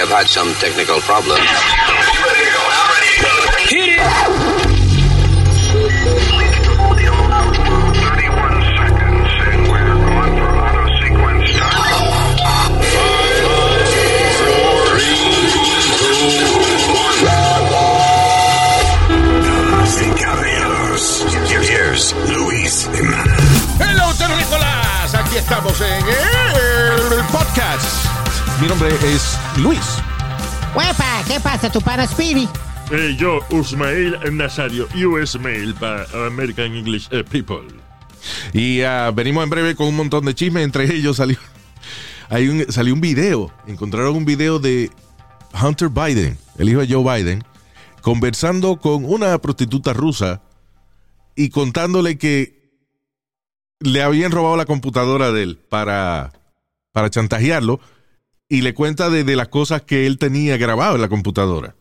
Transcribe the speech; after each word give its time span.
have 0.00 0.08
had 0.08 0.26
some 0.28 0.54
technical 0.54 0.98
problems. 1.00 1.44
Hit 3.68 4.00
it! 4.00 4.00
Hello, 23.78 24.14
terrícolas. 24.14 25.14
Aquí 25.14 25.36
estamos 25.36 25.78
en 25.82 25.92
el 25.92 26.02
podcast. 26.02 26.69
Mi 28.60 28.68
nombre 28.68 28.90
es 29.06 29.38
Luis. 29.56 29.80
Huepa, 30.76 31.22
¿qué 31.26 31.40
pasa, 31.40 31.72
tu 31.72 31.80
pana 31.80 32.06
Speedy? 32.06 32.46
Eh, 32.90 33.16
yo, 33.18 33.40
Usmail 33.48 34.18
Nazario, 34.36 34.86
US 35.08 35.40
Mail 35.40 35.74
para 35.74 36.04
American 36.26 36.74
English 36.74 37.08
eh, 37.10 37.24
People. 37.24 37.66
Y 38.52 38.82
ah, 38.82 39.12
venimos 39.14 39.44
en 39.44 39.50
breve 39.50 39.74
con 39.74 39.86
un 39.86 39.96
montón 39.96 40.26
de 40.26 40.34
chismes. 40.34 40.62
Entre 40.62 40.84
ellos 40.94 41.16
salió, 41.16 41.38
hay 42.28 42.48
un, 42.48 42.70
salió 42.70 42.92
un 42.92 43.00
video. 43.00 43.50
Encontraron 43.66 44.14
un 44.14 44.26
video 44.26 44.58
de 44.58 44.90
Hunter 45.58 45.88
Biden, 45.88 46.36
el 46.58 46.68
hijo 46.68 46.80
de 46.80 46.92
Joe 46.92 47.16
Biden, 47.16 47.42
conversando 48.02 48.76
con 48.76 49.06
una 49.06 49.38
prostituta 49.38 49.94
rusa 49.94 50.42
y 51.34 51.48
contándole 51.48 52.18
que 52.18 52.60
le 53.78 54.02
habían 54.02 54.32
robado 54.32 54.58
la 54.58 54.66
computadora 54.66 55.32
de 55.32 55.44
él 55.44 55.58
para, 55.70 56.32
para 56.92 57.08
chantajearlo 57.08 57.80
y 58.50 58.60
le 58.62 58.74
cuenta 58.74 59.08
de, 59.08 59.24
de 59.24 59.36
las 59.36 59.48
cosas 59.48 59.82
que 59.82 60.06
él 60.06 60.18
tenía 60.18 60.58
grabado 60.58 60.96
en 60.96 61.00
la 61.00 61.08
computadora. 61.08 61.76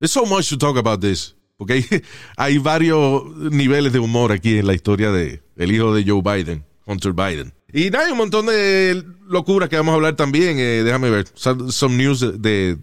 There's 0.00 0.12
so 0.12 0.26
much 0.26 0.50
to 0.50 0.58
talk 0.58 0.76
about 0.76 1.00
this. 1.00 1.36
Porque 1.56 1.74
hay, 1.74 1.84
hay 2.36 2.58
varios 2.58 3.24
niveles 3.36 3.92
de 3.92 4.00
humor 4.00 4.32
aquí 4.32 4.58
en 4.58 4.66
la 4.66 4.74
historia 4.74 5.12
de 5.12 5.42
el 5.56 5.72
hijo 5.72 5.94
de 5.94 6.04
Joe 6.04 6.22
Biden, 6.22 6.64
Hunter 6.86 7.12
Biden. 7.12 7.54
Y 7.72 7.94
hay 7.94 8.10
un 8.10 8.18
montón 8.18 8.46
de 8.46 9.04
locuras 9.28 9.68
que 9.68 9.76
vamos 9.76 9.92
a 9.92 9.94
hablar 9.94 10.16
también. 10.16 10.58
Eh, 10.58 10.82
déjame 10.82 11.08
ver. 11.08 11.28
Some, 11.34 11.70
some 11.70 11.96
news 11.96 12.20
de, 12.20 12.32
de 12.32 12.78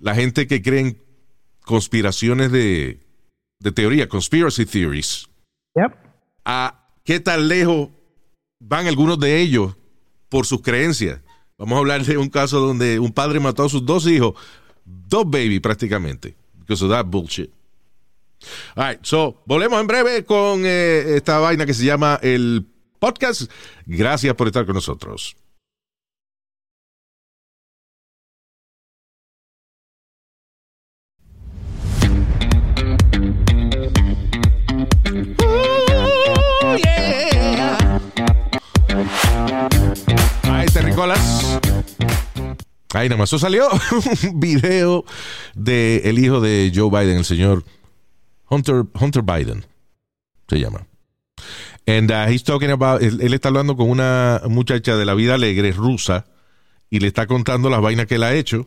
la 0.00 0.14
gente 0.16 0.48
que 0.48 0.62
creen 0.62 1.00
conspiraciones 1.64 2.50
de, 2.50 2.98
de 3.60 3.72
teoría, 3.72 4.08
conspiracy 4.08 4.66
theories. 4.66 5.28
Yep. 5.76 5.94
A 6.44 6.88
qué 7.04 7.20
tan 7.20 7.46
lejos 7.46 7.90
van 8.58 8.88
algunos 8.88 9.20
de 9.20 9.40
ellos 9.40 9.76
por 10.28 10.44
sus 10.44 10.62
creencias. 10.62 11.20
Vamos 11.60 11.76
a 11.76 11.78
hablar 11.80 12.02
de 12.06 12.16
un 12.16 12.30
caso 12.30 12.58
donde 12.58 12.98
un 12.98 13.12
padre 13.12 13.38
mató 13.38 13.64
a 13.64 13.68
sus 13.68 13.84
dos 13.84 14.06
hijos, 14.06 14.32
dos 14.82 15.24
baby 15.26 15.60
prácticamente, 15.60 16.34
because 16.58 16.82
of 16.82 16.90
that 16.90 17.04
bullshit. 17.04 17.50
All 18.74 18.88
right, 18.88 18.98
so, 19.04 19.42
volvemos 19.44 19.78
en 19.78 19.86
breve 19.86 20.24
con 20.24 20.62
eh, 20.64 21.16
esta 21.16 21.38
vaina 21.38 21.66
que 21.66 21.74
se 21.74 21.84
llama 21.84 22.18
el 22.22 22.66
podcast. 22.98 23.50
Gracias 23.84 24.34
por 24.36 24.46
estar 24.46 24.64
con 24.64 24.74
nosotros. 24.74 25.36
Ahí 43.00 43.08
nada 43.08 43.18
más. 43.18 43.30
Eso 43.30 43.38
salió 43.38 43.66
un 44.30 44.40
video 44.40 45.04
de 45.54 46.02
el 46.04 46.18
hijo 46.18 46.40
de 46.40 46.70
Joe 46.74 46.90
Biden, 46.90 47.18
el 47.18 47.24
señor 47.24 47.64
Hunter, 48.50 48.84
Hunter 49.00 49.22
Biden. 49.22 49.64
Se 50.48 50.60
llama. 50.60 50.86
And 51.86 52.10
uh, 52.10 52.30
he's 52.30 52.44
talking 52.44 52.68
él 52.68 53.32
está 53.32 53.48
hablando 53.48 53.74
con 53.74 53.88
una 53.88 54.42
muchacha 54.48 54.96
de 54.96 55.06
la 55.06 55.14
vida 55.14 55.34
alegre 55.34 55.72
rusa 55.72 56.26
y 56.90 57.00
le 57.00 57.06
está 57.06 57.26
contando 57.26 57.70
las 57.70 57.80
vainas 57.80 58.06
que 58.06 58.16
él 58.16 58.22
ha 58.22 58.34
hecho, 58.34 58.66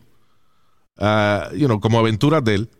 uh, 0.98 1.54
you 1.54 1.66
know, 1.66 1.78
como 1.78 2.00
aventuras 2.00 2.42
de 2.42 2.54
él. 2.56 2.70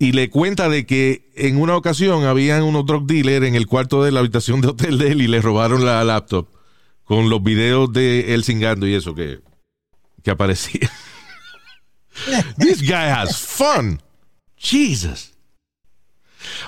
Y 0.00 0.12
le 0.12 0.28
cuenta 0.28 0.68
de 0.68 0.86
que 0.86 1.30
en 1.36 1.60
una 1.60 1.76
ocasión 1.76 2.24
habían 2.24 2.62
unos 2.64 2.84
drug 2.84 3.06
dealers 3.06 3.46
en 3.46 3.54
el 3.54 3.66
cuarto 3.66 4.02
de 4.02 4.10
la 4.10 4.20
habitación 4.20 4.60
de 4.60 4.68
hotel 4.68 4.98
de 4.98 5.12
él 5.12 5.22
y 5.22 5.28
le 5.28 5.40
robaron 5.40 5.84
la 5.86 6.02
laptop 6.02 6.48
con 7.04 7.30
los 7.30 7.42
videos 7.42 7.92
de 7.92 8.34
él 8.34 8.42
singando 8.42 8.86
y 8.86 8.94
eso 8.94 9.14
que, 9.14 9.40
que 10.28 10.32
aparecía. 10.32 10.90
This 12.58 12.82
guy 12.82 13.08
has 13.10 13.36
fun. 13.38 14.02
Jesus. 14.56 15.32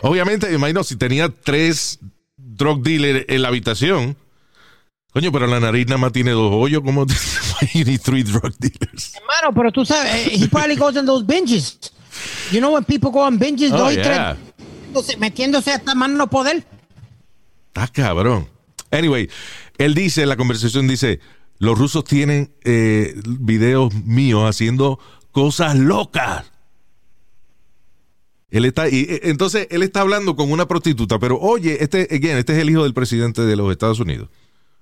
Obviamente, 0.00 0.48
me 0.48 0.54
imagino 0.54 0.82
si 0.82 0.96
tenía 0.96 1.28
tres 1.28 1.98
drug 2.36 2.82
dealers 2.82 3.26
en 3.28 3.42
la 3.42 3.48
habitación. 3.48 4.16
Coño, 5.12 5.30
pero 5.32 5.46
la 5.46 5.60
nariz 5.60 5.86
nada 5.88 5.98
más 5.98 6.12
tiene 6.12 6.30
dos 6.30 6.50
hoyos. 6.54 6.82
¿Cómo 6.82 7.04
you 7.74 7.84
need 7.84 8.00
three 8.00 8.22
drug 8.22 8.54
dealers? 8.58 9.14
Hermano, 9.16 9.52
pero 9.54 9.70
tú 9.72 9.84
sabes, 9.84 10.14
eh, 10.28 10.30
he 10.36 10.48
probably 10.48 10.76
goes 10.76 10.96
in 10.96 11.04
those 11.04 11.24
binges. 11.26 11.78
You 12.52 12.60
know 12.60 12.72
when 12.72 12.84
people 12.84 13.10
go 13.10 13.20
on 13.26 13.38
binges, 13.38 13.72
Oh, 13.72 13.76
dos 13.78 13.92
y 13.92 13.96
yeah. 13.96 14.36
tres, 14.94 15.18
metiéndose- 15.18 15.72
hasta 15.72 15.94
mano 15.94 16.16
no 16.16 16.30
poder. 16.30 16.64
Está 17.74 17.88
cabrón. 17.88 18.48
Anyway, 18.92 19.28
él 19.78 19.94
dice, 19.94 20.22
en 20.22 20.28
la 20.28 20.36
conversación 20.36 20.86
dice, 20.88 21.20
los 21.60 21.78
rusos 21.78 22.04
tienen 22.04 22.54
eh, 22.64 23.20
videos 23.24 23.94
míos 23.94 24.48
haciendo 24.48 24.98
cosas 25.30 25.76
locas. 25.76 26.50
Él 28.48 28.64
está, 28.64 28.88
y 28.88 29.02
eh, 29.02 29.20
entonces 29.24 29.68
él 29.70 29.82
está 29.82 30.00
hablando 30.00 30.34
con 30.34 30.50
una 30.50 30.66
prostituta, 30.66 31.18
pero 31.18 31.38
oye, 31.38 31.84
este, 31.84 32.08
again, 32.10 32.38
este 32.38 32.54
es 32.54 32.58
el 32.60 32.70
hijo 32.70 32.82
del 32.82 32.94
presidente 32.94 33.42
de 33.42 33.56
los 33.56 33.70
Estados 33.70 34.00
Unidos, 34.00 34.30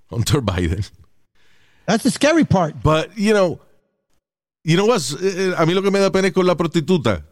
Hunter 0.09 0.41
Biden. 0.41 0.85
That's 1.85 2.05
the 2.05 2.13
scary 2.13 2.45
part. 2.45 2.77
But, 2.81 3.11
you 3.17 3.33
know, 3.33 3.61
you 4.63 4.77
know 4.77 4.87
what's, 4.87 5.15
eh, 5.21 5.49
eh, 5.51 5.55
a 5.59 5.67
mí 5.67 5.75
lo 5.75 5.83
que 5.83 5.91
me 5.91 5.99
da 5.99 6.13
pena 6.13 6.29
es 6.29 6.33
con 6.33 6.47
la 6.47 6.57
prostituta, 6.57 7.27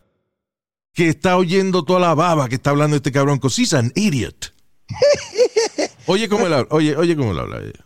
que 0.93 1.09
está 1.09 1.37
oyendo 1.37 1.85
toda 1.85 2.01
la 2.01 2.15
baba 2.17 2.49
que 2.49 2.57
está 2.57 2.71
hablando 2.71 2.97
este 2.97 3.13
cabrón, 3.13 3.37
because 3.37 3.63
he's 3.63 3.73
an 3.75 3.93
idiot. 3.95 4.53
Oye 6.07 6.29
cómo 6.29 6.47
él 6.47 6.53
habla, 6.53 6.69
oye, 6.71 6.97
oye 6.97 7.17
cómo 7.17 7.31
él 7.31 7.39
habla 7.39 7.59
ella. 7.59 7.86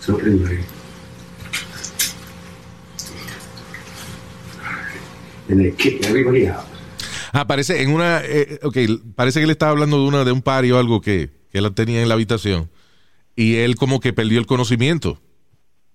So 0.00 0.18
anyway, 0.20 0.64
and 5.48 5.60
they 5.60 5.72
kicked 5.72 6.06
everybody 6.06 6.46
out. 6.46 6.64
Ah, 7.32 7.46
parece 7.46 7.82
en 7.82 7.90
una, 7.90 8.22
eh, 8.24 8.60
ok, 8.62 8.78
parece 9.14 9.40
que 9.40 9.44
él 9.44 9.50
estaba 9.50 9.72
hablando 9.72 9.98
de 10.00 10.08
una 10.08 10.24
de 10.24 10.32
un 10.32 10.42
party 10.42 10.70
o 10.70 10.78
algo 10.78 11.00
que, 11.00 11.30
que 11.50 11.58
él 11.58 11.74
tenía 11.74 12.02
en 12.02 12.08
la 12.08 12.14
habitación 12.14 12.70
y 13.34 13.56
él 13.56 13.76
como 13.76 14.00
que 14.00 14.12
perdió 14.12 14.38
el 14.38 14.46
conocimiento 14.46 15.20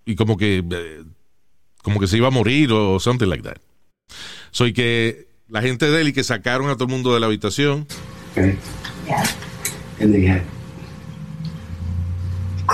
y 0.06 0.16
como 0.16 0.38
que 0.38 0.64
eh, 0.70 1.04
como 1.82 2.00
que 2.00 2.08
se 2.08 2.18
iba 2.18 2.28
a 2.28 2.32
morir 2.32 2.72
o 2.72 3.00
something 3.00 3.28
like 3.28 3.44
that. 3.44 3.58
Soy 4.52 4.74
que 4.74 5.30
la 5.48 5.62
gente 5.62 5.90
de 5.90 6.02
él 6.02 6.10
y 6.10 6.14
que 6.14 6.24
sacaron 6.24 6.70
a 6.70 6.76
todo 6.76 6.86
el 6.86 6.92
mundo 6.92 7.14
de 7.14 7.20
la 7.20 7.26
habitación. 7.26 7.88
Okay. 8.34 8.58
And 10.00 10.14
they 10.14 10.26
had 10.26 10.44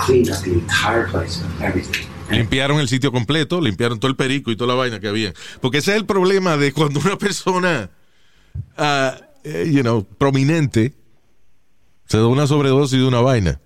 cleaned 0.04 0.30
up 0.30 0.42
the 0.42 0.52
entire 0.52 1.06
place 1.08 1.40
of 1.42 1.62
everything. 1.62 2.06
Limpiaron 2.30 2.78
el 2.78 2.88
sitio 2.88 3.10
completo, 3.10 3.60
limpiaron 3.60 3.98
todo 3.98 4.10
el 4.10 4.16
perico 4.16 4.50
y 4.50 4.56
toda 4.56 4.68
la 4.68 4.74
vaina 4.74 5.00
que 5.00 5.08
había. 5.08 5.32
Porque 5.60 5.78
ese 5.78 5.92
es 5.92 5.96
el 5.96 6.06
problema 6.06 6.56
de 6.56 6.72
cuando 6.72 7.00
una 7.00 7.16
persona, 7.16 7.90
eh, 8.76 9.70
you 9.72 9.82
know, 9.82 10.04
prominente, 10.04 10.94
se 12.06 12.18
da 12.18 12.26
una 12.26 12.46
sobredosis 12.46 12.98
de 12.98 13.06
una 13.06 13.20
vaina. 13.20 13.60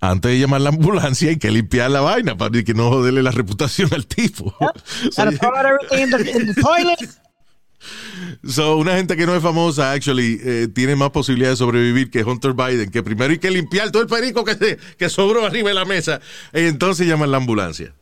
Antes 0.00 0.30
de 0.30 0.38
llamar 0.38 0.60
la 0.60 0.68
ambulancia 0.68 1.30
hay 1.30 1.38
que 1.38 1.50
limpiar 1.50 1.90
la 1.90 2.00
vaina 2.00 2.36
para 2.36 2.62
que 2.62 2.74
no 2.74 2.90
joderle 2.90 3.22
la 3.22 3.30
reputación 3.30 3.92
al 3.92 4.06
tipo. 4.06 4.54
So, 5.10 5.24
Gotta 5.24 5.32
throw 5.38 5.54
out 5.56 5.66
everything 5.66 6.02
in 6.02 6.10
the, 6.10 6.30
in 6.30 6.46
the 6.54 6.60
toilet. 6.60 6.98
So, 8.48 8.76
una 8.76 8.96
gente 8.96 9.16
que 9.16 9.26
no 9.26 9.34
es 9.34 9.42
famosa, 9.42 9.92
actually, 9.92 10.40
eh, 10.42 10.68
tiene 10.74 10.96
más 10.96 11.10
posibilidad 11.10 11.50
de 11.50 11.56
sobrevivir 11.56 12.10
que 12.10 12.22
Hunter 12.24 12.52
Biden, 12.54 12.90
que 12.90 13.02
primero 13.02 13.30
hay 13.32 13.38
que 13.38 13.50
limpiar 13.50 13.90
todo 13.90 14.02
el 14.02 14.08
perico 14.08 14.44
que, 14.44 14.54
se- 14.54 14.78
que 14.98 15.08
sobró 15.08 15.44
arriba 15.44 15.68
de 15.68 15.74
la 15.74 15.84
mesa. 15.84 16.20
Y 16.54 16.60
entonces 16.60 17.06
llaman 17.06 17.30
la 17.30 17.36
ambulancia. 17.38 17.94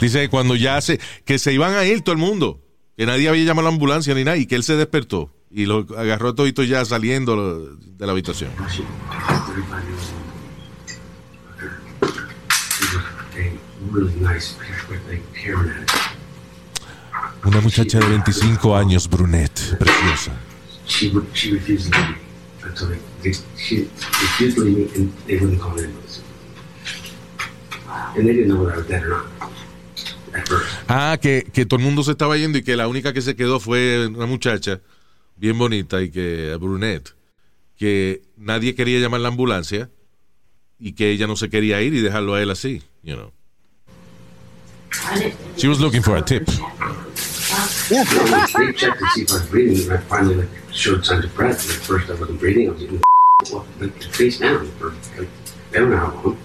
Dice 0.00 0.20
que 0.22 0.28
cuando 0.28 0.54
ya 0.56 0.80
se, 0.80 1.00
que 1.24 1.38
se 1.38 1.52
iban 1.52 1.74
a 1.74 1.84
ir 1.84 2.02
todo 2.02 2.12
el 2.14 2.18
mundo, 2.20 2.60
que 2.96 3.06
nadie 3.06 3.28
había 3.28 3.44
llamado 3.44 3.68
a 3.68 3.70
la 3.70 3.74
ambulancia 3.74 4.14
ni 4.14 4.24
nada, 4.24 4.36
y 4.36 4.46
que 4.46 4.54
él 4.56 4.62
se 4.62 4.76
despertó 4.76 5.32
y 5.50 5.64
lo 5.66 5.86
agarró 5.96 6.34
todito 6.34 6.62
ya 6.62 6.84
saliendo 6.84 7.74
de 7.76 8.06
la 8.06 8.12
habitación. 8.12 8.50
She, 8.68 8.82
35 8.82 9.82
years 9.88 10.12
old. 10.12 10.26
She 12.78 12.84
was 12.84 12.96
a 12.96 12.98
really 12.98 13.02
nice, 13.02 13.34
like, 13.34 13.34
hairnet. 13.34 13.66
Una 17.44 17.60
muchacha 17.60 17.98
de 17.98 18.08
25 18.08 18.76
años, 18.76 19.08
brunette, 19.08 19.76
preciosa. 19.78 20.32
Ah, 30.88 31.18
que, 31.20 31.46
que 31.52 31.66
todo 31.66 31.78
el 31.78 31.84
mundo 31.84 32.02
se 32.02 32.12
estaba 32.12 32.36
yendo 32.36 32.58
y 32.58 32.62
que 32.62 32.76
la 32.76 32.88
única 32.88 33.12
que 33.12 33.22
se 33.22 33.36
quedó 33.36 33.60
fue 33.60 34.06
una 34.08 34.26
muchacha 34.26 34.80
bien 35.36 35.58
bonita 35.58 36.02
y 36.02 36.10
que 36.10 36.56
brunette, 36.60 37.14
que 37.76 38.22
nadie 38.36 38.74
quería 38.74 38.98
llamar 39.00 39.20
la 39.20 39.28
ambulancia 39.28 39.90
y 40.78 40.92
que 40.92 41.10
ella 41.10 41.26
no 41.26 41.36
se 41.36 41.48
quería 41.48 41.80
ir 41.82 41.94
y 41.94 42.00
dejarlo 42.00 42.34
a 42.34 42.42
él 42.42 42.50
así, 42.50 42.82
you 43.02 43.14
know. 43.14 43.35
She 45.56 45.68
was 45.68 45.80
looking 45.80 46.02
for 46.02 46.16
a 46.16 46.22
tip. 46.22 46.46
They 46.46 46.54
checked 48.72 48.98
to 48.98 49.06
see 49.14 49.22
if 49.22 49.30
I 49.30 49.34
was 49.34 49.46
breathing, 49.48 49.84
and 49.84 49.92
I 49.98 50.00
finally 50.08 50.34
like 50.36 50.48
showed 50.72 51.04
signs 51.04 51.24
of 51.24 51.34
breath. 51.34 51.62
And 51.62 51.70
at 51.76 51.82
first, 51.84 52.10
I 52.10 52.14
wasn't 52.14 52.40
breathing. 52.40 52.68
I 52.68 52.72
was 52.72 52.80
getting 52.80 53.00
like 53.80 54.02
face 54.12 54.38
down 54.38 54.66
for 54.78 54.92
like 55.16 55.28
I 55.72 55.78
don't 55.78 55.90
know 55.90 55.98
how 55.98 56.12
long. 56.22 56.36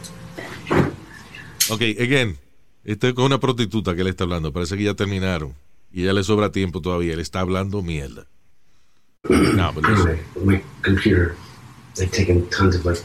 Ok, 1.70 1.82
again, 2.00 2.38
estoy 2.84 3.14
con 3.14 3.26
una 3.26 3.40
prostituta 3.40 3.96
que 3.96 4.04
le 4.04 4.10
está 4.10 4.24
hablando. 4.26 4.52
Parece 4.52 4.78
que 4.78 4.84
ya 4.84 4.94
terminaron. 4.94 5.56
Y 5.92 6.04
ella 6.04 6.14
le 6.14 6.24
sobra 6.24 6.52
tiempo 6.52 6.82
todavía. 6.82 7.16
Le 7.16 7.22
está 7.22 7.40
hablando 7.40 7.82
mierda. 7.82 8.28
No, 9.30 9.72
but 9.74 9.84
listen. 9.84 10.08
Anyway, 10.08 10.24
with 10.36 10.46
my 10.46 10.64
computer, 10.82 11.36
like 11.98 12.12
taking 12.12 12.48
tons 12.50 12.76
of 12.76 12.86
like, 12.86 13.02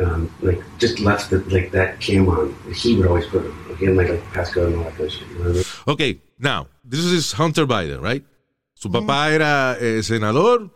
um, 0.00 0.30
like 0.42 0.62
just 0.78 1.00
left 1.00 1.30
the, 1.30 1.38
like 1.50 1.70
that 1.72 2.00
cam 2.00 2.28
on. 2.28 2.54
He 2.74 2.96
would 2.96 3.06
always 3.06 3.26
put 3.26 3.42
them. 3.42 3.76
He 3.78 3.86
had 3.86 3.96
like, 3.96 4.08
like 4.08 4.22
passcode 4.32 4.66
and 4.68 4.76
all 4.76 4.84
that 4.84 4.96
kind 4.96 5.06
of 5.06 5.12
shit. 5.12 5.28
You 5.28 5.34
know 5.34 5.44
what 5.44 5.50
I 5.50 5.54
mean? 5.54 5.64
Ok, 5.86 6.20
now, 6.38 6.68
this 6.84 7.04
is 7.04 7.32
Hunter 7.32 7.66
Biden, 7.66 8.00
right? 8.00 8.24
Su 8.74 8.90
papá 8.90 9.32
era 9.32 9.76
eh, 9.80 10.02
senador, 10.02 10.70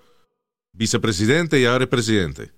vicepresidente 0.73 1.61
y 1.61 1.67
ahora 1.67 1.85
es 1.85 1.91
presidente. 1.91 2.53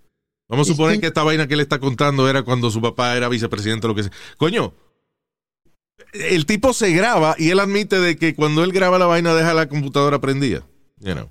Vamos 0.49 0.69
a 0.69 0.73
suponer 0.73 1.01
que 1.01 1.07
esta 1.07 1.23
vaina 1.23 1.47
que 1.47 1.57
le 1.57 1.63
está 1.63 1.79
contando 1.79 2.29
era 2.29 2.43
cuando 2.43 2.71
su 2.71 2.81
papá 2.81 3.17
era 3.17 3.29
vicepresidente 3.29 3.87
o 3.87 3.89
lo 3.89 3.95
que 3.95 4.03
sea. 4.05 4.13
Coño, 4.37 4.75
el 6.13 6.45
tipo 6.45 6.73
se 6.73 6.93
graba 6.93 7.37
y 7.39 7.51
él 7.51 7.61
admite 7.61 8.01
de 8.01 8.17
que 8.17 8.35
cuando 8.35 8.65
él 8.65 8.73
graba 8.73 8.99
la 8.99 9.07
vaina 9.07 9.35
deja 9.35 9.55
la 9.55 9.69
computadora 9.69 10.21
prendida. 10.21 10.67
You 10.99 11.15
know. 11.15 11.31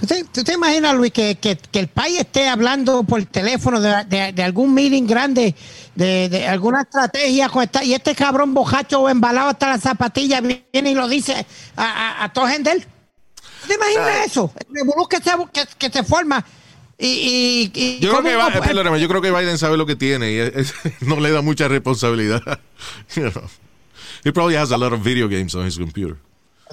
¿Tú 0.00 0.06
te, 0.06 0.24
tú 0.24 0.44
te 0.44 0.52
imaginas, 0.54 0.94
Luis, 0.94 1.12
que, 1.12 1.36
que, 1.36 1.56
que 1.56 1.80
el 1.80 1.88
país 1.88 2.20
esté 2.20 2.48
hablando 2.48 3.02
por 3.02 3.24
teléfono 3.26 3.80
de, 3.80 4.04
de- 4.04 4.32
de 4.32 4.42
algún 4.44 4.72
meeting 4.72 5.06
grande, 5.06 5.54
de, 5.96 6.28
de 6.28 6.46
alguna 6.46 6.82
estrategia 6.82 7.48
con 7.48 7.64
esta, 7.64 7.82
y 7.82 7.94
este 7.94 8.14
cabrón 8.14 8.54
bojacho 8.54 9.08
embalado 9.08 9.48
hasta 9.48 9.68
las 9.70 9.80
zapatillas 9.82 10.40
viene 10.42 10.90
y 10.90 10.94
lo 10.94 11.08
dice 11.08 11.44
a, 11.76 11.82
a, 12.20 12.24
a 12.24 12.32
toda 12.32 12.50
gente? 12.50 12.86
¿Tú 13.62 13.66
te 13.68 13.74
imaginas 13.74 14.26
eso? 14.26 14.52
El 14.72 14.84
que 15.10 15.16
se, 15.16 15.30
que, 15.52 15.66
que 15.76 15.90
se 15.90 16.04
forma. 16.04 16.44
Y, 16.96 17.06
y, 17.06 17.72
y 17.74 17.98
Yo 18.00 18.10
creo, 18.10 18.22
que, 18.22 19.00
yo 19.00 19.08
creo 19.08 19.20
que 19.22 19.30
Biden 19.30 19.58
sabe 19.58 19.76
lo 19.76 19.86
que 19.86 19.96
tiene 19.96 20.32
y 20.32 20.38
es- 20.38 20.54
es- 20.54 20.74
no 21.00 21.18
le 21.18 21.30
da 21.32 21.42
mucha 21.42 21.66
responsabilidad. 21.68 22.40
You 23.16 23.30
know. 23.30 23.42
He 24.24 24.32
probably 24.32 24.56
has 24.56 24.70
a 24.72 24.76
lot 24.78 24.92
of 24.92 25.00
video 25.00 25.28
games 25.28 25.54
on 25.54 25.66
his 25.66 25.76
computer. 25.76 26.16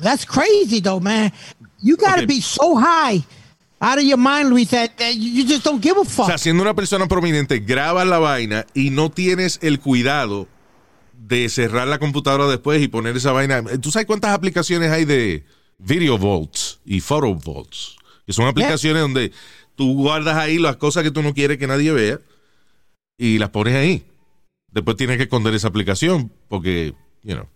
That's 0.01 0.25
crazy, 0.25 0.81
though, 0.81 0.99
man. 0.99 1.31
You 1.85 1.95
got 1.97 2.15
to 2.15 2.23
Okay. 2.23 2.25
be 2.25 2.41
so 2.41 2.75
high 2.75 3.23
out 3.79 3.99
of 3.99 4.03
your 4.03 4.17
mind, 4.17 4.49
Luis, 4.49 4.69
that, 4.71 4.97
that 4.97 5.13
you 5.15 5.45
just 5.45 5.63
don't 5.63 5.79
give 5.83 5.95
a 5.97 6.01
O 6.01 6.05
fuck. 6.05 6.25
sea, 6.27 6.37
siendo 6.39 6.63
una 6.63 6.73
persona 6.73 7.07
prominente, 7.07 7.59
grabas 7.59 8.07
la 8.07 8.17
vaina 8.17 8.65
y 8.73 8.89
no 8.89 9.11
tienes 9.11 9.59
el 9.61 9.79
cuidado 9.79 10.47
de 11.13 11.47
cerrar 11.49 11.87
la 11.87 11.99
computadora 11.99 12.47
después 12.47 12.81
y 12.81 12.87
poner 12.87 13.15
esa 13.15 13.31
vaina. 13.33 13.63
¿Tú 13.81 13.91
sabes 13.91 14.07
cuántas 14.07 14.31
aplicaciones 14.33 14.91
hay 14.91 15.05
de 15.05 15.43
Video 15.77 16.17
Vaults 16.17 16.79
y 16.85 17.01
Photo 17.01 17.35
Vaults? 17.35 17.97
Que 18.25 18.33
son 18.33 18.47
aplicaciones 18.47 19.01
donde 19.03 19.31
tú 19.75 19.93
guardas 19.93 20.37
ahí 20.37 20.57
las 20.57 20.77
cosas 20.77 21.03
que 21.03 21.11
tú 21.11 21.21
no 21.21 21.33
quieres 21.35 21.57
que 21.59 21.67
nadie 21.67 21.91
vea 21.91 22.19
y 23.17 23.37
las 23.37 23.49
pones 23.49 23.75
ahí. 23.75 24.03
Después 24.71 24.97
tienes 24.97 25.17
que 25.17 25.23
esconder 25.23 25.53
esa 25.53 25.67
aplicación 25.67 26.31
porque, 26.49 26.95
you 27.23 27.35
know, 27.35 27.47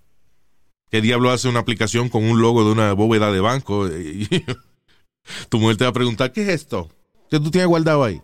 ¿qué 0.89 1.01
diablo 1.01 1.31
hace 1.31 1.47
una 1.47 1.59
aplicación 1.59 2.09
con 2.09 2.23
un 2.23 2.41
logo 2.41 2.63
de 2.65 2.71
una 2.71 2.93
bóveda 2.93 3.31
de 3.31 3.39
banco? 3.39 3.87
Tu 5.49 5.59
mujer 5.59 5.77
te 5.77 5.83
va 5.83 5.91
a 5.91 5.93
preguntar, 5.93 6.31
¿qué 6.31 6.41
es 6.41 6.49
esto? 6.49 6.89
¿Qué 7.29 7.39
tú 7.39 7.51
tienes 7.51 7.67
guardado 7.67 8.03
ahí? 8.03 8.15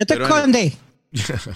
Yo 0.00 0.06
te 0.06 0.14
pero- 0.14 0.26
esconde. 0.26 0.72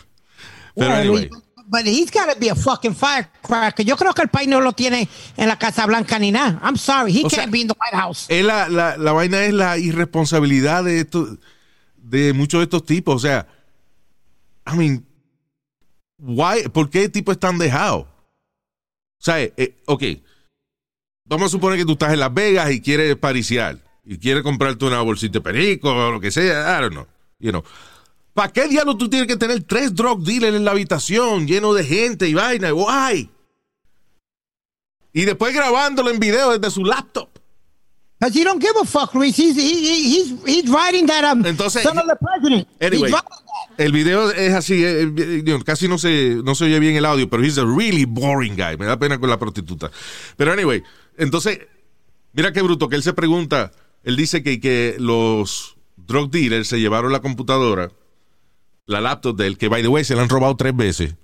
Pero 0.75 0.95
anyway. 0.95 1.31
But 1.71 1.85
he's 1.85 2.11
got 2.11 2.33
to 2.33 2.39
be 2.41 2.49
a 2.49 2.55
fucking 2.55 2.95
firecracker. 2.95 3.85
Yo 3.85 3.95
creo 3.97 4.15
que 4.15 4.23
el 4.23 4.29
país 4.29 4.49
no 4.49 4.59
lo 4.61 4.73
tiene 4.73 5.07
en 5.37 5.49
la 5.49 5.59
Casa 5.59 5.85
Blanca 5.85 6.19
ni 6.19 6.31
nada. 6.33 6.59
I'm 6.63 6.77
sorry, 6.79 7.13
he 7.13 7.19
O 7.19 7.29
can't 7.29 7.35
sea, 7.35 7.47
be 7.47 7.59
in 7.61 7.69
the 7.69 7.75
White 7.79 7.95
House. 7.97 8.25
es 8.31 8.43
la, 8.43 8.71
la, 8.71 8.97
la 8.97 9.13
vaina 9.13 9.43
es 9.45 9.53
la 9.53 9.77
irresponsabilidad 9.77 10.85
de 10.85 11.01
esto, 11.01 11.37
de 11.99 12.33
muchos 12.33 12.61
de 12.61 12.65
estos 12.65 12.87
tipos. 12.87 13.17
O 13.17 13.19
sea, 13.19 13.47
I 14.67 14.77
mean, 14.79 15.07
why, 16.19 16.69
¿por 16.73 16.89
qué 16.89 17.05
el 17.05 17.13
tipo 17.13 17.33
es 17.33 17.39
tan 17.39 17.59
dejado? 17.59 18.08
O 19.21 19.25
sea, 19.25 19.43
eh, 19.43 19.53
eh, 19.57 19.75
ok, 19.87 20.03
vamos 21.25 21.47
a 21.47 21.51
suponer 21.51 21.79
que 21.79 21.85
tú 21.85 21.93
estás 21.93 22.13
en 22.13 22.21
Las 22.21 22.33
Vegas 22.33 22.71
y 22.71 22.81
quieres 22.81 23.17
pariciar 23.17 23.79
y 24.05 24.19
quieres 24.19 24.43
comprarte 24.43 24.85
una 24.85 25.03
bolsita 25.03 25.39
de 25.39 25.41
perico 25.41 25.91
o 25.91 26.13
lo 26.13 26.21
que 26.21 26.31
sea, 26.31 26.79
I 26.79 26.83
don't 26.83 26.93
know, 26.93 27.07
you 27.39 27.51
know. 27.51 27.65
¿Para 28.33 28.53
qué 28.53 28.69
diablo 28.69 28.97
tú 28.97 29.11
tienes 29.11 29.27
que 29.27 29.37
tener 29.37 29.65
tres 29.65 29.95
drug 29.95 30.23
dealers 30.23 30.57
en 30.57 30.65
la 30.65 30.71
habitación 30.71 31.47
lleno 31.47 31.75
de 31.75 31.85
gente 31.85 32.29
y 32.29 32.35
vaina? 32.35 32.73
Why? 32.73 33.29
Y 35.13 35.25
después 35.25 35.53
grabándolo 35.53 36.11
en 36.11 36.21
video 36.21 36.57
desde 36.57 36.71
su 36.71 36.85
laptop. 36.85 37.29
Because 38.19 38.35
he 38.35 38.43
don't 38.43 38.61
give 38.61 38.75
a 38.81 38.85
fuck, 38.85 39.15
Luis. 39.15 39.37
He's, 39.37 39.55
he, 39.55 39.63
he- 39.75 40.03
he's, 40.17 40.35
he's 40.45 40.69
riding 40.71 41.07
that 41.07 41.25
um, 41.25 41.45
Entonces, 41.45 41.83
son 41.83 41.99
of 41.99 42.07
the 42.07 42.17
president. 42.17 42.67
Anyway, 42.81 43.09
He's 43.09 43.13
riding 43.13 43.29
that. 43.31 43.85
el 43.85 43.93
video 43.93 44.31
es 44.33 44.55
así, 44.55 44.83
eh, 44.85 45.03
eh, 45.17 45.59
casi 45.65 45.87
no 45.87 45.99
se, 45.99 46.41
no 46.43 46.55
se 46.57 46.65
oye 46.65 46.81
bien 46.81 46.97
el 46.97 47.05
audio, 47.05 47.29
pero 47.31 47.45
he's 47.45 47.59
a 47.59 47.65
really 47.65 48.05
boring 48.07 48.57
guy. 48.57 48.77
Me 48.77 48.87
da 48.87 48.99
pena 48.99 49.21
con 49.21 49.31
la 49.31 49.39
prostituta. 49.39 49.91
Pero 50.37 50.53
anyway, 50.53 50.83
entonces, 51.17 51.61
mira 52.33 52.53
qué 52.53 52.61
bruto, 52.63 52.89
que 52.89 52.97
él 52.97 53.05
se 53.05 53.13
pregunta, 53.13 53.71
él 54.03 54.17
dice 54.17 54.43
que, 54.43 54.61
que 54.61 54.97
los 54.99 55.77
drug 55.97 56.31
dealers 56.33 56.67
se 56.67 56.81
llevaron 56.81 57.13
la 57.13 57.21
computadora, 57.21 57.93
la 58.87 59.01
laptop 59.01 59.37
de 59.37 59.47
él, 59.47 59.59
que 59.59 59.69
by 59.69 59.83
the 59.83 59.89
way 59.89 60.03
se 60.03 60.17
la 60.17 60.23
han 60.23 60.29
robado 60.29 60.57
tres 60.57 60.75
veces. 60.75 61.15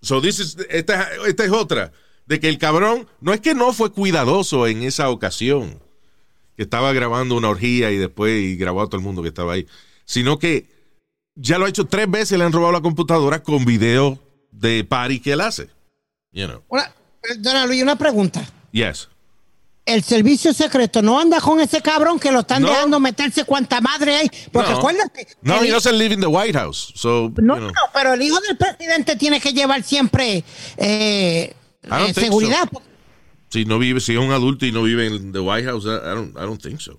So 0.00 0.20
this 0.20 0.38
is- 0.38 0.56
esta, 0.70 1.08
esta 1.26 1.44
es 1.44 1.50
otra, 1.50 1.90
de 2.26 2.38
que 2.38 2.48
el 2.48 2.58
cabrón, 2.58 3.08
no 3.20 3.32
es 3.32 3.40
que 3.40 3.54
no 3.54 3.72
fue 3.72 3.90
cuidadoso 3.90 4.68
en 4.68 4.84
esa 4.84 5.10
ocasión, 5.10 5.80
que 6.60 6.64
estaba 6.64 6.92
grabando 6.92 7.36
una 7.36 7.48
orgía 7.48 7.90
y 7.90 7.96
después 7.96 8.38
y 8.38 8.54
grabó 8.54 8.82
a 8.82 8.86
todo 8.86 8.98
el 8.98 9.02
mundo 9.02 9.22
que 9.22 9.28
estaba 9.28 9.54
ahí, 9.54 9.66
sino 10.04 10.38
que 10.38 10.68
ya 11.34 11.56
lo 11.56 11.64
ha 11.64 11.70
hecho 11.70 11.86
tres 11.86 12.10
veces, 12.10 12.36
le 12.36 12.44
han 12.44 12.52
robado 12.52 12.70
la 12.72 12.82
computadora 12.82 13.42
con 13.42 13.64
video 13.64 14.18
de 14.52 14.84
party 14.84 15.20
que 15.20 15.32
él 15.32 15.40
hace. 15.40 15.70
You 16.32 16.46
know. 16.48 16.62
Una, 16.68 16.92
perdona, 17.22 17.64
Luis, 17.64 17.82
una 17.82 17.96
pregunta. 17.96 18.46
Yes. 18.72 19.08
El 19.86 20.02
servicio 20.02 20.52
secreto 20.52 21.00
no 21.00 21.18
anda 21.18 21.40
con 21.40 21.60
ese 21.60 21.80
cabrón 21.80 22.20
que 22.20 22.30
lo 22.30 22.40
están 22.40 22.60
No. 22.60 22.68
dejando 22.68 23.00
meterse 23.00 23.44
cuanta 23.44 23.80
madre 23.80 24.16
hay. 24.16 24.30
Porque 24.52 24.72
no, 24.72 24.76
acuérdate. 24.76 25.28
no, 25.40 25.62
he 25.64 25.70
doesn't 25.70 25.96
live 25.96 26.12
in 26.12 26.20
the 26.20 26.26
White 26.26 26.58
House. 26.58 26.92
So, 26.94 27.32
no, 27.38 27.54
you 27.54 27.60
know. 27.60 27.68
no, 27.68 27.80
pero 27.94 28.12
el 28.12 28.20
hijo 28.20 28.38
del 28.40 28.58
presidente 28.58 29.16
tiene 29.16 29.40
que 29.40 29.54
llevar 29.54 29.82
siempre 29.82 30.44
eh, 30.76 31.54
eh, 31.84 32.12
seguridad. 32.14 32.68
so. 32.70 32.82
Si 33.50 33.64
no 33.64 33.78
vive, 33.78 34.00
si 34.00 34.12
es 34.12 34.18
un 34.18 34.30
adulto 34.32 34.64
y 34.64 34.72
no 34.72 34.82
vive 34.82 35.06
en 35.06 35.32
the 35.32 35.40
White 35.40 35.66
House, 35.66 35.84
I 35.84 36.14
don't, 36.14 36.36
I 36.36 36.42
don't 36.42 36.62
think 36.62 36.80
so. 36.80 36.96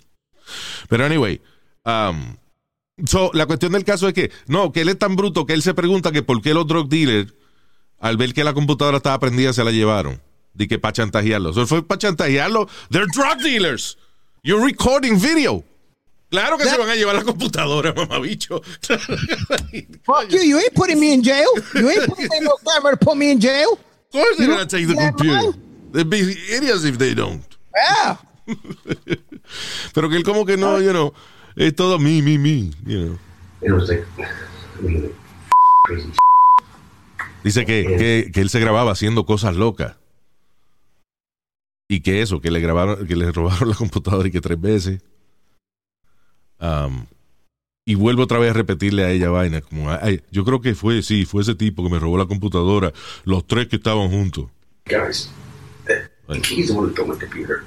Pero 0.88 1.04
anyway, 1.04 1.40
um, 1.84 2.36
so, 3.06 3.30
la 3.32 3.46
cuestión 3.46 3.72
del 3.72 3.84
caso 3.84 4.06
es 4.06 4.14
que, 4.14 4.30
no, 4.46 4.70
que 4.70 4.82
él 4.82 4.90
es 4.90 4.98
tan 4.98 5.16
bruto 5.16 5.46
que 5.46 5.54
él 5.54 5.62
se 5.62 5.72
pregunta 5.72 6.12
que 6.12 6.22
por 6.22 6.42
qué 6.42 6.52
los 6.52 6.66
drug 6.66 6.88
dealers, 6.88 7.32
al 7.98 8.16
ver 8.16 8.34
que 8.34 8.44
la 8.44 8.52
computadora 8.52 8.98
estaba 8.98 9.18
prendida, 9.18 9.52
se 9.52 9.64
la 9.64 9.70
llevaron. 9.70 10.20
De 10.54 10.68
que 10.68 10.78
para 10.78 10.92
chantajearlo. 10.92 11.54
So, 11.54 11.66
fue 11.66 11.86
para 11.86 11.98
chantajearlo. 11.98 12.68
They're 12.90 13.06
drug 13.06 13.38
dealers. 13.42 13.96
You're 14.42 14.62
recording 14.62 15.18
video. 15.18 15.64
Claro 16.28 16.56
que 16.58 16.64
se 16.64 16.76
van 16.78 16.88
a 16.88 16.94
llevar 16.94 17.14
la 17.14 17.24
computadora, 17.24 17.92
mamabicho. 17.96 18.60
Fuck 20.02 20.28
you, 20.30 20.40
you 20.42 20.58
ain't 20.58 20.74
putting 20.74 20.98
me 20.98 21.12
in 21.12 21.22
jail. 21.22 21.46
You 21.74 21.90
ain't 21.90 22.06
putting 22.06 22.28
me 22.28 22.36
in 22.38 22.44
no 22.44 22.56
camera 22.64 22.96
to 22.96 22.96
put 22.96 23.16
me 23.16 23.30
in 23.30 23.38
jail. 23.38 23.72
Of 23.72 24.12
course 24.12 24.36
they're 24.38 24.48
gonna 24.48 24.66
take 24.66 24.86
the 24.86 24.94
computer. 24.94 25.52
They'd 25.92 26.08
be 26.08 26.20
idiots 26.20 26.84
if 26.84 26.96
they 26.98 27.14
don't. 27.14 27.44
Yeah. 27.74 28.16
Pero 29.94 30.08
que 30.08 30.16
él 30.16 30.24
como 30.24 30.44
que 30.44 30.56
no, 30.56 30.80
you 30.80 30.90
know, 30.90 31.12
es 31.56 31.74
todo 31.74 31.98
me, 31.98 32.22
me, 32.22 32.38
me, 32.38 32.70
you 32.86 32.98
know. 32.98 33.18
And 33.60 33.70
it 33.70 33.72
was 33.72 33.88
like, 33.88 34.04
I 34.18 34.82
mean, 34.82 35.02
like, 35.02 35.14
crazy. 35.86 36.12
Dice 37.44 37.66
que, 37.66 37.84
que, 37.98 38.30
que 38.32 38.40
él 38.40 38.48
se 38.50 38.60
grababa 38.60 38.92
haciendo 38.92 39.26
cosas 39.26 39.56
locas. 39.56 39.96
Y 41.88 42.00
que 42.00 42.22
eso, 42.22 42.40
que 42.40 42.50
le 42.50 42.60
grabaron, 42.60 43.06
que 43.06 43.16
le 43.16 43.30
robaron 43.32 43.68
la 43.68 43.74
computadora 43.74 44.26
y 44.28 44.30
que 44.30 44.40
tres 44.40 44.60
veces. 44.60 45.02
Um, 46.58 47.04
y 47.84 47.96
vuelvo 47.96 48.22
otra 48.22 48.38
vez 48.38 48.50
a 48.50 48.54
repetirle 48.54 49.04
a 49.04 49.10
ella 49.10 49.28
vaina, 49.28 49.60
como, 49.60 49.90
"Ay, 49.90 50.22
yo 50.30 50.44
creo 50.44 50.60
que 50.60 50.74
fue, 50.74 51.02
sí, 51.02 51.26
fue 51.26 51.42
ese 51.42 51.54
tipo 51.56 51.82
que 51.82 51.90
me 51.90 51.98
robó 51.98 52.16
la 52.16 52.26
computadora, 52.26 52.92
los 53.24 53.46
tres 53.46 53.66
que 53.66 53.76
estaban 53.76 54.08
juntos. 54.10 54.46
guys. 54.86 55.30
He's 56.28 56.68
the 56.68 56.74
one 56.74 56.88
who 56.88 56.92
stole 56.92 57.06
my 57.06 57.16
computer. 57.16 57.64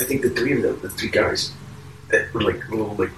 I 0.00 0.04
think 0.04 0.22
the 0.22 0.30
three 0.30 0.56
of 0.56 0.62
them, 0.62 0.78
the 0.82 0.90
three 0.90 1.10
guys, 1.10 1.52
that 2.10 2.32
were 2.32 2.42
like 2.42 2.60
a 2.68 2.70
little 2.70 2.94
like 2.98 3.12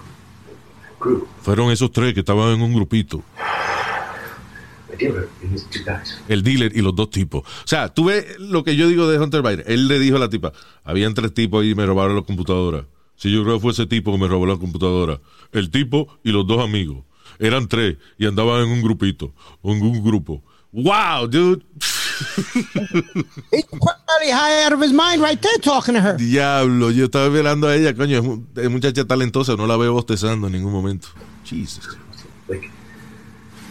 group. 0.99 1.29
Fueron 1.43 1.71
esos 1.71 1.91
tres 1.91 2.15
que 2.15 2.21
estaban 2.21 2.55
en 2.55 2.63
un 2.63 2.73
grupito. 2.75 3.23
El 6.29 6.43
dealer 6.43 6.77
y 6.77 6.83
los 6.83 6.95
dos 6.95 7.11
tipos. 7.11 7.43
O 7.43 7.67
sea, 7.67 7.89
tú 7.89 8.05
ves 8.05 8.39
lo 8.39 8.65
que 8.65 8.77
yo 8.77 8.89
digo 8.89 9.09
de 9.09 9.19
Hunter 9.19 9.43
Biden. 9.43 9.65
Él 9.67 9.89
le 9.89 9.99
dijo 9.99 10.17
a 10.17 10.19
la 10.19 10.29
tipa, 10.29 10.53
habían 10.85 11.15
tres 11.15 11.33
tipos 11.33 11.63
ahí 11.63 11.71
y 11.71 11.75
me 11.75 11.87
robaron 11.87 12.17
la 12.17 12.23
computadora. 12.23 12.87
Si 13.17 13.33
yo 13.33 13.43
creo 13.43 13.57
que 13.57 13.61
fue 13.61 13.73
ese 13.73 13.87
tipo 13.87 14.13
que 14.13 14.19
me 14.19 14.29
robó 14.29 14.47
la 14.47 14.57
computadora. 14.57 15.21
El 15.53 15.71
tipo 15.71 16.09
y 16.23 16.33
los 16.33 16.47
dos 16.47 16.63
amigos. 16.63 17.05
Eran 17.39 17.69
tres 17.69 17.97
y 18.19 18.27
andaban 18.27 18.63
en 18.63 18.69
un 18.71 18.83
grupito. 18.83 19.33
En 19.63 19.83
un 19.83 20.05
grupo. 20.05 20.43
Wow, 20.73 21.27
dude. 21.29 21.63
He's 23.51 23.65
probably 23.65 24.31
high 24.31 24.65
out 24.65 24.73
of 24.73 24.81
his 24.81 24.93
mind 24.93 25.23
right 25.23 25.41
there 25.41 25.59
talking 25.63 25.95
to 25.95 26.01
her. 26.01 26.17
Diablo, 26.17 26.91
yo 26.91 27.07
estaba 27.07 27.29
velando 27.29 27.69
a 27.69 27.75
ella, 27.77 27.95
coño, 27.95 28.19
es, 28.19 28.23
mu- 28.25 28.43
es 28.57 28.71
muchacha 28.71 29.05
talentosa, 29.05 29.57
no 29.57 29.67
la 29.67 29.77
veo 29.77 29.93
bostezando 29.95 30.47
en 30.47 30.53
ningún 30.53 30.73
momento. 30.73 31.09
Jesus. 31.45 31.97
Like, 32.49 32.71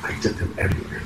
I 0.03 0.13
took 0.21 0.37
them 0.37 0.53
everywhere. 0.57 1.01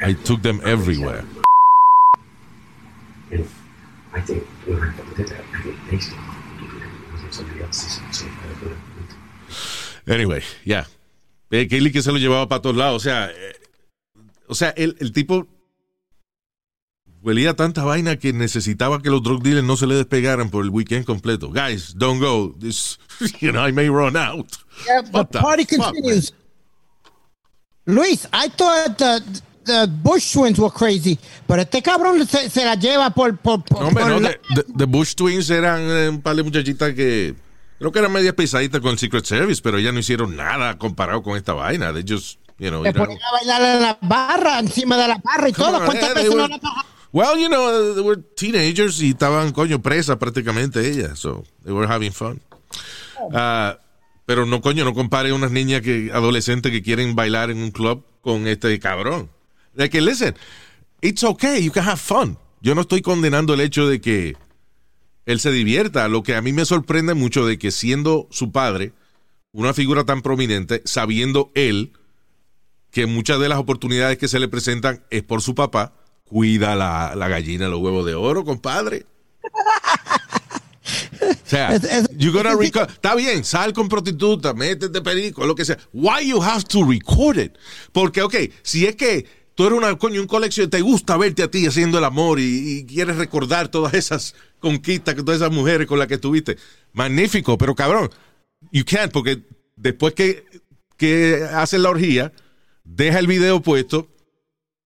I 0.00 0.14
took 0.24 0.42
them 0.42 0.60
everywhere. 0.64 1.24
And 3.30 3.46
I 4.12 4.20
think 4.20 4.44
when 4.66 4.78
I 4.82 4.92
did 5.16 5.28
that, 5.28 5.40
I 5.54 5.62
think 5.62 5.76
they 5.90 5.98
still 5.98 6.18
somebody 7.30 7.62
else 7.62 7.82
did 7.82 8.14
something 8.14 8.36
like 8.48 8.76
that. 10.06 10.12
Anyway. 10.12 10.42
Eh, 11.54 11.66
Kelly 11.68 11.92
que 11.92 12.02
se 12.02 12.10
lo 12.10 12.18
llevaba 12.18 12.48
para 12.48 12.60
todos 12.62 12.76
lados. 12.76 12.96
O 12.96 13.00
sea, 13.04 13.30
eh, 13.30 13.56
o 14.52 14.54
sea 14.54 14.70
el, 14.76 14.96
el 15.00 15.12
tipo 15.12 15.46
huelía 17.22 17.54
tanta 17.54 17.84
vaina 17.84 18.16
que 18.18 18.32
necesitaba 18.32 19.00
que 19.02 19.10
los 19.10 19.22
drug 19.22 19.42
dealers 19.42 19.66
no 19.66 19.76
se 19.76 19.86
le 19.86 19.94
despegaran 19.94 20.50
por 20.50 20.64
el 20.64 20.70
weekend 20.70 21.04
completo. 21.04 21.50
Guys, 21.50 21.94
don't 21.96 22.20
go. 22.20 22.54
This, 22.58 22.98
you 23.40 23.52
know, 23.52 23.66
I 23.66 23.72
may 23.72 23.88
run 23.88 24.16
out. 24.16 24.46
Yeah, 24.86 25.02
the 25.02 25.24
the 25.30 25.38
party 25.40 25.64
fuck, 25.64 25.94
continues. 25.94 26.32
Luis, 27.86 28.26
I 28.32 28.48
thought 28.48 28.98
the, 28.98 29.22
the 29.64 29.86
Bush 30.02 30.32
twins 30.32 30.58
were 30.58 30.70
crazy, 30.70 31.18
pero 31.46 31.62
este 31.62 31.82
cabrón 31.82 32.24
se, 32.26 32.48
se 32.48 32.64
la 32.64 32.74
lleva 32.76 33.10
por... 33.10 33.36
por, 33.38 33.62
por 33.64 33.80
No, 33.80 33.88
hombre, 33.88 34.04
por 34.04 34.12
no, 34.12 34.20
la- 34.20 34.36
the, 34.76 34.84
Bush 34.86 35.14
Twins 35.14 35.50
eran 35.50 35.80
eh, 35.82 36.08
un 36.08 36.22
par 36.22 36.36
de 36.36 36.42
muchachitas 36.44 36.94
que 36.94 37.34
creo 37.78 37.90
que 37.90 37.98
eran 37.98 38.12
media 38.12 38.34
pesaditas 38.36 38.80
con 38.80 38.90
el 38.92 38.98
Secret 38.98 39.24
Service, 39.24 39.60
pero 39.62 39.78
ellas 39.78 39.92
no 39.92 39.98
hicieron 40.00 40.36
nada 40.36 40.78
comparado 40.78 41.22
con 41.22 41.36
esta 41.36 41.54
vaina. 41.54 41.92
They 41.92 42.04
just, 42.06 42.38
you 42.62 42.70
know, 42.70 42.82
ponían 42.82 43.18
a 43.22 43.32
bailar 43.32 43.76
en 43.76 43.82
la 43.82 43.98
barra, 44.00 44.60
encima 44.60 44.96
de 44.96 45.08
la 45.08 45.18
barra 45.18 45.48
y 45.48 45.52
todo. 45.52 45.84
¿Cuántas 45.84 46.10
eh, 46.10 46.14
veces 46.14 46.34
no 46.34 46.46
la 46.46 46.60
Well, 47.12 47.38
you 47.38 47.48
know, 47.48 47.94
they 47.94 48.02
were 48.02 48.22
teenagers 48.36 49.02
y 49.02 49.10
estaban, 49.10 49.52
coño, 49.52 49.82
presas 49.82 50.16
prácticamente 50.16 50.88
ellas. 50.88 51.18
So, 51.18 51.44
they 51.62 51.72
were 51.72 51.86
having 51.86 52.12
fun. 52.12 52.40
Ah, 53.34 53.78
pero 54.24 54.46
no, 54.46 54.62
coño, 54.62 54.84
no 54.84 54.94
compare 54.94 55.32
unas 55.32 55.50
niñas 55.50 55.82
que, 55.82 56.10
adolescentes 56.14 56.72
que 56.72 56.82
quieren 56.82 57.14
bailar 57.14 57.50
en 57.50 57.58
un 57.58 57.70
club 57.70 58.04
con 58.22 58.46
este 58.46 58.78
cabrón. 58.78 59.28
De 59.74 59.90
que, 59.90 60.00
listen, 60.00 60.34
it's 61.02 61.22
okay, 61.22 61.62
you 61.62 61.70
can 61.70 61.86
have 61.86 61.98
fun. 61.98 62.38
Yo 62.62 62.74
no 62.74 62.80
estoy 62.82 63.02
condenando 63.02 63.52
el 63.52 63.60
hecho 63.60 63.86
de 63.86 64.00
que 64.00 64.36
él 65.26 65.38
se 65.38 65.50
divierta. 65.50 66.08
Lo 66.08 66.22
que 66.22 66.34
a 66.34 66.40
mí 66.40 66.54
me 66.54 66.64
sorprende 66.64 67.12
mucho 67.12 67.44
de 67.44 67.58
que 67.58 67.72
siendo 67.72 68.26
su 68.30 68.52
padre, 68.52 68.92
una 69.52 69.74
figura 69.74 70.04
tan 70.04 70.22
prominente, 70.22 70.80
sabiendo 70.86 71.50
él 71.54 71.92
que 72.92 73.06
muchas 73.06 73.40
de 73.40 73.48
las 73.48 73.58
oportunidades 73.58 74.18
que 74.18 74.28
se 74.28 74.38
le 74.38 74.46
presentan 74.46 75.02
es 75.10 75.22
por 75.24 75.42
su 75.42 75.54
papá, 75.56 75.94
cuida 76.24 76.76
la, 76.76 77.14
la 77.16 77.26
gallina, 77.28 77.66
los 77.68 77.80
huevos 77.80 78.06
de 78.06 78.14
oro, 78.14 78.44
compadre. 78.44 79.06
O 81.20 81.48
sea, 81.48 81.78
you 82.16 82.32
gotta 82.32 82.54
record- 82.54 82.90
Está 82.90 83.14
bien, 83.14 83.44
sal 83.44 83.72
con 83.72 83.88
prostituta, 83.88 84.52
métete 84.54 85.00
perico, 85.00 85.46
lo 85.46 85.54
que 85.54 85.64
sea. 85.64 85.78
Why 85.92 86.28
you 86.28 86.42
have 86.42 86.64
to 86.64 86.84
record 86.84 87.38
it? 87.38 87.52
Porque, 87.92 88.22
ok, 88.22 88.34
si 88.62 88.86
es 88.86 88.96
que 88.96 89.26
tú 89.54 89.66
eres 89.66 89.78
una, 89.78 89.96
coño, 89.96 90.20
un 90.20 90.26
colección, 90.26 90.68
te 90.70 90.80
gusta 90.80 91.16
verte 91.16 91.42
a 91.42 91.50
ti 91.50 91.66
haciendo 91.66 91.98
el 91.98 92.04
amor 92.04 92.40
y, 92.40 92.78
y 92.78 92.86
quieres 92.86 93.16
recordar 93.16 93.68
todas 93.68 93.94
esas 93.94 94.34
conquistas, 94.58 95.14
todas 95.16 95.36
esas 95.36 95.52
mujeres 95.52 95.86
con 95.86 95.98
las 95.98 96.08
que 96.08 96.14
estuviste, 96.14 96.56
magnífico, 96.92 97.56
pero 97.58 97.74
cabrón, 97.74 98.10
you 98.72 98.84
can't, 98.84 99.12
porque 99.12 99.42
después 99.76 100.14
que, 100.14 100.44
que 100.96 101.44
haces 101.54 101.80
la 101.80 101.90
orgía, 101.90 102.32
deja 102.84 103.18
el 103.18 103.26
video 103.26 103.62
puesto 103.62 104.08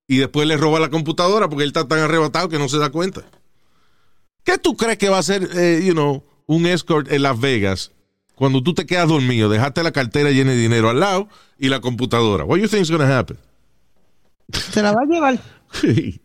y 0.07 0.19
después 0.19 0.47
le 0.47 0.57
roba 0.57 0.81
la 0.81 0.91
computadora 0.91 1.49
porque 1.49 1.65
él 1.65 1.71
está 1.71 1.89
tan 1.89 1.99
arrebatado 1.99 2.49
que 2.49 2.59
no 2.59 2.69
se 2.69 2.79
da 2.79 2.91
cuenta. 2.91 3.25
¿Qué 4.45 4.59
tú 4.59 4.77
crees 4.77 4.99
que 4.99 5.09
va 5.09 5.19
a 5.19 5.23
ser, 5.23 5.49
eh, 5.57 5.83
you 5.85 5.93
know, 5.93 6.25
un 6.47 6.67
escort 6.67 7.11
en 7.11 7.23
Las 7.23 7.41
Vegas 7.41 7.91
cuando 8.37 8.63
tú 8.63 8.75
te 8.75 8.87
quedas 8.87 9.09
dormido, 9.09 9.49
dejaste 9.49 9.83
la 9.83 9.93
cartera 9.93 10.31
llena 10.31 10.53
de 10.53 10.59
dinero 10.59 10.91
al 10.91 11.01
lado 11.01 11.29
y 11.59 11.69
la 11.69 11.81
computadora? 11.81 12.45
What 12.45 12.59
do 12.59 12.63
you 12.63 12.69
think 12.69 12.83
is 12.83 12.89
to 12.89 13.03
happen? 13.03 13.39
Se 14.53 14.83
la 14.83 14.93
va 14.93 15.01
a 15.03 15.07
llevar. 15.07 15.41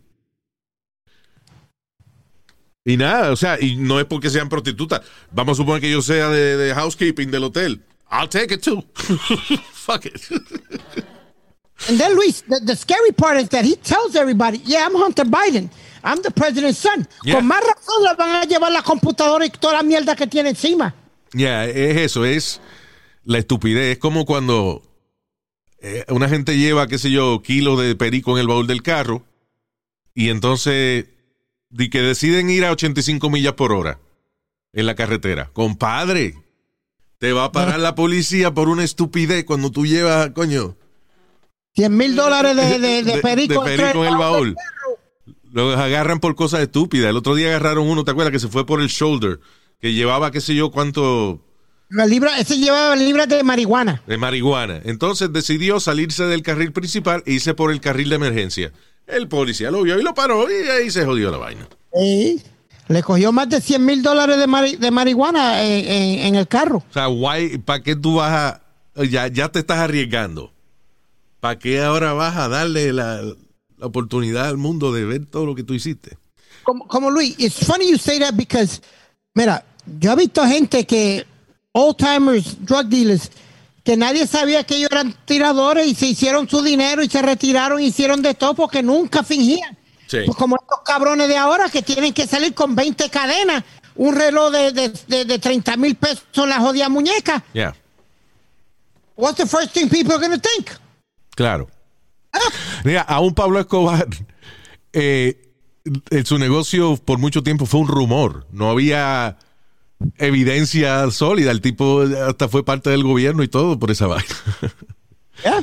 y 2.84 2.96
nada, 2.96 3.32
o 3.32 3.36
sea, 3.36 3.60
y 3.60 3.76
no 3.76 3.98
es 3.98 4.06
porque 4.06 4.30
sean 4.30 4.48
prostitutas. 4.48 5.00
Vamos 5.32 5.58
a 5.58 5.62
suponer 5.62 5.80
que 5.80 5.90
yo 5.90 6.02
sea 6.02 6.28
de, 6.28 6.56
de 6.56 6.74
housekeeping 6.74 7.30
del 7.30 7.44
hotel. 7.44 7.82
I'll 8.12 8.28
take 8.28 8.54
it 8.54 8.62
too. 8.62 8.84
Fuck 9.72 10.06
it. 10.06 10.20
And 11.88 11.98
then 11.98 12.14
Luis, 12.14 12.42
the, 12.42 12.60
the 12.60 12.76
scary 12.76 13.12
part 13.12 13.38
is 13.38 13.48
that 13.50 13.64
he 13.64 13.76
tells 13.76 14.14
everybody, 14.14 14.58
yeah, 14.64 14.86
I'm 14.86 14.94
Hunter 14.94 15.24
Biden. 15.24 15.68
I'm 16.04 16.20
the 16.22 16.30
president's 16.30 16.78
son. 16.78 17.06
Yeah. 17.24 17.36
Con 17.36 17.46
más 17.46 17.60
razón 17.60 18.02
le 18.02 18.14
van 18.16 18.42
a 18.42 18.44
llevar 18.44 18.72
la 18.72 18.82
computadora 18.82 19.46
y 19.46 19.50
toda 19.50 19.74
la 19.74 19.82
mierda 19.82 20.16
que 20.16 20.26
tiene 20.26 20.50
encima. 20.50 20.94
Ya, 21.32 21.64
es 21.64 21.96
eso, 21.96 22.24
es 22.24 22.60
la 23.24 23.38
estupidez. 23.38 23.92
Es 23.92 23.98
como 23.98 24.24
cuando 24.24 24.82
eh, 25.80 26.04
una 26.08 26.28
gente 26.28 26.56
lleva, 26.56 26.86
qué 26.86 26.98
sé 26.98 27.10
yo, 27.10 27.42
kilos 27.42 27.80
de 27.80 27.94
perico 27.94 28.32
en 28.32 28.40
el 28.40 28.48
baúl 28.48 28.66
del 28.66 28.82
carro 28.82 29.24
y 30.14 30.30
entonces 30.30 31.06
que 31.90 32.02
deciden 32.02 32.50
ir 32.50 32.64
a 32.64 32.72
85 32.72 33.30
millas 33.30 33.54
por 33.54 33.72
hora 33.72 33.98
en 34.72 34.86
la 34.86 34.94
carretera. 34.94 35.50
Compadre, 35.52 36.34
te 37.18 37.32
va 37.32 37.44
a 37.44 37.52
parar 37.52 37.80
la 37.80 37.94
policía 37.94 38.52
por 38.52 38.68
una 38.68 38.84
estupidez 38.84 39.44
cuando 39.44 39.70
tú 39.70 39.86
llevas, 39.86 40.30
coño, 40.30 40.76
100 41.74 41.96
mil 41.96 42.14
dólares 42.16 42.54
de, 42.56 42.78
de, 42.78 43.02
de 43.02 43.18
perico, 43.18 43.64
de 43.64 43.76
perico 43.76 44.04
en 44.04 44.12
el 44.12 44.18
baúl. 44.18 44.56
Los 45.52 45.76
agarran 45.78 46.20
por 46.20 46.34
cosas 46.34 46.60
estúpidas. 46.60 47.10
El 47.10 47.16
otro 47.16 47.34
día 47.34 47.48
agarraron 47.48 47.88
uno, 47.88 48.04
¿te 48.04 48.10
acuerdas? 48.10 48.32
Que 48.32 48.38
se 48.40 48.48
fue 48.48 48.64
por 48.66 48.80
el 48.80 48.88
shoulder, 48.88 49.40
que 49.80 49.92
llevaba, 49.92 50.30
qué 50.30 50.40
sé 50.40 50.54
yo, 50.54 50.70
cuánto 50.70 51.40
La 51.90 52.06
libra, 52.06 52.38
ese 52.38 52.58
llevaba 52.58 52.96
libras 52.96 53.28
de 53.28 53.42
marihuana. 53.42 54.02
de 54.06 54.16
marihuana. 54.16 54.80
Entonces 54.84 55.32
decidió 55.32 55.78
salirse 55.80 56.24
del 56.24 56.42
carril 56.42 56.72
principal 56.72 57.22
e 57.26 57.32
irse 57.34 57.54
por 57.54 57.70
el 57.70 57.80
carril 57.80 58.08
de 58.10 58.16
emergencia. 58.16 58.72
El 59.06 59.28
policía 59.28 59.70
lo 59.70 59.82
vio 59.82 59.98
y 59.98 60.02
lo 60.02 60.14
paró 60.14 60.46
y 60.50 60.68
ahí 60.68 60.90
se 60.90 61.04
jodió 61.04 61.30
la 61.30 61.36
vaina. 61.38 61.68
Sí. 61.92 62.40
Le 62.88 63.02
cogió 63.02 63.32
más 63.32 63.48
de 63.48 63.60
100 63.60 63.84
mil 63.84 64.02
dólares 64.02 64.38
de, 64.38 64.46
mari- 64.46 64.76
de 64.76 64.90
marihuana 64.90 65.62
en, 65.64 65.86
en- 65.86 66.18
en 66.26 66.34
el 66.36 66.48
carro. 66.48 66.78
O 66.78 66.92
sea, 66.92 67.06
guay, 67.06 67.58
¿para 67.58 67.82
qué 67.82 67.94
tú 67.96 68.16
vas 68.16 68.32
a... 68.96 69.02
Ya, 69.04 69.26
ya 69.28 69.48
te 69.50 69.58
estás 69.60 69.78
arriesgando. 69.78 70.52
¿Para 71.42 71.58
qué 71.58 71.82
ahora 71.82 72.12
vas 72.12 72.36
a 72.36 72.46
darle 72.46 72.92
la, 72.92 73.20
la 73.20 73.86
oportunidad 73.86 74.46
al 74.46 74.58
mundo 74.58 74.92
de 74.92 75.04
ver 75.04 75.26
todo 75.26 75.44
lo 75.44 75.56
que 75.56 75.64
tú 75.64 75.74
hiciste? 75.74 76.16
Como, 76.62 76.86
como 76.86 77.10
Luis, 77.10 77.34
it's 77.36 77.66
funny 77.66 77.90
you 77.90 77.98
say 77.98 78.20
that 78.20 78.34
because, 78.34 78.80
mira, 79.34 79.64
yo 79.98 80.12
he 80.12 80.14
visto 80.14 80.46
gente 80.46 80.86
que, 80.86 81.26
old 81.72 81.96
timers, 81.96 82.64
drug 82.64 82.84
dealers, 82.84 83.28
que 83.82 83.96
nadie 83.96 84.24
sabía 84.28 84.62
que 84.62 84.76
ellos 84.76 84.90
eran 84.92 85.16
tiradores 85.24 85.88
y 85.88 85.96
se 85.96 86.06
hicieron 86.06 86.48
su 86.48 86.62
dinero 86.62 87.02
y 87.02 87.08
se 87.08 87.20
retiraron 87.20 87.80
y 87.80 87.86
hicieron 87.86 88.22
de 88.22 88.34
todo 88.34 88.54
porque 88.54 88.80
nunca 88.80 89.24
fingían. 89.24 89.76
Sí. 90.06 90.18
Pues 90.24 90.38
como 90.38 90.54
estos 90.54 90.78
cabrones 90.84 91.26
de 91.26 91.38
ahora 91.38 91.68
que 91.68 91.82
tienen 91.82 92.12
que 92.12 92.28
salir 92.28 92.54
con 92.54 92.76
20 92.76 93.10
cadenas, 93.10 93.64
un 93.96 94.14
reloj 94.14 94.52
de, 94.52 94.70
de, 94.70 94.92
de, 95.08 95.24
de 95.24 95.38
30 95.40 95.76
mil 95.76 95.96
pesos 95.96 96.22
en 96.34 96.50
la 96.50 96.60
jodida 96.60 96.88
muñeca. 96.88 97.42
Ya, 97.52 97.74
What's 99.16 99.38
the 99.38 99.46
first 99.46 99.72
thing 99.72 99.88
people 99.88 100.12
are 100.14 100.20
going 100.20 100.30
to 100.30 100.38
think? 100.38 100.70
Claro. 101.34 101.68
Mira, 102.84 103.02
a 103.02 103.20
un 103.20 103.34
Pablo 103.34 103.60
Escobar, 103.60 104.06
eh, 104.92 105.50
en 106.10 106.26
su 106.26 106.38
negocio 106.38 106.96
por 106.96 107.18
mucho 107.18 107.42
tiempo 107.42 107.66
fue 107.66 107.80
un 107.80 107.88
rumor. 107.88 108.46
No 108.50 108.70
había 108.70 109.38
evidencia 110.18 111.10
sólida. 111.10 111.50
El 111.50 111.60
tipo 111.60 112.02
hasta 112.02 112.48
fue 112.48 112.64
parte 112.64 112.90
del 112.90 113.02
gobierno 113.02 113.42
y 113.42 113.48
todo 113.48 113.78
por 113.78 113.90
esa 113.90 114.06
vaina. 114.06 114.26
Yeah. 115.42 115.62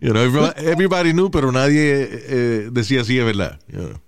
You 0.00 0.10
know, 0.10 0.22
everybody, 0.22 0.66
everybody 0.66 1.12
knew, 1.12 1.30
pero 1.30 1.50
nadie 1.50 2.08
eh, 2.10 2.68
decía 2.70 3.04
sí 3.04 3.18
es 3.18 3.24
verdad. 3.24 3.58
you 3.68 3.78
know. 3.78 4.00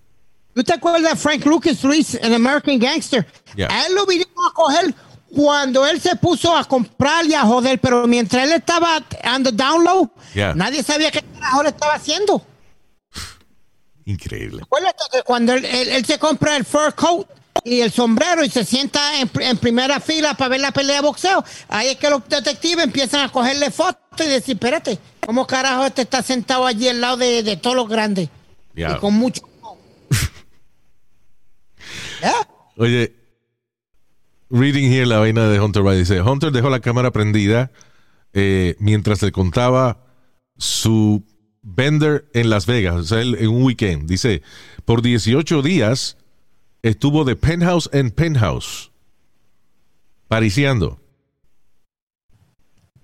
¿Tú 0.54 0.62
te 0.64 0.72
acuerdas 0.74 1.02
de 1.02 1.16
Frank 1.16 1.44
Lucas, 1.46 1.82
Luis, 1.84 2.14
en 2.14 2.34
American 2.34 2.78
Gangster? 2.78 3.26
Yeah. 3.54 3.68
A 3.70 3.86
él 3.86 3.94
lo 3.94 4.04
vinieron 4.04 4.34
a 4.50 4.52
coger 4.52 4.94
cuando 5.34 5.86
él 5.86 6.00
se 6.00 6.16
puso 6.16 6.56
a 6.56 6.64
comprar 6.64 7.24
y 7.26 7.34
a 7.34 7.42
joder, 7.42 7.80
pero 7.80 8.06
mientras 8.06 8.44
él 8.44 8.52
estaba 8.52 8.98
on 9.34 9.42
the 9.42 9.52
down 9.52 9.84
low, 9.84 10.10
Yeah. 10.34 10.54
nadie 10.54 10.82
sabía 10.82 11.10
qué 11.10 11.22
carajo 11.22 11.62
le 11.62 11.68
estaba 11.70 11.94
haciendo. 11.94 12.44
Increíble. 14.04 14.62
Acuérdate 14.62 15.04
que 15.12 15.22
cuando 15.22 15.52
él, 15.54 15.64
él- 15.64 15.88
él 15.88 16.04
se 16.04 16.18
compra 16.18 16.56
el 16.56 16.64
fur 16.64 16.94
coat 16.94 17.26
y 17.64 17.80
el 17.80 17.90
sombrero 17.90 18.44
y 18.44 18.50
se 18.50 18.64
sienta 18.64 19.18
en, 19.18 19.28
en 19.40 19.56
primera 19.58 19.98
fila 19.98 20.34
para 20.34 20.50
ver 20.50 20.60
la 20.60 20.70
pelea 20.70 20.96
de 20.96 21.02
boxeo, 21.02 21.42
ahí 21.68 21.88
es 21.88 21.96
que 21.96 22.08
los 22.10 22.28
detectives 22.28 22.84
empiezan 22.84 23.22
a 23.22 23.32
cogerle 23.32 23.70
fotos 23.72 24.24
y 24.24 24.28
decir, 24.28 24.54
espérate, 24.54 24.98
¿cómo 25.24 25.44
carajo 25.46 25.84
este 25.86 26.02
está 26.02 26.22
sentado 26.22 26.66
allí 26.66 26.88
al 26.88 27.00
lado 27.00 27.16
de, 27.16 27.42
de 27.42 27.56
todos 27.56 27.74
los 27.74 27.88
grandes? 27.88 28.28
Y 28.76 28.84
con 29.00 29.14
mucho... 29.14 29.42
¿Ya? 32.22 32.34
Oye, 32.76 33.12
reading 34.50 34.90
here 34.90 35.06
la 35.06 35.18
vaina 35.18 35.48
de 35.48 35.60
Hunter 35.60 35.82
Biden 35.82 35.98
dice, 35.98 36.20
Hunter 36.20 36.52
dejó 36.52 36.70
la 36.70 36.80
cámara 36.80 37.10
prendida 37.10 37.70
eh, 38.32 38.76
mientras 38.78 39.22
le 39.22 39.32
contaba 39.32 40.04
su 40.56 41.24
vender 41.62 42.28
en 42.32 42.50
Las 42.50 42.66
Vegas, 42.66 42.94
o 42.94 43.04
sea, 43.04 43.22
en 43.22 43.48
un 43.48 43.62
weekend. 43.62 44.08
Dice, 44.08 44.42
por 44.84 45.02
18 45.02 45.62
días 45.62 46.16
estuvo 46.82 47.24
de 47.24 47.36
penthouse 47.36 47.90
en 47.92 48.10
penthouse, 48.10 48.92
pariciando. 50.28 51.00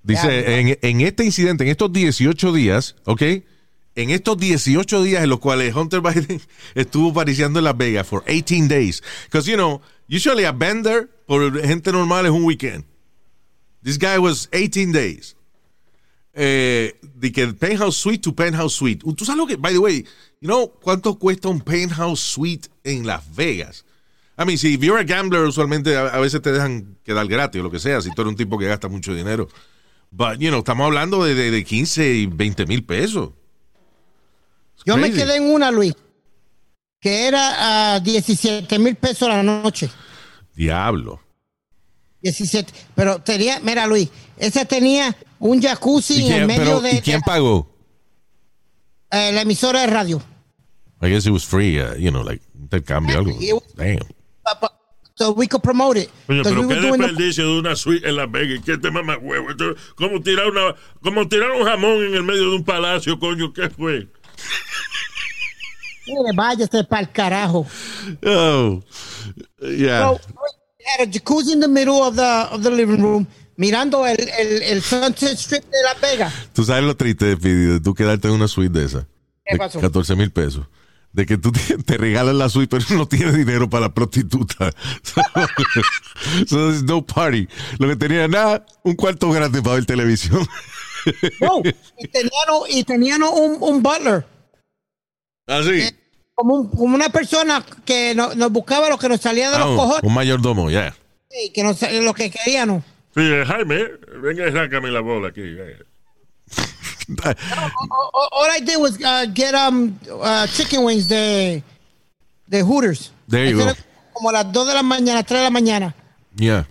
Dice, 0.04 0.61
en, 0.61 0.78
en 0.82 1.00
este 1.00 1.25
incidente, 1.25 1.64
en 1.64 1.70
estos 1.70 1.92
18 1.92 2.52
días, 2.52 2.96
¿ok? 3.04 3.22
En 3.94 4.11
estos 4.11 4.38
18 4.38 5.02
días 5.02 5.22
en 5.22 5.30
los 5.30 5.38
cuales 5.38 5.75
Hunter 5.75 6.00
Biden 6.02 6.40
estuvo 6.75 7.12
pariciando 7.12 7.58
en 7.58 7.64
Las 7.64 7.76
Vegas 7.76 8.06
for 8.06 8.25
18 8.26 8.68
days. 8.68 9.02
Because, 9.25 9.49
you 9.49 9.56
know, 9.56 9.80
usually 10.12 10.45
a 10.45 10.52
bender 10.52 11.09
por 11.26 11.61
gente 11.62 11.90
normal 11.92 12.26
es 12.26 12.33
un 12.33 12.45
weekend. 12.45 12.85
This 13.83 13.97
guy 13.99 14.19
was 14.19 14.49
18 14.52 14.92
days. 14.92 15.35
Eh, 16.35 16.92
de 17.14 17.31
que 17.33 17.47
penthouse 17.52 17.97
suite 17.97 18.23
to 18.23 18.33
penthouse 18.33 18.75
suite. 18.75 19.02
¿Tú 19.16 19.25
sabes 19.25 19.37
lo 19.38 19.47
que, 19.47 19.57
by 19.57 19.73
the 19.73 19.78
way, 19.78 20.04
you 20.40 20.49
know, 20.49 20.69
cuánto 20.83 21.19
cuesta 21.19 21.49
un 21.49 21.61
penthouse 21.61 22.21
suite 22.21 22.69
en 22.85 23.07
Las 23.07 23.23
Vegas? 23.35 23.85
I 24.38 24.45
mean, 24.45 24.57
si 24.57 24.78
you're 24.78 24.99
a 24.99 25.04
gambler, 25.04 25.45
usualmente 25.45 25.95
a, 25.97 26.07
a 26.07 26.21
veces 26.21 26.40
te 26.40 26.52
dejan 26.52 26.97
quedar 27.04 27.26
gratis 27.28 27.61
o 27.61 27.64
lo 27.64 27.71
que 27.71 27.78
sea, 27.78 28.00
si 28.00 28.11
tú 28.14 28.23
eres 28.23 28.31
un 28.31 28.37
tipo 28.37 28.57
que 28.59 28.66
gasta 28.66 28.88
mucho 28.88 29.14
dinero. 29.14 29.49
But, 30.11 30.38
you 30.38 30.49
know, 30.49 30.61
estamos 30.61 30.87
hablando 30.87 31.23
de, 31.25 31.35
de, 31.35 31.50
de 31.50 31.64
15 31.64 32.14
y 32.14 32.26
20 32.26 32.66
mil 32.66 32.85
pesos. 32.85 33.31
It's 34.76 34.85
Yo 34.87 34.97
me 34.97 35.11
crazy. 35.11 35.19
quedé 35.19 35.37
en 35.37 35.50
una, 35.52 35.71
Luis, 35.71 35.95
que 37.00 37.26
era 37.26 37.95
a 37.95 38.00
17 38.00 38.78
mil 38.78 38.97
pesos 38.97 39.28
la 39.28 39.42
noche. 39.42 39.90
Diablo. 40.54 41.21
17. 42.23 42.73
Pero 42.94 43.21
tenía, 43.21 43.59
mira, 43.61 43.87
Luis, 43.87 44.09
esa 44.37 44.64
tenía 44.64 45.16
un 45.40 45.61
jacuzzi 45.61 46.14
¿Y 46.14 46.16
en 46.18 46.23
el 46.25 46.28
quién, 46.32 46.47
medio 46.47 46.64
pero, 46.64 46.80
de, 46.80 46.92
¿y 46.97 47.00
quién 47.00 47.21
pagó? 47.21 47.68
eh, 49.11 49.32
la 49.32 49.42
emisora 49.42 49.80
de 49.80 49.87
radio. 49.88 50.23
I 51.02 51.09
guess 51.09 51.26
it 51.26 51.32
was 51.32 51.44
free, 51.44 51.80
uh, 51.80 51.94
you 51.97 52.11
know, 52.11 52.23
like 52.23 52.40
intercambio 52.54 53.18
algo. 53.18 53.32
Was- 53.32 53.75
Damn. 53.75 53.99
So 55.16 55.32
we 55.32 55.47
could 55.47 55.62
promote 55.62 55.97
it. 56.00 56.11
Coño, 56.26 56.42
'Cause 56.42 56.54
pero 56.54 56.66
we 56.68 56.75
qué 56.75 56.80
doing 56.80 56.92
the- 57.00 57.06
desperdicio 57.09 57.44
de 57.44 57.59
una 57.61 57.76
suite 57.76 58.09
en 58.09 58.16
Las 58.16 58.30
Vegas. 58.30 58.61
¿Qué 58.64 58.78
te 58.78 58.90
mama 58.90 59.18
huevo? 59.18 59.49
Como 59.97 60.21
tirar, 60.23 60.47
una, 60.49 60.75
como 61.02 61.28
tirar 61.28 61.50
un 61.50 61.64
jamón 61.64 62.04
en 62.04 62.14
el 62.14 62.23
medio 62.23 62.50
de 62.50 62.56
un 62.56 62.64
palacio, 62.64 63.18
coño. 63.18 63.52
¿Qué 63.52 63.68
fue? 63.68 64.09
Mire, 66.06 66.32
váyase 66.35 66.82
para 66.85 67.02
el 67.02 67.11
carajo. 67.12 67.66
Oh, 68.25 68.80
yeah. 69.60 70.00
So, 70.00 70.20
we 70.34 70.84
had 70.84 71.08
a 71.08 71.10
jacuzzi 71.10 71.52
in 71.52 71.60
the 71.60 71.68
middle 71.68 72.02
of 72.02 72.16
the, 72.16 72.48
of 72.50 72.62
the 72.62 72.70
living 72.70 73.02
room, 73.02 73.26
mirando 73.56 74.06
el, 74.06 74.16
el, 74.38 74.62
el 74.62 74.82
Sunset 74.82 75.38
Strip 75.38 75.64
de 75.64 75.82
Las 75.82 76.00
Vegas. 76.00 76.32
Tú 76.52 76.64
sabes 76.64 76.84
lo 76.84 76.96
triste 76.96 77.36
Pidi, 77.36 77.66
de 77.66 77.80
tú 77.80 77.94
quedarte 77.94 78.28
en 78.28 78.34
una 78.34 78.48
suite 78.48 78.78
de 78.78 78.86
esa. 78.86 79.08
¿Qué 79.44 79.54
de 79.54 79.58
pasó? 79.58 79.80
14 79.80 80.16
mil 80.16 80.30
pesos. 80.30 80.66
De 81.12 81.26
que 81.26 81.36
tú 81.36 81.52
te, 81.52 81.76
te 81.76 81.98
regalan 81.98 82.38
la 82.38 82.48
suite, 82.48 82.74
pero 82.74 82.98
no 82.98 83.06
tienes 83.06 83.36
dinero 83.36 83.68
para 83.68 83.82
la 83.82 83.94
prostituta. 83.94 84.72
so 86.46 86.68
there's 86.68 86.82
no 86.82 87.04
party. 87.04 87.48
Lo 87.78 87.88
que 87.88 87.96
tenía 87.96 88.26
nada, 88.28 88.64
un 88.82 88.94
cuarto 88.94 89.30
grande 89.30 89.61
para 89.62 89.74
ver 89.74 89.85
televisión. 89.85 90.46
No, 91.40 91.61
y 91.98 92.08
tenían, 92.08 92.30
y 92.68 92.85
tenían 92.85 93.22
un, 93.24 93.58
un 93.61 93.82
butler, 93.82 94.24
Así. 95.46 95.82
Como, 96.42 96.55
un- 96.57 96.68
como 96.70 96.94
una 96.96 97.09
persona 97.09 97.64
que 97.85 98.14
no- 98.16 98.35
nos 98.35 98.50
buscaba 98.50 98.88
lo 98.88 98.98
que 98.98 99.09
nos 99.09 99.20
salía 99.20 99.48
de 99.50 99.59
los 99.61 99.68
un, 99.70 99.76
cojones, 99.76 100.02
un 100.02 100.12
mayordomo, 100.14 100.70
ya. 100.70 100.92
y 101.31 101.50
que 101.50 101.62
nos, 101.62 101.81
lo 101.83 102.12
que 102.14 102.31
queríamos. 102.33 102.83
Sí, 103.14 103.20
eh, 103.22 103.44
Jaime, 103.46 103.85
venga 104.20 104.48
y 104.48 104.52
sácame 104.52 104.90
la 104.90 105.00
bola 105.00 105.28
aquí. 105.28 105.40
venga. 105.42 105.85
All, 108.12 108.28
all 108.33 108.50
I 108.50 108.61
did 108.61 108.76
was 108.78 108.98
uh, 109.05 109.26
get 109.33 109.55
um, 109.55 109.96
uh, 110.11 110.46
chicken 110.48 110.83
wings 110.85 111.09
de, 111.09 111.62
de 112.48 112.62
Hooters. 112.62 113.12
There 113.28 113.48
you 113.50 113.59
go. 113.59 113.72
Como 114.12 114.31
a 114.31 114.33
las 114.33 114.52
2 114.52 114.66
de 114.66 114.74
la 114.74 114.83
mañana, 114.83 115.22
3 115.22 115.40
de 115.40 115.44
la 115.44 115.50
mañana. 115.50 115.94
Yeah. 116.37 116.66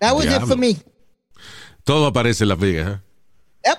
That 0.00 0.14
was 0.16 0.26
it 0.26 0.42
for 0.46 0.56
me. 0.56 0.76
Todo 1.84 2.06
aparece 2.06 2.42
en 2.44 2.48
Las 2.48 2.58
Vegas, 2.58 2.88
¿eh? 2.88 3.00
Yep. 3.66 3.78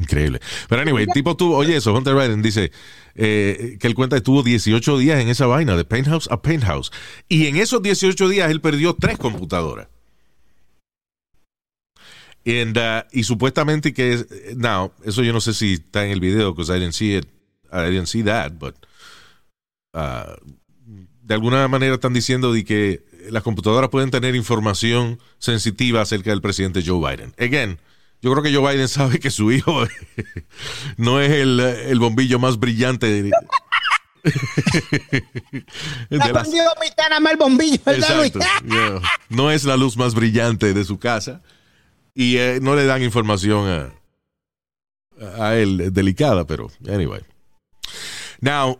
Increíble. 0.00 0.40
Pero 0.68 0.82
anyway, 0.82 1.06
tipo 1.06 1.36
tuvo, 1.36 1.56
oye 1.56 1.76
eso, 1.76 1.92
Hunter 1.94 2.14
Biden 2.14 2.42
dice 2.42 2.72
eh, 3.14 3.76
que 3.80 3.86
él 3.86 3.94
cuenta 3.94 4.16
que 4.16 4.18
estuvo 4.18 4.42
18 4.42 4.98
días 4.98 5.20
en 5.20 5.28
esa 5.28 5.46
vaina, 5.46 5.76
de 5.76 5.84
penthouse 5.84 6.28
a 6.30 6.40
penthouse. 6.40 6.90
Y 7.28 7.46
en 7.46 7.56
esos 7.56 7.82
18 7.82 8.28
días 8.28 8.50
él 8.50 8.60
perdió 8.60 8.94
tres 8.94 9.18
computadoras. 9.18 9.88
And, 12.44 12.76
uh, 12.76 13.06
y 13.12 13.22
supuestamente 13.22 13.94
que 13.94 14.14
es, 14.14 14.26
now, 14.56 14.92
eso 15.04 15.22
yo 15.22 15.32
no 15.32 15.40
sé 15.40 15.54
si 15.54 15.74
está 15.74 16.04
en 16.04 16.10
el 16.10 16.20
video, 16.20 16.52
because 16.52 16.74
I 16.76 16.80
didn't 16.80 16.94
see 16.94 17.16
it, 17.16 17.26
I 17.72 17.90
didn't 17.90 18.06
see 18.06 18.24
that, 18.24 18.52
but 18.58 18.74
uh, 19.94 20.34
de 21.22 21.34
alguna 21.34 21.68
manera 21.68 21.94
están 21.94 22.12
diciendo 22.12 22.52
de 22.52 22.64
que 22.64 23.04
las 23.30 23.44
computadoras 23.44 23.90
pueden 23.90 24.10
tener 24.10 24.34
información 24.34 25.20
sensitiva 25.38 26.00
acerca 26.00 26.30
del 26.30 26.40
presidente 26.40 26.82
Joe 26.84 26.98
Biden. 26.98 27.32
Again, 27.38 27.78
yo 28.22 28.30
creo 28.32 28.42
que 28.42 28.54
Joe 28.54 28.72
Biden 28.72 28.88
sabe 28.88 29.18
que 29.18 29.30
su 29.30 29.50
hijo 29.52 29.84
no 30.96 31.20
es 31.20 31.30
el, 31.32 31.60
el 31.60 31.98
bombillo 31.98 32.38
más 32.38 32.58
brillante 32.58 33.06
de, 33.06 33.22
de 34.22 35.22
La 36.10 36.26
las- 36.32 36.48
el 37.96 38.02
bombillo. 38.62 39.00
No 39.28 39.50
es 39.50 39.64
la 39.64 39.76
luz 39.76 39.96
más 39.96 40.14
brillante 40.14 40.72
de 40.74 40.84
su 40.84 40.98
casa 40.98 41.42
y 42.14 42.36
eh, 42.36 42.58
no 42.62 42.74
le 42.76 42.84
dan 42.86 43.02
información 43.02 43.92
a, 45.18 45.44
a 45.44 45.56
él 45.56 45.92
delicada, 45.92 46.46
pero 46.46 46.70
anyway. 46.88 47.20
Now, 48.40 48.78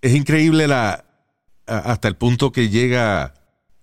es 0.00 0.14
increíble 0.14 0.68
la 0.68 1.04
hasta 1.66 2.06
el 2.06 2.14
punto 2.16 2.52
que 2.52 2.68
llega 2.68 3.34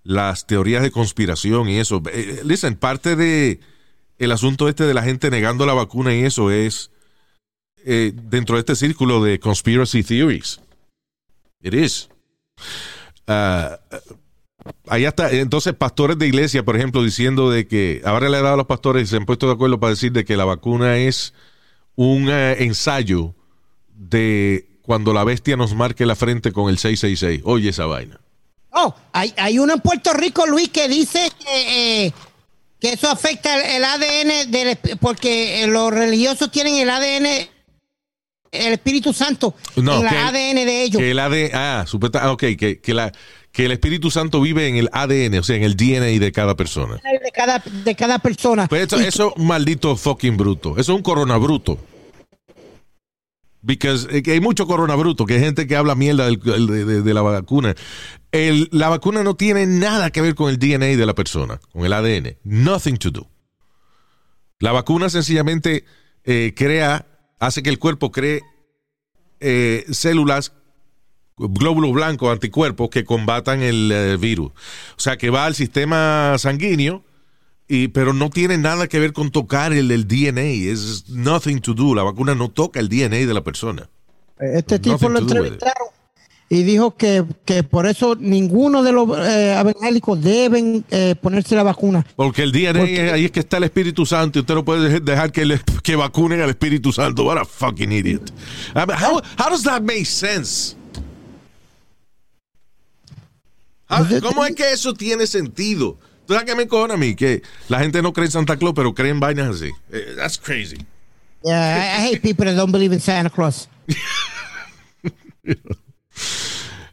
las 0.04 0.46
teorías 0.46 0.82
de 0.82 0.90
conspiración 0.90 1.68
y 1.68 1.78
eso. 1.78 2.02
Eh, 2.10 2.40
Listen, 2.44 2.76
parte 2.76 3.14
de 3.16 3.60
el 4.24 4.32
asunto 4.32 4.68
este 4.68 4.84
de 4.84 4.94
la 4.94 5.02
gente 5.02 5.30
negando 5.30 5.66
la 5.66 5.74
vacuna 5.74 6.14
y 6.14 6.24
eso 6.24 6.50
es 6.50 6.90
eh, 7.84 8.12
dentro 8.14 8.56
de 8.56 8.60
este 8.60 8.76
círculo 8.76 9.22
de 9.22 9.38
conspiracy 9.38 10.02
theories. 10.02 10.60
It 11.60 11.74
is. 11.74 12.08
Ah, 13.26 13.78
Ahí 14.88 15.04
está, 15.04 15.30
entonces 15.30 15.74
pastores 15.74 16.18
de 16.18 16.26
iglesia, 16.26 16.64
por 16.64 16.76
ejemplo, 16.76 17.02
diciendo 17.02 17.50
de 17.50 17.66
que 17.66 18.00
ahora 18.04 18.28
le 18.28 18.38
ha 18.38 18.42
dado 18.42 18.54
a 18.54 18.58
los 18.58 18.66
pastores 18.66 19.02
y 19.02 19.06
se 19.06 19.16
han 19.16 19.26
puesto 19.26 19.46
de 19.46 19.52
acuerdo 19.52 19.78
para 19.78 19.90
decir 19.90 20.12
de 20.12 20.24
que 20.24 20.36
la 20.36 20.44
vacuna 20.44 20.96
es 20.96 21.34
un 21.96 22.28
eh, 22.30 22.56
ensayo 22.64 23.34
de 23.94 24.68
cuando 24.82 25.12
la 25.12 25.24
bestia 25.24 25.56
nos 25.56 25.74
marque 25.74 26.06
la 26.06 26.16
frente 26.16 26.52
con 26.52 26.70
el 26.70 26.78
666. 26.78 27.42
Oye 27.44 27.70
esa 27.70 27.86
vaina. 27.86 28.20
Oh, 28.70 28.94
hay, 29.12 29.34
hay 29.36 29.58
uno 29.58 29.74
en 29.74 29.80
Puerto 29.80 30.12
Rico, 30.14 30.46
Luis, 30.46 30.68
que 30.70 30.88
dice 30.88 31.30
que, 31.38 32.06
eh, 32.06 32.12
que 32.84 32.92
eso 32.92 33.08
afecta 33.08 33.56
el, 33.56 33.76
el 33.76 33.84
ADN, 33.84 34.50
del, 34.50 34.76
porque 35.00 35.62
eh, 35.62 35.66
los 35.66 35.90
religiosos 35.90 36.50
tienen 36.50 36.74
el 36.74 36.90
ADN, 36.90 37.48
el 38.52 38.72
Espíritu 38.74 39.14
Santo, 39.14 39.54
No, 39.76 40.00
en 40.00 40.06
el 40.06 40.16
ADN 40.16 40.66
de 40.66 40.82
ellos. 40.82 41.00
Que 41.00 41.10
el 41.12 41.18
ADN, 41.18 41.50
ah, 41.54 41.84
ah, 42.20 42.32
ok, 42.32 42.40
que, 42.58 42.80
que, 42.82 42.92
la, 42.92 43.10
que 43.52 43.64
el 43.64 43.72
Espíritu 43.72 44.10
Santo 44.10 44.38
vive 44.42 44.68
en 44.68 44.76
el 44.76 44.90
ADN, 44.92 45.38
o 45.38 45.42
sea, 45.42 45.56
en 45.56 45.62
el 45.62 45.76
DNA 45.76 46.20
de 46.20 46.30
cada 46.30 46.56
persona. 46.56 46.96
de 47.02 47.30
cada, 47.32 47.62
de 47.66 47.94
cada 47.94 48.18
persona. 48.18 48.68
Pues 48.68 48.82
eso, 48.86 49.00
Y- 49.00 49.04
eso 49.06 49.28
es 49.30 49.40
un 49.40 49.46
maldito 49.46 49.96
fucking 49.96 50.36
bruto. 50.36 50.72
Eso 50.72 50.92
es 50.92 50.96
un 50.96 51.02
coronabruto. 51.02 51.78
Because 53.66 54.06
eh, 54.10 54.22
hay 54.30 54.40
mucho 54.40 54.66
coronabruto, 54.66 55.24
que 55.24 55.34
hay 55.34 55.40
gente 55.40 55.66
que 55.66 55.74
habla 55.74 55.94
mierda 55.94 56.26
del- 56.26 56.38
de, 57.04 57.14
la 57.14 57.22
vacuna. 57.22 57.74
La 58.30 58.88
vacuna 58.90 59.22
no 59.22 59.36
tiene 59.36 59.64
nada 59.66 60.10
que 60.10 60.20
ver 60.20 60.34
con 60.34 60.50
el 60.50 60.58
DNA 60.58 60.96
de 60.96 61.06
la 61.06 61.14
persona, 61.14 61.58
con 61.72 61.84
el 61.86 61.92
ADN. 61.94 62.36
Nothing 62.44 62.98
to 62.98 63.10
do. 63.10 63.30
La 64.60 64.72
vacuna 64.72 65.08
sencillamente 65.08 65.84
eh, 66.24 66.52
crea, 66.54 67.06
hace 67.40 67.62
que 67.62 67.70
el 67.70 67.78
cuerpo 67.78 68.12
cree 68.12 68.42
eh, 69.40 69.86
células, 69.90 70.52
glóbulos 71.38 71.92
blancos, 71.92 72.30
anticuerpos 72.32 72.90
que 72.90 73.04
combatan 73.04 73.62
el 73.62 73.90
eh, 73.92 74.16
virus. 74.18 74.52
O 74.96 75.00
sea, 75.00 75.16
que 75.16 75.30
va 75.30 75.46
al 75.46 75.54
sistema 75.54 76.36
sanguíneo 76.38 77.02
Y, 77.66 77.88
pero 77.88 78.12
no 78.12 78.28
tiene 78.30 78.58
nada 78.58 78.88
que 78.88 78.98
ver 78.98 79.12
con 79.12 79.30
tocar 79.30 79.72
el, 79.72 79.90
el 79.90 80.06
DNA. 80.06 80.70
Es 80.70 81.08
nothing 81.08 81.60
to 81.60 81.72
do. 81.74 81.94
La 81.94 82.02
vacuna 82.02 82.34
no 82.34 82.50
toca 82.50 82.78
el 82.80 82.88
DNA 82.88 83.26
de 83.26 83.32
la 83.34 83.42
persona. 83.42 83.88
Este 84.38 84.78
tipo 84.78 84.94
Nothing 85.08 85.12
lo 85.12 85.18
entrevistaron 85.20 85.88
y 86.50 86.62
dijo 86.62 86.94
que, 86.96 87.24
que 87.46 87.62
por 87.62 87.86
eso 87.86 88.16
ninguno 88.20 88.82
de 88.82 88.92
los 88.92 89.08
eh, 89.18 89.56
evangélicos 89.58 90.20
deben 90.20 90.84
eh, 90.90 91.14
ponerse 91.20 91.56
la 91.56 91.62
vacuna. 91.62 92.04
Porque 92.16 92.42
el 92.42 92.52
DNA, 92.52 92.80
Porque- 92.80 93.10
ahí 93.12 93.24
es 93.24 93.30
que 93.30 93.40
está 93.40 93.56
el 93.56 93.64
Espíritu 93.64 94.04
Santo 94.04 94.38
y 94.38 94.42
usted 94.42 94.54
no 94.54 94.64
puede 94.64 95.00
dejar 95.00 95.32
que, 95.32 95.46
le- 95.46 95.60
que 95.82 95.96
vacunen 95.96 96.42
al 96.42 96.50
Espíritu 96.50 96.92
Santo. 96.92 97.24
What 97.24 97.38
a 97.38 97.44
fucking 97.46 97.90
idiot. 97.92 98.30
I 98.74 98.80
mean, 98.86 98.90
how, 98.90 99.22
how 99.38 99.48
does 99.50 99.62
that 99.62 99.80
make 99.82 100.04
sense? 100.04 100.76
How- 103.88 104.04
¿Cómo 104.20 104.44
es 104.44 104.54
que 104.54 104.70
eso 104.72 104.92
tiene 104.94 105.26
sentido? 105.26 105.98
¿Tú 106.26 106.32
sabes 106.34 106.48
qué 106.48 106.56
me 106.56 106.62
encojona 106.64 106.94
a 106.94 106.96
mí? 106.96 107.14
Que 107.14 107.42
la 107.68 107.78
gente 107.80 108.00
no 108.02 108.12
cree 108.12 108.26
en 108.26 108.32
Santa 108.32 108.56
Claus, 108.56 108.72
pero 108.74 108.94
cree 108.94 109.10
en 109.10 109.20
vainas 109.20 109.56
así. 109.56 109.70
Eh, 109.90 110.14
That's 110.16 110.38
crazy. 110.38 110.78
Yeah, 111.44 111.98
I, 111.98 112.02
I 112.02 112.06
hate 112.08 112.20
people 112.22 112.46
that 112.46 112.56
don't 112.56 112.72
believe 112.72 112.92
in 112.94 113.00
Santa 113.00 113.30
Claus. 113.30 113.68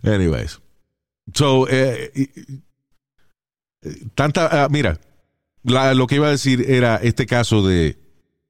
Anyways. 0.03 0.59
So, 1.33 1.67
eh, 1.69 2.11
tanta, 4.15 4.65
ah, 4.65 4.69
mira, 4.69 4.99
la- 5.63 5.93
lo 5.93 6.07
que 6.07 6.15
iba 6.15 6.27
a 6.27 6.31
decir 6.31 6.65
era 6.69 6.97
este 6.97 7.25
caso 7.25 7.65
de 7.65 7.97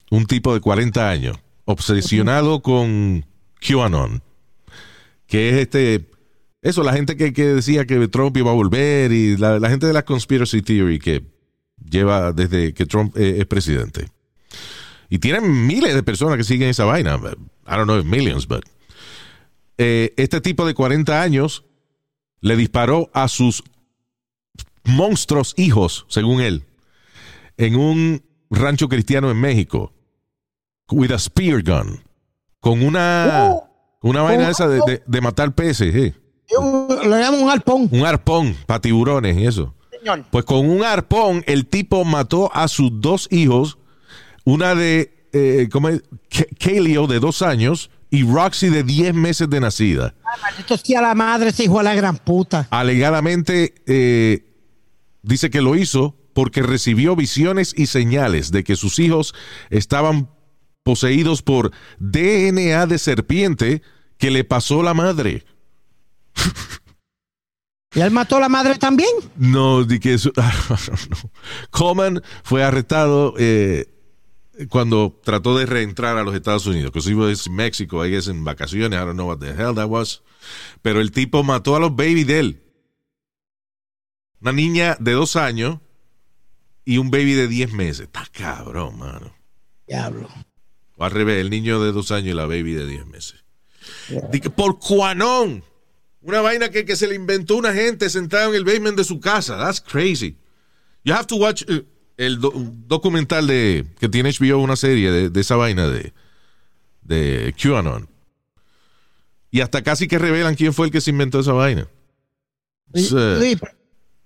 un 0.10 0.26
tipo 0.26 0.54
de 0.54 0.62
40 0.62 1.10
años 1.10 1.38
obsesionado 1.66 2.62
con 2.62 3.26
QAnon, 3.60 4.24
que 5.28 5.50
es 5.50 5.56
este, 5.58 6.06
eso, 6.62 6.84
la 6.84 6.94
gente 6.94 7.16
que, 7.18 7.34
que 7.34 7.46
decía 7.56 7.86
que 7.86 8.08
Trump 8.08 8.36
iba 8.38 8.52
a 8.52 8.56
volver 8.56 9.12
y 9.12 9.38
la, 9.38 9.60
la 9.60 9.70
gente 9.70 9.88
de 9.88 9.94
la 9.94 10.04
conspiracy 10.06 10.62
theory 10.62 11.00
que 11.00 11.24
lleva 11.84 12.32
desde 12.34 12.74
que 12.74 12.86
Trump 12.86 13.18
eh, 13.18 13.38
es 13.40 13.46
presidente. 13.48 14.08
Y 15.10 15.20
tienen 15.20 15.66
miles 15.68 15.94
de 15.94 16.04
personas 16.04 16.38
que 16.38 16.44
siguen 16.44 16.70
esa 16.70 16.86
vaina. 16.86 17.16
I 17.16 17.72
don't 17.76 17.84
know 17.86 18.00
if 18.00 18.06
millions, 18.06 18.48
but 18.48 18.64
eh, 19.78 20.14
este 20.18 20.40
tipo 20.42 20.66
de 20.66 20.74
40 20.74 21.22
años 21.22 21.66
le 22.42 22.56
disparó 22.56 23.10
a 23.14 23.28
sus 23.28 23.64
monstruos 24.84 25.54
hijos, 25.58 26.06
según 26.10 26.42
él, 26.42 26.64
en 27.58 27.76
un 27.76 28.24
rancho 28.50 28.88
cristiano 28.90 29.30
en 29.32 29.38
México, 29.38 29.94
with 30.92 31.12
a 31.12 31.20
spear 31.20 31.62
gun, 31.64 32.00
con 32.60 32.82
una, 32.84 33.54
una 34.02 34.22
vaina 34.22 34.50
esa 34.50 34.68
de, 34.68 34.80
de- 34.86 35.04
de 35.06 35.22
matar 35.22 35.54
peces, 35.56 35.94
eh. 35.96 36.16
Lo 36.52 37.18
llamo 37.18 37.38
un 37.38 37.50
arpón, 37.50 37.90
un 37.92 38.06
arpón 38.06 38.56
para 38.66 38.82
tiburones 38.82 39.38
y 39.38 39.46
eso. 39.46 39.74
señor. 39.98 40.26
Pues 40.32 40.46
con 40.46 40.70
un 40.70 40.84
arpón 40.84 41.44
el 41.48 41.68
tipo 41.68 42.04
mató 42.06 42.52
a 42.54 42.68
sus 42.68 43.02
dos 43.02 43.28
hijos, 43.32 43.78
una 44.44 44.76
de 44.76 45.22
eh, 45.34 45.70
¿cómo 45.72 45.90
es? 45.90 46.04
Kaleo 46.60 47.08
de 47.08 47.20
dos 47.20 47.42
años 47.42 47.90
y 48.10 48.24
Roxy 48.24 48.70
de 48.70 48.84
10 48.84 49.14
meses 49.14 49.50
de 49.50 49.60
nacida. 49.60 50.14
Maldito 50.42 50.78
sea 50.78 51.02
la 51.02 51.16
madre, 51.16 51.50
ese 51.50 51.64
hijo 51.64 51.78
de 51.78 51.86
la 51.86 51.96
gran 51.96 52.18
puta. 52.18 52.68
alegadamente 52.70 53.74
eh, 53.88 54.46
dice 55.22 55.50
que 55.50 55.62
lo 55.62 55.76
hizo 55.76 56.18
porque 56.34 56.62
recibió 56.62 57.16
visiones 57.16 57.74
y 57.76 57.88
señales 57.88 58.52
de 58.52 58.64
que 58.64 58.76
sus 58.76 59.00
hijos 59.00 59.34
estaban 59.70 60.30
poseídos 60.84 61.42
por 61.42 61.72
DNA 62.00 62.86
de 62.88 62.98
serpiente 62.98 63.82
que 64.18 64.32
le 64.32 64.44
pasó 64.44 64.84
la 64.84 64.94
madre. 64.94 65.46
¿Y 67.94 68.00
él 68.00 68.12
mató 68.12 68.38
a 68.38 68.40
la 68.40 68.50
madre 68.50 68.78
también? 68.78 69.10
No, 69.36 69.84
di 69.84 70.00
que 70.00 70.14
eso. 70.14 70.32
no. 70.36 71.32
Coleman 71.72 72.24
fue 72.44 72.64
arrestado 72.64 73.34
eh, 73.38 73.92
cuando 74.70 75.20
trató 75.24 75.58
de 75.58 75.66
reentrar 75.66 76.18
a 76.18 76.24
los 76.24 76.36
Estados 76.36 76.66
Unidos, 76.68 76.92
que 76.92 77.10
iba 77.10 77.28
a 77.30 77.50
México, 77.50 78.02
ahí 78.02 78.16
es 78.16 78.28
en 78.28 78.44
vacaciones, 78.44 79.00
I 79.00 79.04
don't 79.04 79.14
know 79.14 79.28
what 79.28 79.40
the 79.40 79.50
hell 79.50 79.76
that 79.76 79.88
was. 79.88 80.24
Pero 80.82 81.02
el 81.02 81.12
tipo 81.12 81.44
mató 81.44 81.76
a 81.76 81.80
los 81.80 81.96
baby 81.96 82.24
de 82.24 82.40
él. 82.40 82.64
Una 84.42 84.52
niña 84.52 84.98
de 85.00 85.12
dos 85.12 85.36
años 85.36 85.80
y 86.84 86.98
un 86.98 87.12
baby 87.12 87.34
de 87.34 87.48
diez 87.48 87.72
meses. 87.72 88.08
Está 88.08 88.26
cabrón, 88.32 88.98
mano. 88.98 89.34
Diablo. 89.88 90.30
O 90.98 91.04
al 91.04 91.12
revés, 91.12 91.42
el 91.42 91.50
niño 91.50 91.82
de 91.82 91.92
dos 91.92 92.12
años 92.12 92.30
y 92.30 92.34
la 92.34 92.46
baby 92.46 92.74
de 92.74 92.88
diez 92.88 93.06
meses. 93.06 93.44
Di 94.32 94.40
que 94.40 94.50
por 94.50 94.80
cuanón. 94.80 95.64
Una 96.24 96.42
vaina 96.42 96.70
que, 96.70 96.86
que 96.86 96.96
se 96.96 97.08
le 97.08 97.16
inventó 97.16 97.56
una 97.58 97.74
gente 97.74 98.10
sentado 98.10 98.50
en 98.50 98.56
el 98.56 98.64
basement 98.64 98.96
de 98.98 99.04
su 99.04 99.20
casa. 99.20 99.58
That's 99.58 99.82
crazy. 99.82 100.36
You 101.04 101.14
have 101.14 101.26
to 101.28 101.36
watch 101.38 101.64
eh, 101.68 101.84
el 102.18 102.40
do- 102.40 102.54
documental 102.88 103.48
de 103.48 103.86
que 104.00 104.08
tiene 104.08 104.30
HBO, 104.32 104.60
una 104.60 104.76
serie 104.76 105.12
de, 105.12 105.30
de 105.30 105.42
esa 105.42 105.56
vaina 105.56 105.88
de, 105.90 106.14
de 107.02 107.56
QAnon. 107.60 108.08
Y 109.50 109.62
hasta 109.62 109.82
casi 109.82 110.08
que 110.08 110.20
revelan 110.20 110.56
quién 110.56 110.74
fue 110.74 110.86
el 110.86 110.92
que 110.92 111.02
se 111.02 111.10
inventó 111.10 111.40
esa 111.40 111.54
vaina. 111.54 111.88
Luis, 112.94 113.10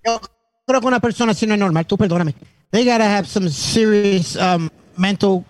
yo 0.04 0.20
creo 0.66 0.80
que 0.80 0.86
una 0.86 1.00
persona 1.00 1.32
así 1.32 1.46
no 1.46 1.54
es 1.54 1.60
normal. 1.60 1.86
Tú 1.86 1.96
perdóname. 1.96 2.34
They 2.72 2.84
gotta 2.84 3.04
have 3.16 3.26
some 3.26 3.48
serious 3.48 4.36
um, 4.36 4.68
mental, 4.96 5.44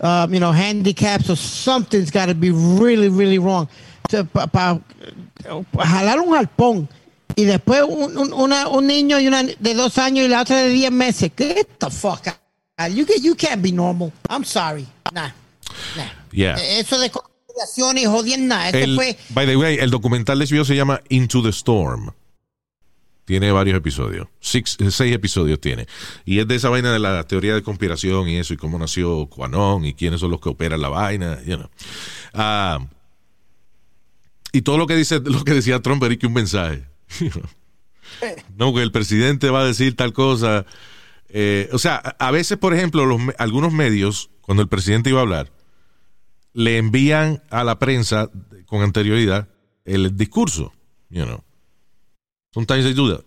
um, 0.00 0.32
you 0.32 0.38
know, 0.38 0.52
handicaps 0.52 1.28
or 1.28 1.36
something's 1.36 2.10
gotta 2.10 2.34
be 2.34 2.50
really, 2.50 3.08
really 3.08 3.38
wrong. 3.38 3.68
Para 4.32 4.80
jalar 5.86 6.20
un 6.20 6.34
arpón 6.36 6.88
y 7.36 7.44
después 7.44 7.82
un, 7.88 8.16
un- 8.16 8.32
una- 8.32 8.68
un 8.68 8.86
niño 8.86 9.20
y 9.20 9.28
una 9.28 9.42
de 9.42 9.74
dos 9.74 9.98
años 9.98 10.24
y 10.26 10.28
la 10.28 10.42
otra 10.42 10.56
de 10.58 10.68
diez 10.70 10.90
meses. 10.90 11.30
Get 11.36 11.66
the 11.78 11.90
fuck 11.90 12.26
out. 12.78 12.90
You, 12.92 13.06
you 13.22 13.34
can't 13.36 13.62
be 13.62 13.72
normal. 13.72 14.12
I'm 14.28 14.44
sorry. 14.44 14.86
Nah. 15.12 15.28
nah. 15.96 16.04
Yeah. 16.32 16.54
Eso 16.78 16.98
de 16.98 17.10
conspiración 17.10 17.98
y 17.98 18.04
jodienda. 18.06 18.68
Eso 18.68 18.78
El- 18.78 18.94
fue. 18.96 19.16
by 19.30 19.46
the 19.46 19.56
way, 19.56 19.78
el 19.78 19.90
documental 19.90 20.38
de 20.38 20.46
HBO 20.46 20.64
se 20.64 20.76
llama 20.76 21.00
Into 21.08 21.42
the 21.42 21.50
Storm. 21.50 22.10
Tiene 23.24 23.52
varios 23.52 23.76
episodios. 23.76 24.26
Six- 24.40 24.76
eh, 24.80 24.90
seis 24.90 25.14
episodios 25.14 25.60
tiene. 25.60 25.86
Y 26.24 26.38
es 26.38 26.48
de 26.48 26.54
esa 26.54 26.70
vaina 26.70 26.92
de 26.92 26.98
la 26.98 27.24
teoría 27.24 27.54
de 27.54 27.62
conspiración 27.62 28.26
y 28.28 28.38
eso, 28.38 28.54
y 28.54 28.56
cómo 28.56 28.78
nació 28.78 29.26
Quanon 29.26 29.84
y 29.84 29.92
quiénes 29.92 30.20
son 30.20 30.30
los 30.30 30.40
que 30.40 30.48
operan 30.48 30.80
la 30.80 30.88
vaina. 30.88 31.38
You 31.44 31.56
know. 31.58 31.68
Ah, 32.32 32.78
y 34.58 34.62
todo 34.62 34.76
lo 34.76 34.88
que 34.88 34.96
dice, 34.96 35.20
lo 35.20 35.44
que 35.44 35.54
decía 35.54 35.80
Trump 35.80 36.02
era 36.02 36.16
que 36.16 36.26
un 36.26 36.32
mensaje. 36.32 36.84
no, 38.56 38.74
que 38.74 38.82
el 38.82 38.90
presidente 38.90 39.50
va 39.50 39.60
a 39.60 39.64
decir 39.64 39.94
tal 39.94 40.12
cosa. 40.12 40.66
Eh, 41.28 41.68
o 41.72 41.78
sea, 41.78 41.94
a 41.94 42.32
veces, 42.32 42.58
por 42.58 42.74
ejemplo, 42.74 43.06
los, 43.06 43.20
algunos 43.38 43.72
medios, 43.72 44.30
cuando 44.40 44.60
el 44.60 44.68
presidente 44.68 45.10
iba 45.10 45.20
a 45.20 45.22
hablar, 45.22 45.52
le 46.54 46.76
envían 46.76 47.40
a 47.50 47.62
la 47.62 47.78
prensa 47.78 48.32
con 48.66 48.82
anterioridad 48.82 49.48
el 49.84 50.16
discurso. 50.16 50.72
You 51.08 51.24
know. 51.24 51.44
Sometimes 52.52 52.82
they 52.82 52.94
do 52.94 53.14
that. 53.14 53.24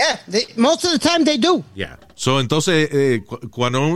Yeah, 0.00 0.18
they- 0.30 0.46
most 0.56 0.84
of 0.86 0.92
the 0.92 0.98
time 0.98 1.24
they 1.26 1.36
do. 1.36 1.62
Yeah. 1.74 1.98
So, 2.14 2.40
entonces, 2.40 2.88
eh, 2.90 3.22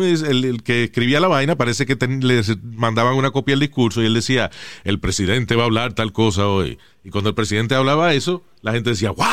es 0.03 0.21
el, 0.23 0.45
el 0.45 0.63
que 0.63 0.85
escribía 0.85 1.19
la 1.19 1.29
vaina, 1.29 1.57
parece 1.57 1.87
que 1.87 1.97
ten- 1.97 2.21
le 2.27 2.43
mandaban 2.63 3.15
una 3.15 3.31
copia 3.31 3.53
del 3.53 3.61
discurso 3.61 4.03
y 4.03 4.07
él 4.07 4.13
decía, 4.15 4.51
el 4.85 5.01
presidente 5.01 5.57
va 5.57 5.63
a 5.63 5.67
hablar 5.67 5.95
tal 5.95 6.13
cosa 6.13 6.47
hoy. 6.47 6.79
Y 7.05 7.11
cuando 7.11 7.31
el 7.31 7.35
presidente 7.35 7.75
hablaba 7.75 8.13
eso, 8.13 8.43
la 8.61 8.73
gente 8.73 8.91
decía, 8.91 9.13
wow. 9.13 9.25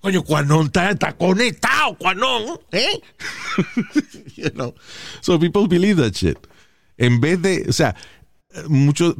Coño, 0.00 0.22
Cuanón 0.24 0.66
está, 0.66 0.90
está 0.90 1.12
conectado, 1.16 1.96
Cuanón. 1.98 2.58
¿Eh? 2.72 3.00
you 4.36 4.50
know. 4.52 4.74
So 5.20 5.38
people 5.38 5.68
believe 5.68 6.00
that 6.02 6.12
shit. 6.14 6.38
En 6.96 7.20
vez 7.20 7.40
de, 7.42 7.66
o 7.68 7.72
sea, 7.72 7.94
muchos 8.68 9.16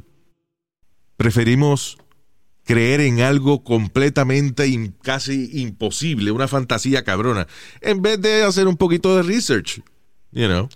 preferimos 1.16 1.99
creer 2.73 3.03
en 3.03 3.21
algo 3.21 3.63
completamente 3.63 4.65
casi 5.03 5.61
imposible, 5.61 6.31
una 6.31 6.49
fantasía 6.49 7.05
cabrona, 7.05 7.47
en 7.83 8.01
vez 8.01 8.19
de 8.19 8.45
hacer 8.45 8.67
un 8.67 8.79
poquito 8.79 9.15
de 9.15 9.23
research, 9.23 9.83
you 10.31 10.47
know. 10.47 10.71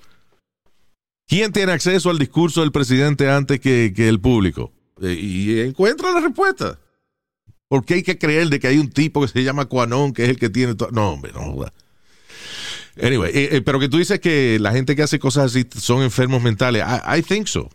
¿Quién 1.26 1.52
tiene 1.52 1.72
acceso 1.72 2.10
al 2.10 2.18
discurso 2.18 2.60
del 2.60 2.70
presidente 2.70 3.30
antes 3.30 3.60
que, 3.60 3.94
el 3.96 4.20
público? 4.20 4.74
Eh, 5.00 5.18
y 5.18 5.60
encuentra 5.60 6.12
la 6.12 6.20
respuesta. 6.20 6.78
¿Por 7.66 7.86
qué 7.86 7.94
hay 7.94 8.02
que 8.02 8.18
creer 8.18 8.50
de 8.50 8.60
que 8.60 8.68
hay 8.68 8.76
un 8.76 8.90
tipo 8.90 9.22
que 9.22 9.28
se 9.28 9.42
llama 9.42 9.64
Quanon, 9.64 10.12
que 10.12 10.24
es 10.24 10.28
el 10.28 10.38
que 10.38 10.50
tiene 10.50 10.74
todo? 10.74 10.90
No, 10.92 11.12
hombre, 11.12 11.32
no 11.32 11.40
joda. 11.50 11.72
Anyway, 13.00 13.30
eh, 13.34 13.56
eh, 13.56 13.62
pero 13.62 13.80
que 13.80 13.88
tú 13.88 13.96
dices 13.96 14.20
que 14.20 14.58
la 14.60 14.72
gente 14.72 14.94
que 14.94 15.02
hace 15.02 15.18
cosas 15.18 15.46
así 15.46 15.66
son 15.74 16.02
enfermos 16.02 16.42
mentales. 16.42 16.84
I, 16.86 17.20
I 17.20 17.22
think 17.22 17.46
so. 17.46 17.70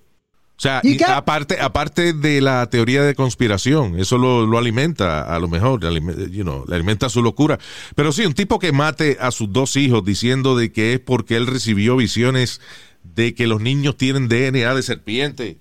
O 0.62 0.64
sea, 0.64 0.80
y 0.84 1.02
aparte, 1.02 1.60
aparte 1.60 2.14
de 2.14 2.40
la 2.40 2.70
teoría 2.70 3.02
de 3.02 3.16
conspiración, 3.16 3.98
eso 4.00 4.20
lo, 4.20 4.46
lo 4.46 4.60
alimenta 4.60 5.24
a 5.24 5.40
lo 5.40 5.48
mejor, 5.48 5.80
alime- 5.84 6.30
you 6.30 6.44
know, 6.44 6.64
le 6.68 6.76
alimenta 6.76 7.10
su 7.10 7.24
locura. 7.24 7.58
Pero 7.96 8.12
sí, 8.12 8.28
un 8.28 8.36
tipo 8.36 8.60
que 8.60 8.72
mate 8.72 9.18
a 9.20 9.32
sus 9.32 9.52
dos 9.52 9.76
hijos 9.76 10.06
diciendo 10.06 10.56
de 10.56 10.72
que 10.72 10.94
es 10.94 11.00
porque 11.00 11.36
él 11.36 11.48
recibió 11.48 11.96
visiones 11.96 12.62
de 13.04 13.34
que 13.34 13.48
los 13.48 13.60
niños 13.60 13.98
tienen 13.98 14.28
DNA 14.28 14.76
de 14.76 14.84
serpiente. 14.84 15.58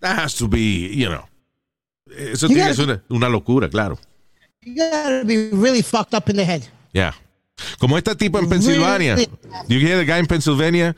That 0.00 0.18
has 0.20 0.36
to 0.36 0.48
be, 0.48 0.96
you 0.96 1.08
know. 1.08 1.24
Eso 2.16 2.48
You 2.48 2.54
tiene 2.54 2.74
que 2.74 2.80
una, 2.82 3.04
una 3.10 3.28
locura, 3.28 3.68
claro. 3.68 3.98
You 4.62 4.72
gotta 4.74 5.22
be 5.24 5.50
really 5.52 5.82
fucked 5.82 6.14
up 6.16 6.30
in 6.30 6.36
the 6.36 6.46
head. 6.46 6.62
Yeah. 6.94 7.14
Como 7.78 7.98
este 7.98 8.16
tipo 8.16 8.38
en 8.38 8.48
Pensilvania. 8.48 9.16
Really? 9.16 9.30
You 9.68 9.80
hear 9.80 9.98
the 9.98 10.10
guy 10.10 10.18
in 10.18 10.26
Pennsylvania 10.26 10.96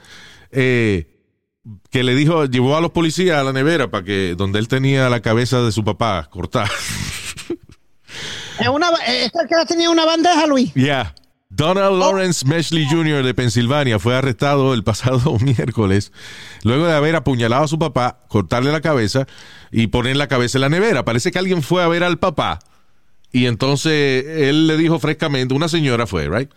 eh, 0.52 1.08
que 1.90 2.02
le 2.02 2.14
dijo, 2.14 2.44
llevó 2.46 2.76
a 2.76 2.80
los 2.80 2.90
policías 2.92 3.38
a 3.38 3.44
la 3.44 3.52
nevera 3.52 3.90
para 3.90 4.04
que 4.04 4.34
donde 4.36 4.58
él 4.58 4.68
tenía 4.68 5.08
la 5.08 5.20
cabeza 5.20 5.62
de 5.62 5.72
su 5.72 5.84
papá 5.84 6.28
cortada. 6.30 6.70
Es 8.58 8.68
una, 8.68 8.88
es 9.06 9.30
que 9.32 9.66
tenía 9.68 9.90
una 9.90 10.06
bandeja, 10.06 10.46
Luis. 10.46 10.72
Yeah. 10.72 11.14
Donald 11.50 11.98
Lawrence 11.98 12.46
Meshley 12.46 12.86
Jr. 12.88 13.22
de 13.22 13.34
Pensilvania 13.34 13.98
fue 13.98 14.16
arrestado 14.16 14.74
el 14.74 14.82
pasado 14.82 15.38
miércoles 15.40 16.12
luego 16.62 16.86
de 16.86 16.94
haber 16.94 17.16
apuñalado 17.16 17.64
a 17.64 17.68
su 17.68 17.78
papá, 17.78 18.20
cortarle 18.28 18.72
la 18.72 18.80
cabeza 18.80 19.26
y 19.70 19.88
poner 19.88 20.16
la 20.16 20.26
cabeza 20.26 20.58
en 20.58 20.62
la 20.62 20.68
nevera. 20.68 21.04
Parece 21.04 21.30
que 21.30 21.38
alguien 21.38 21.62
fue 21.62 21.82
a 21.82 21.88
ver 21.88 22.02
al 22.02 22.18
papá 22.18 22.58
y 23.30 23.46
entonces 23.46 24.24
él 24.26 24.66
le 24.66 24.76
dijo 24.76 24.98
frescamente, 24.98 25.54
una 25.54 25.68
señora 25.68 26.06
fue, 26.06 26.28
right? 26.28 26.50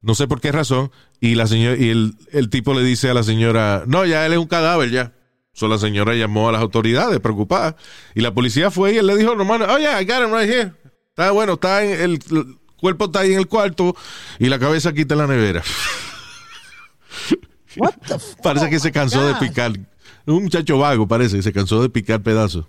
No 0.00 0.14
sé 0.14 0.28
por 0.28 0.40
qué 0.40 0.52
razón. 0.52 0.90
Y 1.20 1.34
la 1.34 1.46
señora, 1.46 1.76
y 1.76 1.90
el, 1.90 2.14
el 2.32 2.50
tipo 2.50 2.74
le 2.74 2.82
dice 2.82 3.10
a 3.10 3.14
la 3.14 3.22
señora, 3.22 3.84
no, 3.86 4.06
ya 4.06 4.24
él 4.26 4.32
es 4.32 4.38
un 4.38 4.46
cadáver 4.46 4.90
ya. 4.90 5.12
So 5.52 5.66
la 5.66 5.78
señora 5.78 6.14
llamó 6.14 6.48
a 6.48 6.52
las 6.52 6.62
autoridades 6.62 7.18
preocupada. 7.20 7.76
Y 8.14 8.20
la 8.20 8.32
policía 8.32 8.70
fue 8.70 8.94
y 8.94 8.98
él 8.98 9.06
le 9.06 9.16
dijo, 9.16 9.34
no, 9.34 9.44
man, 9.44 9.62
oh 9.62 9.78
yeah, 9.78 10.00
I 10.00 10.04
got 10.04 10.22
him 10.22 10.32
right 10.32 10.48
here. 10.48 10.72
Está 11.08 11.32
bueno, 11.32 11.54
está 11.54 11.84
en 11.84 12.00
el, 12.00 12.12
el 12.30 12.58
cuerpo 12.76 13.06
está 13.06 13.20
ahí 13.20 13.32
en 13.32 13.40
el 13.40 13.48
cuarto 13.48 13.96
y 14.38 14.48
la 14.48 14.58
cabeza 14.60 14.90
está 14.94 15.14
en 15.14 15.18
la 15.18 15.26
nevera. 15.26 15.62
What 17.76 17.94
the 18.06 18.18
fuck? 18.18 18.40
Parece 18.42 18.70
que 18.70 18.80
se 18.80 18.92
cansó 18.92 19.26
de 19.26 19.34
picar. 19.34 19.72
Un 20.26 20.44
muchacho 20.44 20.78
vago, 20.78 21.08
parece, 21.08 21.42
se 21.42 21.52
cansó 21.52 21.82
de 21.82 21.88
picar 21.88 22.22
pedazos. 22.22 22.66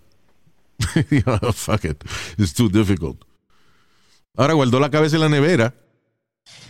Dijo, 1.09 1.37
"Oh, 1.41 1.53
fuck 1.53 1.85
it. 1.85 2.03
It's 2.37 2.53
too 2.53 2.69
difficult. 2.69 3.21
Ahora 4.35 4.53
guardó 4.53 4.79
la 4.79 4.89
cabeza 4.89 5.17
en 5.17 5.21
la 5.21 5.29
nevera. 5.29 5.73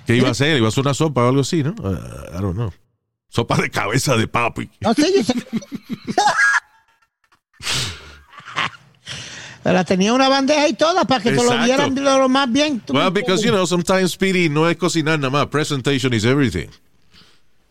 ¿Qué 0.05 0.15
iba 0.15 0.29
a 0.29 0.31
hacer? 0.31 0.57
¿Iba 0.57 0.67
a 0.67 0.69
hacer 0.69 0.81
una 0.81 0.93
sopa 0.93 1.23
o 1.23 1.29
algo 1.29 1.41
así, 1.41 1.63
no? 1.63 1.75
Uh, 1.79 2.37
I 2.37 2.41
don't 2.41 2.55
know. 2.55 2.73
Sopa 3.27 3.57
de 3.57 3.69
cabeza 3.69 4.17
de 4.17 4.27
papi. 4.27 4.69
No 4.81 4.93
sé, 4.93 5.13
yo 5.15 5.23
sé. 5.23 5.33
La 9.63 9.83
tenía 9.83 10.13
una 10.13 10.29
bandeja 10.29 10.67
y 10.67 10.73
toda 10.73 11.05
para 11.05 11.21
que 11.21 11.31
te 11.31 11.43
lo 11.43 11.63
dieran 11.63 11.93
lo, 11.93 12.29
más 12.29 12.51
bien. 12.51 12.81
Well, 12.89 13.11
because, 13.11 13.43
you 13.43 13.51
know, 13.51 13.67
sometimes, 13.67 14.13
Speedy, 14.13 14.49
no 14.49 14.67
es 14.67 14.77
cocinar 14.77 15.19
nada 15.19 15.29
más. 15.29 15.47
Presentation 15.47 16.13
is 16.13 16.25
everything. 16.25 16.69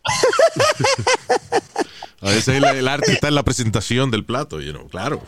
a 2.20 2.26
veces 2.26 2.48
el, 2.48 2.64
el 2.64 2.86
arte 2.86 3.12
está 3.12 3.28
en 3.28 3.34
la 3.34 3.42
presentación 3.42 4.10
del 4.10 4.24
plato, 4.24 4.60
you 4.60 4.72
know, 4.72 4.86
claro. 4.88 5.22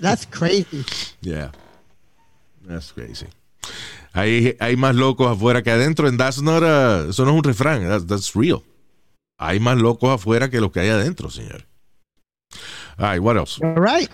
That's 0.00 0.26
crazy. 0.26 0.84
Yeah. 1.20 1.52
That's 2.66 2.92
crazy. 2.92 3.26
Hay, 4.14 4.56
hay 4.60 4.76
más 4.76 4.94
locos 4.94 5.30
afuera 5.30 5.62
que 5.62 5.70
adentro. 5.70 6.06
And 6.08 6.18
that's 6.18 6.40
not 6.42 6.62
a- 6.62 7.06
eso 7.10 7.24
no 7.24 7.30
es 7.32 7.36
un 7.38 7.44
refrán. 7.44 7.88
That's, 7.88 8.06
that's 8.06 8.32
real. 8.34 8.62
Hay 9.38 9.58
más 9.60 9.76
locos 9.78 10.10
afuera 10.10 10.48
que 10.50 10.60
los 10.60 10.70
que 10.70 10.80
hay 10.80 10.88
adentro, 10.90 11.30
señor. 11.30 11.66
All 12.98 13.12
right, 13.14 13.20
what 13.22 13.36
else? 13.36 13.58
All 13.64 13.74
right. 13.82 14.10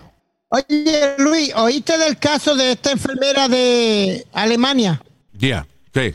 Oye, 0.50 1.14
Luis, 1.18 1.52
¿oíste 1.56 1.98
del 1.98 2.16
caso 2.18 2.54
de 2.56 2.72
esta 2.72 2.92
enfermera 2.92 3.48
de 3.48 4.24
Alemania? 4.32 5.02
Yeah. 5.38 5.66
Okay. 5.90 6.14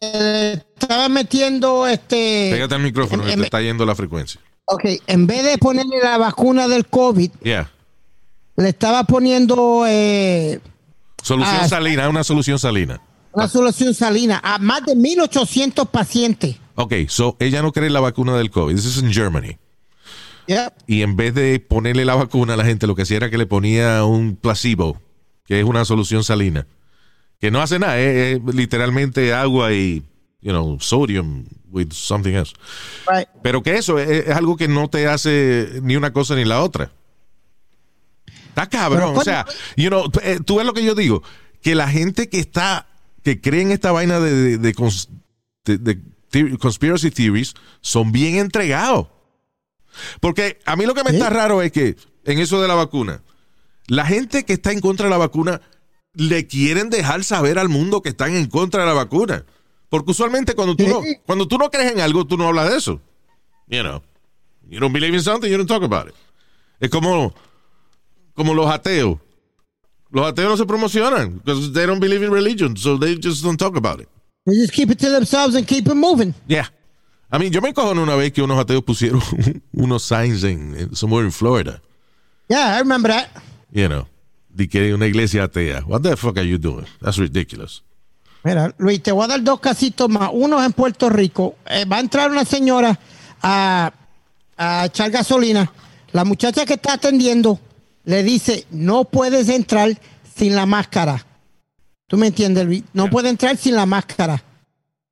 Eh, 0.00 0.60
estaba 0.80 1.08
metiendo 1.08 1.86
este. 1.86 2.50
Pégate 2.52 2.74
al 2.74 2.82
micrófono, 2.82 3.24
que 3.24 3.32
en- 3.32 3.38
te 3.40 3.44
está 3.44 3.60
yendo 3.60 3.84
la 3.84 3.94
frecuencia. 3.94 4.40
Ok, 4.64 4.84
en 5.06 5.26
vez 5.26 5.44
de 5.44 5.58
ponerle 5.58 5.98
la 6.02 6.18
vacuna 6.18 6.68
del 6.68 6.86
COVID, 6.86 7.30
Yeah. 7.42 7.70
le 8.56 8.68
estaba 8.68 9.04
poniendo 9.04 9.84
eh, 9.86 10.60
Solución 11.22 11.56
Ah. 11.62 11.68
salina, 11.68 12.08
una 12.08 12.24
solución 12.24 12.58
salina. 12.58 13.00
una 13.32 13.48
solución 13.48 13.94
salina 13.94 14.40
a 14.44 14.58
más 14.58 14.84
de 14.84 14.94
1.800 14.94 15.86
pacientes. 15.88 16.56
Ok, 16.74 16.92
so 17.08 17.36
ella 17.40 17.62
no 17.62 17.72
cree 17.72 17.86
en 17.86 17.94
la 17.94 18.00
vacuna 18.00 18.36
del 18.36 18.50
COVID. 18.50 18.74
This 18.74 18.84
is 18.84 18.98
in 19.02 19.10
Germany. 19.12 19.56
Yeah. 20.46 20.72
Y 20.86 21.02
en 21.02 21.16
vez 21.16 21.34
de 21.34 21.58
ponerle 21.60 22.04
la 22.04 22.14
vacuna 22.14 22.54
a 22.54 22.56
la 22.56 22.64
gente, 22.64 22.86
lo 22.86 22.94
que 22.94 23.02
hacía 23.02 23.16
era 23.18 23.30
que 23.30 23.38
le 23.38 23.46
ponía 23.46 24.04
un 24.04 24.36
placebo, 24.36 25.00
que 25.46 25.58
es 25.60 25.64
una 25.64 25.84
solución 25.84 26.24
salina. 26.24 26.66
Que 27.40 27.50
no 27.50 27.62
hace 27.62 27.78
nada, 27.78 27.98
es, 27.98 28.36
es 28.46 28.54
literalmente 28.54 29.32
agua 29.32 29.72
y, 29.72 30.02
you 30.40 30.50
know, 30.50 30.78
sodium 30.80 31.44
with 31.70 31.92
something 31.92 32.32
else. 32.34 32.52
Right. 33.08 33.28
Pero 33.42 33.62
que 33.62 33.76
eso 33.76 33.98
es, 33.98 34.28
es 34.28 34.36
algo 34.36 34.56
que 34.56 34.68
no 34.68 34.88
te 34.88 35.06
hace 35.06 35.80
ni 35.82 35.96
una 35.96 36.12
cosa 36.12 36.34
ni 36.34 36.44
la 36.44 36.62
otra. 36.62 36.90
Está 38.52 38.68
cabrón. 38.68 39.16
O 39.16 39.24
sea, 39.24 39.46
you 39.76 39.88
know, 39.88 40.10
eh, 40.22 40.38
tú 40.44 40.56
ves 40.56 40.66
lo 40.66 40.74
que 40.74 40.84
yo 40.84 40.94
digo, 40.94 41.22
que 41.62 41.74
la 41.74 41.88
gente 41.88 42.28
que 42.28 42.38
está, 42.38 42.86
que 43.22 43.40
cree 43.40 43.62
en 43.62 43.70
esta 43.72 43.92
vaina 43.92 44.20
de, 44.20 44.30
de, 44.32 44.58
de 44.58 44.74
cons- 44.74 45.08
de- 45.64 45.78
de 45.78 45.98
the- 46.30 46.58
conspiracy 46.58 47.10
theories, 47.10 47.54
son 47.80 48.12
bien 48.12 48.36
entregados. 48.36 49.06
Porque 50.20 50.58
a 50.64 50.76
mí 50.76 50.86
lo 50.86 50.94
que 50.94 51.04
me 51.04 51.10
está 51.10 51.30
raro 51.30 51.62
es 51.62 51.72
que 51.72 51.96
en 52.24 52.38
eso 52.38 52.60
de 52.60 52.68
la 52.68 52.74
vacuna, 52.74 53.22
la 53.86 54.06
gente 54.06 54.44
que 54.44 54.54
está 54.54 54.72
en 54.72 54.80
contra 54.80 55.06
de 55.06 55.10
la 55.10 55.18
vacuna 55.18 55.60
le 56.14 56.46
quieren 56.46 56.90
dejar 56.90 57.24
saber 57.24 57.58
al 57.58 57.68
mundo 57.68 58.02
que 58.02 58.10
están 58.10 58.34
en 58.34 58.46
contra 58.46 58.82
de 58.82 58.86
la 58.86 58.92
vacuna. 58.94 59.44
Porque 59.88 60.10
usualmente 60.12 60.54
cuando 60.54 60.74
tú, 60.76 60.84
no, 60.88 61.00
cuando 61.26 61.46
tú 61.48 61.58
no 61.58 61.70
crees 61.70 61.92
en 61.92 62.00
algo, 62.00 62.26
tú 62.26 62.36
no 62.38 62.46
hablas 62.48 62.70
de 62.70 62.76
eso. 62.76 63.00
You 63.68 63.80
know. 63.82 64.02
You 64.68 64.80
don't 64.80 64.92
believe 64.92 65.14
in 65.14 65.22
something, 65.22 65.50
you 65.50 65.56
don't 65.58 65.68
talk 65.68 65.82
about 65.82 66.08
it. 66.08 66.14
Es 66.80 66.88
como, 66.88 67.34
como 68.34 68.54
los 68.54 68.66
ateos. 68.70 69.18
Los 70.10 70.26
ateos 70.26 70.50
no 70.50 70.56
se 70.56 70.66
promocionan 70.66 71.38
because 71.38 71.72
they 71.72 71.86
don't 71.86 72.00
believe 72.00 72.22
in 72.24 72.30
religion, 72.30 72.76
so 72.76 72.98
they 72.98 73.16
just 73.16 73.42
don't 73.42 73.56
talk 73.58 73.76
about 73.76 74.00
it. 74.00 74.08
They 74.44 74.54
just 74.56 74.72
keep 74.72 74.90
it 74.90 74.98
to 74.98 75.08
themselves 75.10 75.54
and 75.54 75.66
keep 75.66 75.86
it 75.86 75.94
moving. 75.94 76.34
Yeah. 76.48 76.66
I 77.30 77.38
mean, 77.38 77.50
yo 77.52 77.60
me 77.62 77.70
encojoné 77.70 78.02
una 78.02 78.14
vez 78.16 78.30
que 78.32 78.42
unos 78.42 78.58
ateos 78.58 78.82
pusieron 78.84 79.22
unos 79.72 80.02
signs 80.02 80.44
en- 80.44 80.94
somewhere 80.94 81.24
in 81.24 81.32
Florida. 81.32 81.80
Yeah, 82.48 82.76
I 82.76 82.80
remember 82.80 83.10
that. 83.10 83.28
You 83.72 83.88
know. 83.88 84.06
De 84.54 84.68
que 84.68 84.92
una 84.92 85.06
iglesia 85.06 85.44
atea. 85.44 85.82
What 85.86 86.02
the 86.02 86.14
fuck 86.16 86.36
are 86.36 86.46
you 86.46 86.58
doing? 86.58 86.84
That's 87.00 87.16
ridiculous. 87.18 87.82
Mira, 88.44 88.74
Luis, 88.76 89.00
te 89.02 89.12
voy 89.12 89.24
a 89.24 89.28
dar 89.28 89.42
dos 89.42 89.60
casitos 89.60 90.10
más. 90.10 90.28
Uno 90.32 90.58
es 90.60 90.66
en 90.66 90.72
Puerto 90.74 91.08
Rico. 91.08 91.54
Eh, 91.66 91.86
va 91.86 91.96
a 91.96 92.00
entrar 92.00 92.30
una 92.30 92.44
señora 92.44 92.98
a, 93.40 93.90
a 94.58 94.84
echar 94.86 95.10
gasolina. 95.10 95.72
La 96.12 96.24
muchacha 96.24 96.66
que 96.66 96.74
está 96.74 96.94
atendiendo 96.94 97.58
le 98.04 98.22
dice, 98.22 98.66
no 98.70 99.04
puedes 99.04 99.48
entrar 99.48 99.90
sin 100.36 100.54
la 100.56 100.66
máscara. 100.66 101.24
¿Tú 102.06 102.16
me 102.16 102.26
entiendes, 102.28 102.66
Luis? 102.66 102.82
No 102.92 103.08
puede 103.08 103.28
entrar 103.28 103.56
sin 103.56 103.74
la 103.74 103.86
máscara. 103.86 104.42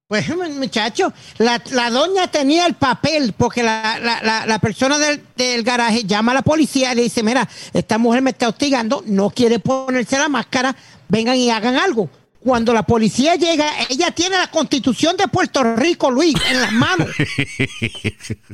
Pues, 0.08 0.26
muchacho, 0.56 1.12
la, 1.38 1.62
la 1.70 1.88
doña 1.88 2.26
tenía 2.28 2.66
el 2.66 2.74
papel 2.74 3.32
porque 3.38 3.62
la, 3.62 3.98
la- 4.02 4.20
la- 4.22 4.44
la 4.44 4.58
persona 4.58 4.98
del, 4.98 5.22
del 5.36 5.62
garaje 5.62 6.02
llama 6.02 6.32
a 6.32 6.34
la 6.34 6.42
policía 6.42 6.92
y 6.92 6.96
le 6.96 7.02
dice, 7.02 7.22
mira, 7.22 7.48
esta 7.72 7.96
mujer 7.96 8.20
me 8.22 8.30
está 8.30 8.48
hostigando, 8.48 9.04
no 9.06 9.30
quiere 9.30 9.60
ponerse 9.60 10.18
la 10.18 10.28
máscara, 10.28 10.74
vengan 11.08 11.36
y 11.36 11.48
hagan 11.50 11.76
algo. 11.76 12.10
Cuando 12.42 12.72
la 12.72 12.82
policía 12.84 13.36
llega, 13.36 13.68
ella 13.90 14.10
tiene 14.12 14.38
la 14.38 14.50
constitución 14.50 15.14
de 15.16 15.28
Puerto 15.28 15.62
Rico, 15.76 16.10
Luis, 16.10 16.34
en 16.50 16.60
las 16.60 16.72
manos. 16.72 17.08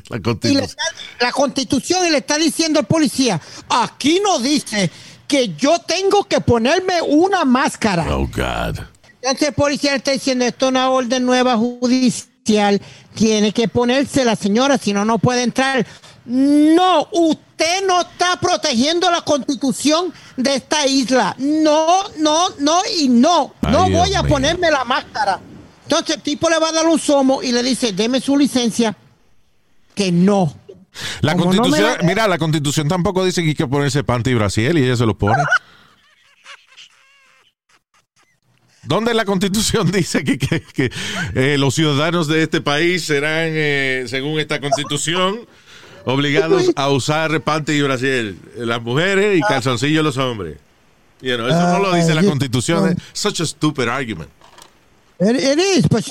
La 0.08 0.16
Y 0.16 0.20
constitución. 0.22 0.64
está- 0.64 0.82
la 1.20 1.32
constitución 1.32 2.06
y 2.06 2.10
le 2.10 2.18
está 2.18 2.36
diciendo 2.36 2.80
al 2.80 2.86
policía, 2.86 3.40
aquí 3.68 4.20
no 4.22 4.38
dice 4.40 4.90
que 5.28 5.54
yo 5.56 5.78
tengo 5.80 6.24
que 6.24 6.40
ponerme 6.40 7.00
una 7.02 7.44
máscara. 7.44 8.04
Oh, 8.16 8.26
God. 8.28 8.78
Entonces 9.22 9.48
el 9.48 9.54
policía 9.54 9.92
le 9.92 9.96
está 9.98 10.10
diciendo, 10.12 10.44
esto 10.44 10.66
es 10.66 10.70
una 10.70 10.90
orden 10.90 11.24
nueva 11.24 11.56
judicial, 11.56 12.80
tiene 13.14 13.52
que 13.52 13.66
ponerse 13.68 14.24
la 14.24 14.36
señora, 14.36 14.78
si 14.78 14.92
no, 14.92 15.04
no 15.04 15.18
puede 15.18 15.42
entrar. 15.42 15.86
No, 16.26 17.08
usted 17.12 17.86
no 17.86 18.00
está 18.00 18.38
protegiendo 18.40 19.10
la 19.10 19.20
constitución 19.22 20.12
de 20.36 20.56
esta 20.56 20.86
isla. 20.86 21.34
No, 21.38 22.08
no, 22.18 22.48
no 22.58 22.80
y 22.98 23.08
no. 23.08 23.54
No 23.62 23.82
voy 23.90 24.08
Dios 24.10 24.16
a 24.16 24.22
mío. 24.22 24.30
ponerme 24.32 24.70
la 24.70 24.84
máscara. 24.84 25.40
Entonces 25.84 26.16
el 26.16 26.22
tipo 26.22 26.50
le 26.50 26.58
va 26.58 26.70
a 26.70 26.72
dar 26.72 26.86
un 26.86 26.98
somo 26.98 27.42
y 27.42 27.52
le 27.52 27.62
dice, 27.62 27.92
deme 27.92 28.20
su 28.20 28.36
licencia, 28.36 28.96
que 29.94 30.10
no. 30.10 30.52
La 31.20 31.32
Como 31.36 31.52
no 31.52 31.62
constitución, 31.62 31.98
mira, 32.06 32.26
la 32.26 32.38
constitución 32.38 32.88
tampoco 32.88 33.24
dice 33.24 33.42
que 33.42 33.48
hay 33.50 33.54
que 33.54 33.66
ponerse 33.66 34.02
panty 34.02 34.30
y 34.30 34.34
brasiel 34.34 34.78
y 34.78 34.84
ella 34.84 34.96
se 34.96 35.06
los 35.06 35.14
pone. 35.16 35.36
¿Dónde 38.82 39.14
la 39.14 39.24
constitución 39.24 39.90
dice 39.90 40.22
que, 40.24 40.38
que- 40.38 40.60
que, 40.62 40.90
eh, 41.34 41.56
los 41.58 41.74
ciudadanos 41.74 42.28
de 42.28 42.42
este 42.44 42.60
país 42.60 43.04
serán, 43.04 43.48
eh, 43.52 44.04
según 44.08 44.38
esta 44.38 44.60
constitución, 44.60 45.40
obligados 46.06 46.70
a 46.76 46.88
usar 46.88 47.40
panty 47.42 47.72
y 47.72 47.82
brasiel? 47.82 48.38
Las 48.56 48.80
mujeres 48.80 49.36
y 49.38 49.42
calzoncillos 49.42 50.02
los 50.02 50.16
hombres. 50.16 50.56
You 51.20 51.36
know, 51.36 51.46
eso 51.48 51.60
no 51.72 51.78
lo 51.80 51.94
dice 51.94 52.14
la 52.14 52.20
Ah, 52.22 52.24
constitución. 52.24 52.84
ah. 52.88 53.02
Es 53.12 53.18
such 53.20 53.40
a 53.40 53.46
stupid 53.46 53.88
argument. 53.88 54.30
It, 55.18 55.34
it 55.36 55.58
is, 55.58 55.88
but 55.88 56.04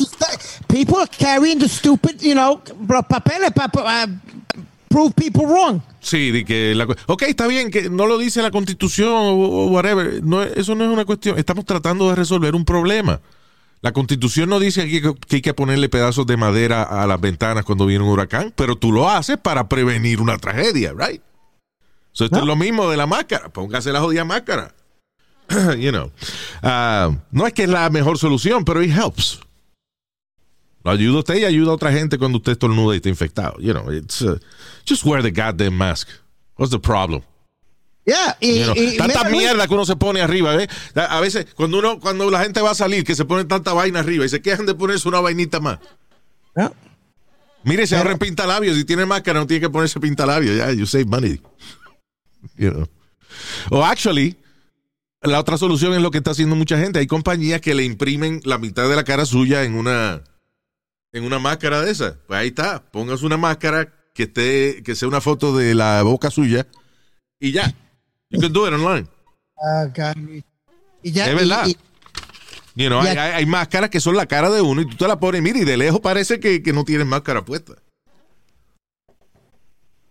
people 0.67 0.97
are 0.97 1.07
carrying 1.07 1.59
the 1.59 1.69
stupid, 1.69 2.19
you 2.21 2.33
know, 2.33 2.59
papeles 3.07 3.51
para 3.53 4.07
prove 4.89 5.13
people 5.15 5.45
wrong. 5.45 5.79
Sí, 6.01 6.31
de 6.31 6.43
que 6.43 6.73
la, 6.75 6.85
ok, 7.07 7.21
está 7.23 7.45
bien 7.47 7.69
que 7.69 7.89
no 7.89 8.07
lo 8.07 8.17
dice 8.17 8.41
la 8.41 8.49
constitución 8.49 9.11
o, 9.11 9.33
o 9.35 9.67
whatever. 9.67 10.23
No, 10.23 10.41
eso 10.41 10.73
no 10.73 10.85
es 10.85 10.89
una 10.89 11.05
cuestión. 11.05 11.37
Estamos 11.37 11.65
tratando 11.65 12.09
de 12.09 12.15
resolver 12.15 12.55
un 12.55 12.65
problema. 12.65 13.19
La 13.85 13.93
constitución 13.93 14.49
no 14.49 14.59
dice 14.59 14.81
aquí 14.81 14.99
que 14.99 15.35
hay 15.35 15.41
que 15.43 15.53
ponerle 15.53 15.89
pedazos 15.89 16.25
de 16.25 16.37
madera 16.37 16.81
a 16.81 17.05
las 17.05 17.21
ventanas 17.21 17.65
cuando 17.65 17.85
viene 17.85 18.03
un 18.03 18.09
huracán, 18.09 18.51
pero 18.55 18.75
tú 18.75 18.91
lo 18.91 19.07
haces 19.07 19.37
para 19.37 19.69
prevenir 19.69 20.21
una 20.21 20.39
tragedia, 20.39 20.91
right? 20.97 21.21
So, 22.11 22.25
esto 22.25 22.39
es 22.39 22.45
lo 22.45 22.55
mismo 22.55 22.89
de 22.89 22.97
la 22.97 23.05
máscara. 23.05 23.49
Póngase 23.49 23.91
la 23.91 23.99
jodida 23.99 24.25
máscara. 24.25 24.73
you 25.77 25.91
know. 25.91 26.11
Ah, 26.63 27.11
no 27.29 27.45
es 27.45 27.53
que 27.53 27.61
es 27.61 27.69
la 27.69 27.87
mejor 27.91 28.17
solución, 28.17 28.65
pero 28.65 28.81
it 28.81 28.89
helps. 28.89 29.39
Lo 30.83 30.89
ayuda 30.89 31.17
a 31.17 31.19
usted 31.19 31.35
y 31.35 31.45
ayuda 31.45 31.69
a 31.69 31.75
otra 31.75 31.91
gente 31.91 32.17
cuando 32.17 32.39
usted 32.39 32.53
estornuda 32.53 32.95
y 32.95 32.97
está 32.97 33.09
infectado. 33.09 33.59
You 33.59 33.73
know, 33.73 33.91
it's 33.91 34.19
uh, 34.23 34.39
just 34.83 35.05
wear 35.05 35.21
the 35.21 35.29
goddamn 35.29 35.77
mask. 35.77 36.09
What's 36.57 36.71
the 36.71 36.79
problem? 36.79 37.21
Yeah, 38.05 38.37
y, 38.39 38.59
You 38.59 38.63
know, 38.65 38.75
y- 38.77 38.97
tanta 38.97 39.23
mierda 39.29 39.67
que 39.67 39.73
uno 39.73 39.85
se 39.85 39.95
pone 39.95 40.21
arriba, 40.21 40.55
¿ves? 40.55 40.67
A 40.93 41.19
veces, 41.19 41.47
cuando 41.55 41.79
uno, 41.79 41.99
cuando 41.99 42.29
la 42.29 42.43
gente 42.43 42.61
va 42.61 42.71
a 42.71 42.75
salir, 42.75 43.03
que 43.03 43.15
se 43.15 43.25
pone 43.25 43.45
tanta 43.45 43.73
vaina 43.73 43.99
arriba 44.01 44.25
y 44.25 44.29
se 44.29 44.41
quejan 44.41 44.67
de 44.67 44.75
ponerse 44.75 45.07
una 45.07 45.19
vainita 45.21 45.59
más. 45.59 45.79
Yeah. 46.55 46.71
Mire, 47.63 47.87
se 47.87 47.95
ahorren 47.97 48.19
pintalabios. 48.19 48.77
Si 48.77 48.85
tiene 48.85 49.07
máscara, 49.07 49.39
no 49.39 49.47
tiene 49.47 49.61
que 49.61 49.69
ponerse 49.71 49.99
pintalabios. 49.99 50.55
Ya, 50.55 50.71
you 50.71 50.85
save 50.85 51.05
money. 51.05 51.41
You 52.57 52.69
know. 52.69 52.87
O 53.71 53.83
actually, 53.83 54.37
la 55.23 55.39
otra 55.39 55.57
solución 55.57 55.93
es 55.95 56.01
lo 56.01 56.11
que 56.11 56.19
está 56.19 56.29
haciendo 56.31 56.55
mucha 56.55 56.77
gente. 56.77 56.99
Hay 56.99 57.07
compañías 57.07 57.59
que 57.59 57.73
le 57.73 57.83
imprimen 57.83 58.39
la 58.43 58.59
mitad 58.59 58.87
de 58.87 58.95
la 58.95 59.03
cara 59.03 59.25
suya 59.25 59.63
en 59.63 59.73
una 59.73 60.21
en 61.11 61.23
una 61.23 61.39
máscara 61.39 61.81
de 61.81 61.89
esa. 61.89 62.17
Pues 62.27 62.39
ahí 62.39 62.49
está. 62.49 62.83
Póngase 62.91 63.25
una 63.25 63.37
máscara 63.37 63.91
que 64.13 64.23
esté 64.23 64.83
que 64.83 64.95
sea 64.95 65.07
una 65.07 65.21
foto 65.21 65.57
de 65.57 65.73
la 65.73 66.03
boca 66.03 66.29
suya 66.29 66.67
y 67.39 67.51
ya. 67.51 67.73
You 68.35 68.41
can 68.41 68.53
do 68.53 68.67
it 68.67 68.73
online. 68.73 69.07
Ah. 69.61 69.85
Y 71.03 71.11
ya, 71.11 71.27
Es 71.27 71.33
y- 71.33 71.35
verdad. 71.35 71.67
y- 71.67 71.77
You 72.77 72.87
know, 72.89 73.01
Ya. 73.03 73.11
hay, 73.11 73.17
hay- 73.17 73.31
hay 73.33 73.45
máscaras 73.45 73.89
que 73.89 74.01
son 74.01 74.17
la 74.17 74.25
cara 74.25 74.49
de 74.49 74.61
uno 74.61 74.81
y 74.81 74.85
tú 74.85 74.97
te 74.97 75.07
la 75.07 75.17
pones, 75.17 75.41
mira, 75.41 75.59
y 75.59 75.63
de 75.63 75.77
lejos 75.77 76.01
parece 76.01 76.41
que, 76.41 76.61
que 76.61 76.73
no 76.73 76.83
tienes 76.83 77.07
máscara 77.07 77.43
puesta. 77.45 77.73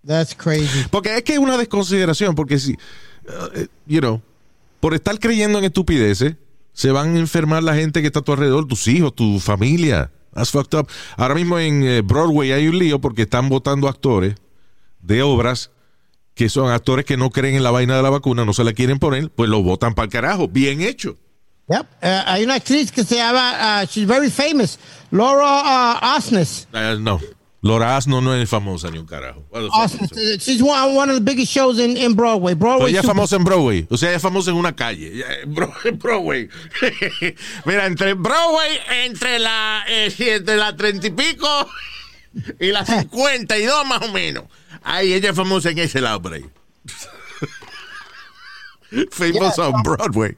that's 0.06 0.34
crazy. 0.34 0.84
Porque 0.90 1.16
es 1.16 1.22
que 1.24 1.34
es 1.34 1.38
una 1.38 1.56
desconsideración, 1.56 2.34
porque 2.34 2.58
si, 2.58 2.72
uh, 2.72 2.76
eh, 3.54 3.68
you 3.86 4.00
know, 4.00 4.20
por 4.80 4.94
estar 4.94 5.18
creyendo 5.18 5.58
en 5.58 5.64
estupideces, 5.64 6.36
se 6.72 6.90
van 6.90 7.16
a 7.16 7.18
enfermar 7.18 7.62
la 7.62 7.74
gente 7.74 8.00
que 8.02 8.08
está 8.08 8.20
a 8.20 8.22
tu 8.22 8.32
alrededor, 8.32 8.66
tus 8.66 8.86
hijos, 8.88 9.14
tu 9.14 9.38
familia. 9.40 10.10
That's 10.34 10.50
fucked 10.50 10.76
up. 10.78 10.88
Ahora 11.16 11.34
mismo 11.34 11.58
en 11.58 11.84
eh, 11.84 12.00
Broadway 12.02 12.52
hay 12.52 12.66
un 12.68 12.78
lío 12.78 13.00
porque 13.00 13.22
están 13.22 13.48
votando 13.48 13.88
actores 13.88 14.34
de 15.00 15.22
obras 15.22 15.70
que 16.34 16.48
son 16.48 16.70
actores 16.70 17.04
que 17.04 17.16
no 17.16 17.30
creen 17.30 17.56
en 17.56 17.62
la 17.62 17.70
vaina 17.70 17.96
de 17.96 18.02
la 18.02 18.10
vacuna, 18.10 18.44
no 18.44 18.52
se 18.52 18.64
la 18.64 18.72
quieren 18.72 18.98
poner, 18.98 19.30
pues 19.30 19.48
lo 19.48 19.62
votan 19.62 19.94
para 19.94 20.06
el 20.06 20.12
carajo. 20.12 20.48
Bien 20.48 20.80
hecho. 20.80 21.16
Yep. 21.68 21.86
Eh, 22.02 22.22
hay 22.26 22.44
una 22.44 22.54
actriz 22.54 22.92
que 22.92 23.04
se 23.04 23.16
llama, 23.16 23.52
ah, 23.80 23.84
she's 23.84 24.06
very 24.06 24.30
famous, 24.30 24.78
Laura 25.10 25.44
ah, 25.46 26.16
Osnes. 26.18 26.68
Eh, 26.72 26.96
no. 27.00 27.20
Laura 27.64 27.96
Asno 27.96 28.20
no 28.20 28.34
es 28.34 28.46
famosa 28.46 28.90
ni 28.90 28.98
un 28.98 29.06
carajo. 29.06 29.42
Osnes. 29.50 30.10
She's 30.38 30.60
one, 30.60 30.94
one 30.94 31.10
of 31.10 31.16
the 31.16 31.22
biggest 31.22 31.50
shows 31.50 31.78
in, 31.78 31.96
in 31.96 32.14
Broadway. 32.14 32.52
Broadway. 32.52 32.80
Pues 32.80 32.92
ella 32.92 33.00
es 33.00 33.06
famosa 33.06 33.36
en 33.36 33.44
Broadway. 33.44 33.86
O 33.88 33.96
sea, 33.96 34.10
ella 34.10 34.16
es 34.16 34.22
famosa 34.22 34.50
en 34.50 34.58
una 34.58 34.76
calle. 34.76 35.24
Broadway. 35.46 36.50
Mira, 37.64 37.86
entre 37.86 38.12
Broadway, 38.12 38.78
entre 39.04 39.38
la, 39.38 39.82
eh, 39.88 40.14
entre 40.18 40.58
la 40.58 40.76
treinta 40.76 41.06
y 41.06 41.10
pico 41.12 41.66
y 42.60 42.72
la 42.72 42.84
cincuenta 42.84 43.56
y 43.58 43.64
dos 43.64 43.86
más 43.86 44.02
o 44.02 44.12
menos. 44.12 44.44
Ahí 44.82 45.12
ella 45.12 45.30
es 45.30 45.36
famosa 45.36 45.70
en 45.70 45.78
ese 45.78 46.00
lado 46.00 46.20
por 46.22 46.34
ahí. 46.34 46.44
Famous 49.10 49.58
on 49.58 49.82
Broadway. 49.82 50.34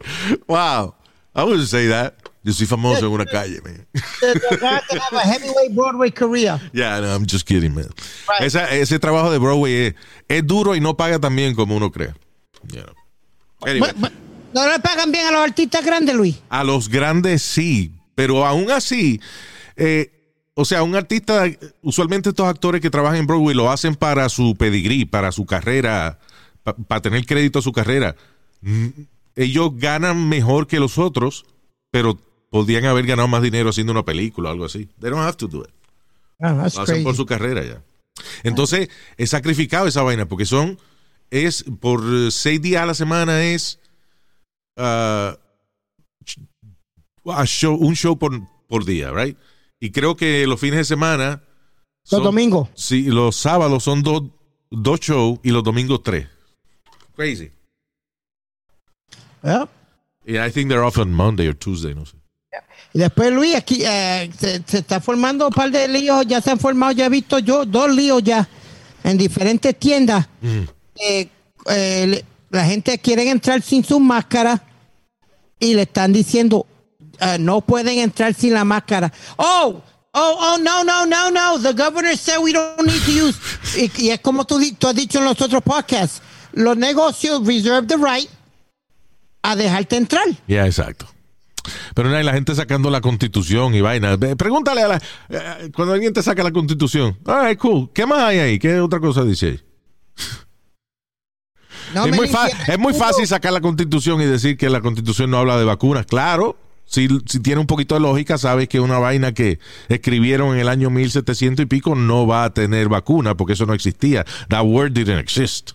Wow. 0.48 0.94
I 1.34 1.44
wouldn't 1.44 1.68
say 1.68 1.88
that. 1.88 2.14
Yo 2.42 2.52
soy 2.52 2.66
famoso 2.66 3.06
en 3.06 3.12
una 3.12 3.26
calle, 3.26 3.60
man. 3.64 3.86
The- 4.20 4.34
the 4.50 4.56
guy 4.60 4.80
can 4.88 4.98
have 5.00 5.12
a 5.12 5.20
heavyweight 5.26 5.74
Broadway 5.74 6.10
career. 6.12 6.60
Yeah, 6.72 7.00
no, 7.00 7.12
I'm 7.12 7.26
just 7.26 7.44
kidding, 7.44 7.74
man. 7.74 7.88
Right. 8.28 8.42
Esa- 8.42 8.70
ese 8.72 8.98
trabajo 9.00 9.30
de 9.32 9.38
Broadway 9.38 9.88
es, 9.88 9.94
es 10.28 10.46
duro 10.46 10.74
y 10.76 10.80
no 10.80 10.96
paga 10.96 11.18
tan 11.18 11.34
bien 11.34 11.54
como 11.56 11.76
uno 11.76 11.90
cree. 11.90 12.14
You 12.68 12.82
know. 12.82 12.94
Anyway. 13.66 13.90
But- 13.92 14.00
but- 14.00 14.12
¿No 14.54 14.66
le 14.70 14.78
pagan 14.78 15.10
bien 15.12 15.26
a 15.26 15.32
los 15.32 15.40
artistas 15.42 15.84
grandes, 15.84 16.14
Luis? 16.14 16.36
A 16.48 16.64
los 16.64 16.88
grandes 16.88 17.42
sí, 17.42 17.92
pero 18.14 18.46
aún 18.46 18.70
así, 18.70 19.20
eh, 19.76 20.15
o 20.58 20.64
sea, 20.64 20.82
un 20.82 20.96
artista, 20.96 21.44
usualmente 21.82 22.30
estos 22.30 22.46
actores 22.46 22.80
que 22.80 22.88
trabajan 22.88 23.18
en 23.18 23.26
Broadway 23.26 23.54
lo 23.54 23.70
hacen 23.70 23.94
para 23.94 24.26
su 24.30 24.56
pedigrí, 24.56 25.04
para 25.04 25.30
su 25.30 25.44
carrera, 25.44 26.18
para 26.88 27.02
tener 27.02 27.26
crédito 27.26 27.58
a 27.58 27.62
su 27.62 27.72
carrera. 27.72 28.16
Mm, 28.62 28.86
Ellos 29.36 29.70
ganan 29.76 30.30
mejor 30.30 30.66
que 30.66 30.80
los 30.80 30.96
otros, 30.96 31.44
pero 31.90 32.18
podrían 32.48 32.86
haber 32.86 33.04
ganado 33.06 33.28
más 33.28 33.42
dinero 33.42 33.68
haciendo 33.68 33.92
una 33.92 34.02
película 34.04 34.48
o 34.48 34.52
algo 34.52 34.64
así. 34.64 34.88
They 34.98 35.10
don't 35.10 35.22
have 35.22 35.36
to 35.36 35.46
do 35.46 35.60
it. 35.62 35.70
Ah, 36.40 36.52
Lo 36.52 36.62
hacen 36.62 36.84
crazy. 36.86 37.04
por 37.04 37.14
su 37.16 37.26
carrera 37.26 37.62
ya. 37.62 37.82
Entonces, 38.42 38.88
es 39.18 39.28
sacrificado 39.28 39.86
esa 39.86 40.02
vaina, 40.02 40.24
porque 40.26 40.46
son, 40.46 40.78
es 41.30 41.66
por 41.80 42.00
seis 42.32 42.62
días 42.62 42.82
a 42.82 42.86
la 42.86 42.94
semana 42.94 43.44
es 43.44 43.78
a 44.78 45.36
show, 47.44 47.74
un 47.76 47.94
show 47.94 48.18
por, 48.18 48.40
por 48.68 48.84
día, 48.84 49.10
right? 49.10 49.36
Y 49.86 49.90
creo 49.92 50.16
que 50.16 50.46
los 50.48 50.58
fines 50.58 50.78
de 50.78 50.84
semana. 50.84 51.42
Los 52.10 52.20
domingos. 52.22 52.68
Sí, 52.74 53.04
los 53.04 53.36
sábados 53.36 53.84
son 53.84 54.02
dos, 54.02 54.24
dos 54.68 54.98
shows 54.98 55.38
y 55.44 55.50
los 55.50 55.62
domingos 55.62 56.02
tres. 56.02 56.26
Crazy. 57.14 57.50
Yep. 59.44 59.68
Y 60.26 60.38
I 60.38 60.50
think 60.50 60.68
they're 60.68 60.82
off 60.84 60.98
on 60.98 61.12
Monday 61.12 61.46
or 61.48 61.54
Tuesday, 61.54 61.94
no 61.94 62.04
sé. 62.04 62.16
Y 62.92 62.98
después, 62.98 63.32
Luis, 63.32 63.54
aquí 63.54 63.82
eh, 63.84 64.28
se, 64.36 64.60
se 64.66 64.78
está 64.78 65.00
formando 65.00 65.46
un 65.46 65.52
par 65.52 65.70
de 65.70 65.86
líos, 65.86 66.26
ya 66.26 66.40
se 66.40 66.50
han 66.50 66.58
formado, 66.58 66.92
ya 66.92 67.06
he 67.06 67.10
visto 67.10 67.38
yo 67.38 67.64
dos 67.64 67.94
líos 67.94 68.22
ya 68.24 68.48
en 69.04 69.16
diferentes 69.18 69.78
tiendas. 69.78 70.26
Eh, 70.96 71.28
eh, 71.68 72.06
le- 72.08 72.24
la 72.50 72.64
gente 72.64 72.98
quiere 72.98 73.28
entrar 73.30 73.62
sin 73.62 73.84
su 73.84 74.00
máscara 74.00 74.64
y 75.60 75.74
le 75.74 75.82
están 75.82 76.12
diciendo 76.12 76.66
eh, 77.20 77.36
no 77.38 77.60
pueden 77.60 77.98
entrar 77.98 78.34
sin 78.34 78.54
la 78.54 78.64
máscara. 78.64 79.12
Oh, 79.36 79.82
oh, 80.12 80.38
oh, 80.40 80.58
no, 80.58 80.84
no, 80.84 81.06
no, 81.06 81.30
no. 81.30 81.58
The 81.60 81.72
governor 81.72 82.16
said 82.16 82.38
we 82.40 82.52
don't 82.52 82.86
need 82.86 83.02
to 83.04 83.10
use. 83.12 83.38
y, 83.76 83.90
y 84.06 84.10
es 84.10 84.20
como 84.20 84.44
tú, 84.44 84.60
tú 84.78 84.88
has 84.88 84.94
dicho 84.94 85.18
en 85.18 85.24
los 85.24 85.40
otros 85.40 85.62
podcasts, 85.62 86.22
los 86.52 86.76
negocios 86.76 87.46
reserve 87.46 87.86
the 87.86 87.96
right 87.96 88.28
a 89.42 89.54
dejarte 89.54 89.96
entrar. 89.96 90.24
Ya, 90.48 90.66
exacto. 90.66 91.06
Pero 91.94 92.10
no 92.10 92.16
hay 92.16 92.24
la 92.24 92.32
gente 92.32 92.54
sacando 92.54 92.90
la 92.90 93.00
constitución 93.00 93.74
y 93.74 93.80
vaina. 93.80 94.16
Pregúntale 94.18 94.82
a 94.82 94.88
la. 94.88 95.02
eh, 95.28 95.70
cuando 95.74 95.94
alguien 95.94 96.12
te 96.12 96.22
saca 96.22 96.42
la 96.42 96.52
constitución. 96.52 97.18
Ay, 97.26 97.56
cool. 97.56 97.90
¿Qué 97.92 98.06
más 98.06 98.20
hay 98.20 98.38
ahí? 98.38 98.58
¿Qué 98.58 98.80
otra 98.80 99.00
cosa 99.00 99.24
dice 99.24 99.46
ahí? 99.46 99.60
No 101.94 102.04
es, 102.04 102.16
muy 102.16 102.28
es 102.66 102.78
muy 102.78 102.94
fácil 102.94 103.26
sacar 103.26 103.52
la 103.52 103.60
constitución 103.60 104.20
y 104.20 104.24
decir 104.24 104.56
que 104.56 104.68
la 104.68 104.80
constitución 104.80 105.30
no 105.30 105.38
habla 105.38 105.56
de 105.56 105.64
vacunas. 105.64 106.04
Claro. 106.06 106.56
Si, 106.86 107.08
tiene 107.42 107.60
un 107.60 107.66
poquito 107.66 107.96
de 107.96 108.00
lógica, 108.00 108.38
sabes 108.38 108.68
que 108.68 108.80
una 108.80 108.98
vaina 108.98 109.32
que 109.32 109.58
escribieron 109.88 110.54
en 110.54 110.60
el 110.60 110.68
año 110.68 110.88
1700 110.88 111.64
y 111.64 111.66
pico 111.66 111.94
no 111.94 112.26
va 112.26 112.44
a 112.44 112.50
tener 112.54 112.88
vacuna 112.88 113.36
porque 113.36 113.54
eso 113.54 113.66
no 113.66 113.74
existía. 113.74 114.24
That 114.48 114.64
word 114.64 114.92
didn't 114.92 115.18
exist. 115.18 115.72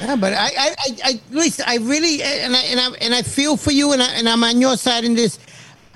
Yeah, 0.00 0.16
but 0.16 0.32
I, 0.32 0.50
I, 0.56 0.74
I, 1.04 1.20
Luis, 1.30 1.60
I 1.60 1.76
really, 1.76 2.20
and 2.22 2.56
I, 2.56 2.90
and 3.00 3.14
I, 3.14 3.22
feel 3.22 3.56
for 3.56 3.70
you, 3.70 3.92
and, 3.92 4.02
and 4.02 4.28
I'm 4.28 4.42
on 4.42 4.60
your 4.60 4.76
side 4.76 5.04
in 5.04 5.14
this. 5.14 5.38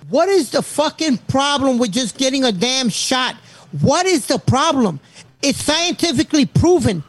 What 0.08 0.28
is 0.28 0.50
the 0.50 0.62
fucking 0.62 1.18
problem 1.28 1.78
with 1.78 1.90
just 1.90 2.16
getting 2.16 2.44
a 2.44 2.52
damn 2.52 2.88
shot? 2.90 3.34
What 3.80 4.06
is 4.06 4.26
the 4.26 4.38
problem? 4.38 5.00
It's 5.42 5.62
scientifically 5.62 6.46
proven. 6.46 7.02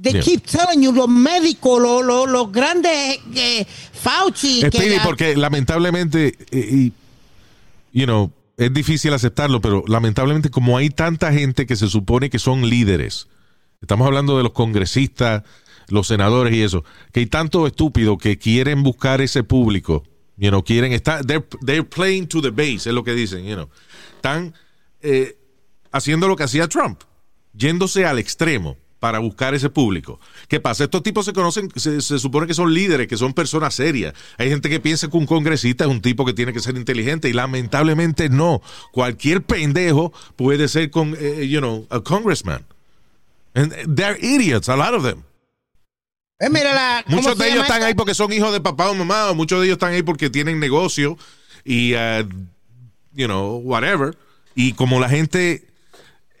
They 0.00 0.12
Yeah. 0.14 0.22
keep 0.22 0.44
telling 0.46 0.82
you, 0.82 0.92
los 0.92 1.08
médicos, 1.08 1.80
los, 1.80 2.04
los, 2.04 2.28
los 2.28 2.50
grandes, 2.50 3.18
eh, 3.36 3.64
Fauci, 3.92 4.62
Speedy, 4.62 4.96
la- 4.96 5.02
porque 5.04 5.36
lamentablemente, 5.36 6.36
eh, 6.50 6.68
y, 6.72 6.92
you 7.92 8.04
know, 8.06 8.32
es 8.56 8.72
difícil 8.74 9.12
aceptarlo, 9.14 9.60
pero 9.60 9.84
lamentablemente 9.86 10.50
como 10.50 10.76
hay 10.76 10.90
tanta 10.90 11.32
gente 11.32 11.64
que 11.66 11.76
se 11.76 11.88
supone 11.88 12.28
que 12.28 12.38
son 12.40 12.68
líderes, 12.68 13.28
estamos 13.80 14.06
hablando 14.06 14.36
de 14.36 14.42
los 14.42 14.52
congresistas, 14.52 15.44
los 15.88 16.06
senadores 16.08 16.54
y 16.54 16.62
eso, 16.62 16.82
que 17.12 17.20
hay 17.20 17.26
tanto 17.26 17.66
estúpido 17.66 18.18
que 18.18 18.36
quieren 18.38 18.82
buscar 18.82 19.20
ese 19.20 19.44
público, 19.44 20.02
you 20.36 20.48
know, 20.48 20.64
quieren 20.64 20.92
estar, 20.92 21.24
they're, 21.24 21.44
they're 21.64 21.84
playing 21.84 22.26
to 22.26 22.40
the 22.42 22.50
base, 22.50 22.88
es 22.88 22.94
lo 22.94 23.04
que 23.04 23.12
dicen, 23.14 23.44
you 23.44 23.54
know, 23.54 23.68
están 24.16 24.54
eh, 25.02 25.36
haciendo 25.92 26.26
lo 26.26 26.34
que 26.34 26.42
hacía 26.44 26.66
Trump, 26.66 27.02
yéndose 27.52 28.06
al 28.06 28.18
extremo 28.18 28.76
para 29.04 29.18
buscar 29.18 29.52
ese 29.52 29.68
público. 29.68 30.18
¿Qué 30.48 30.60
pasa? 30.60 30.84
Estos 30.84 31.02
tipos 31.02 31.26
se 31.26 31.34
conocen, 31.34 31.70
se, 31.76 32.00
se 32.00 32.18
supone 32.18 32.46
que 32.46 32.54
son 32.54 32.72
líderes, 32.72 33.06
que 33.06 33.18
son 33.18 33.34
personas 33.34 33.74
serias. 33.74 34.14
Hay 34.38 34.48
gente 34.48 34.70
que 34.70 34.80
piensa 34.80 35.10
que 35.10 35.16
un 35.18 35.26
congresista 35.26 35.84
es 35.84 35.90
un 35.90 36.00
tipo 36.00 36.24
que 36.24 36.32
tiene 36.32 36.54
que 36.54 36.60
ser 36.60 36.74
inteligente 36.78 37.28
y 37.28 37.34
lamentablemente 37.34 38.30
no. 38.30 38.62
Cualquier 38.92 39.42
pendejo 39.42 40.14
puede 40.36 40.68
ser 40.68 40.90
con, 40.90 41.14
eh, 41.20 41.46
you 41.46 41.58
know, 41.58 41.86
a 41.90 42.00
congressman. 42.00 42.64
And 43.54 43.74
they're 43.94 44.16
idiots, 44.18 44.70
a 44.70 44.76
lot 44.76 44.94
of 44.94 45.04
them. 45.04 45.22
Eh, 46.38 46.48
mira 46.48 46.72
la, 46.72 47.04
¿cómo 47.04 47.18
Muchos 47.18 47.36
de 47.36 47.50
ellos 47.50 47.64
están 47.64 47.82
ahí 47.82 47.92
porque 47.92 48.14
son 48.14 48.32
hijos 48.32 48.54
de 48.54 48.62
papá 48.62 48.88
o 48.88 48.94
mamá, 48.94 49.30
o 49.30 49.34
muchos 49.34 49.60
de 49.60 49.66
ellos 49.66 49.74
están 49.74 49.92
ahí 49.92 50.02
porque 50.02 50.30
tienen 50.30 50.58
negocio 50.58 51.18
y, 51.62 51.94
uh, 51.94 52.26
you 53.12 53.26
know, 53.26 53.58
whatever. 53.58 54.16
Y 54.54 54.72
como 54.72 54.98
la 54.98 55.10
gente 55.10 55.68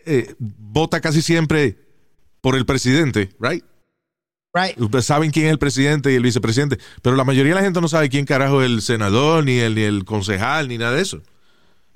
eh, 0.06 0.34
vota 0.38 1.02
casi 1.02 1.20
siempre 1.20 1.83
por 2.44 2.56
el 2.56 2.66
presidente, 2.66 3.30
right? 3.40 3.64
Right. 4.52 4.78
Ustedes 4.78 5.06
saben 5.06 5.30
quién 5.30 5.46
es 5.46 5.52
el 5.52 5.58
presidente 5.58 6.12
y 6.12 6.16
el 6.16 6.22
vicepresidente, 6.22 6.76
pero 7.00 7.16
la 7.16 7.24
mayoría 7.24 7.54
de 7.54 7.60
la 7.60 7.64
gente 7.64 7.80
no 7.80 7.88
sabe 7.88 8.10
quién 8.10 8.26
carajo 8.26 8.60
es 8.60 8.70
el 8.70 8.82
senador, 8.82 9.46
ni 9.46 9.60
el, 9.60 9.74
ni 9.74 9.80
el 9.80 10.04
concejal, 10.04 10.68
ni 10.68 10.76
nada 10.76 10.92
de 10.92 11.00
eso. 11.00 11.22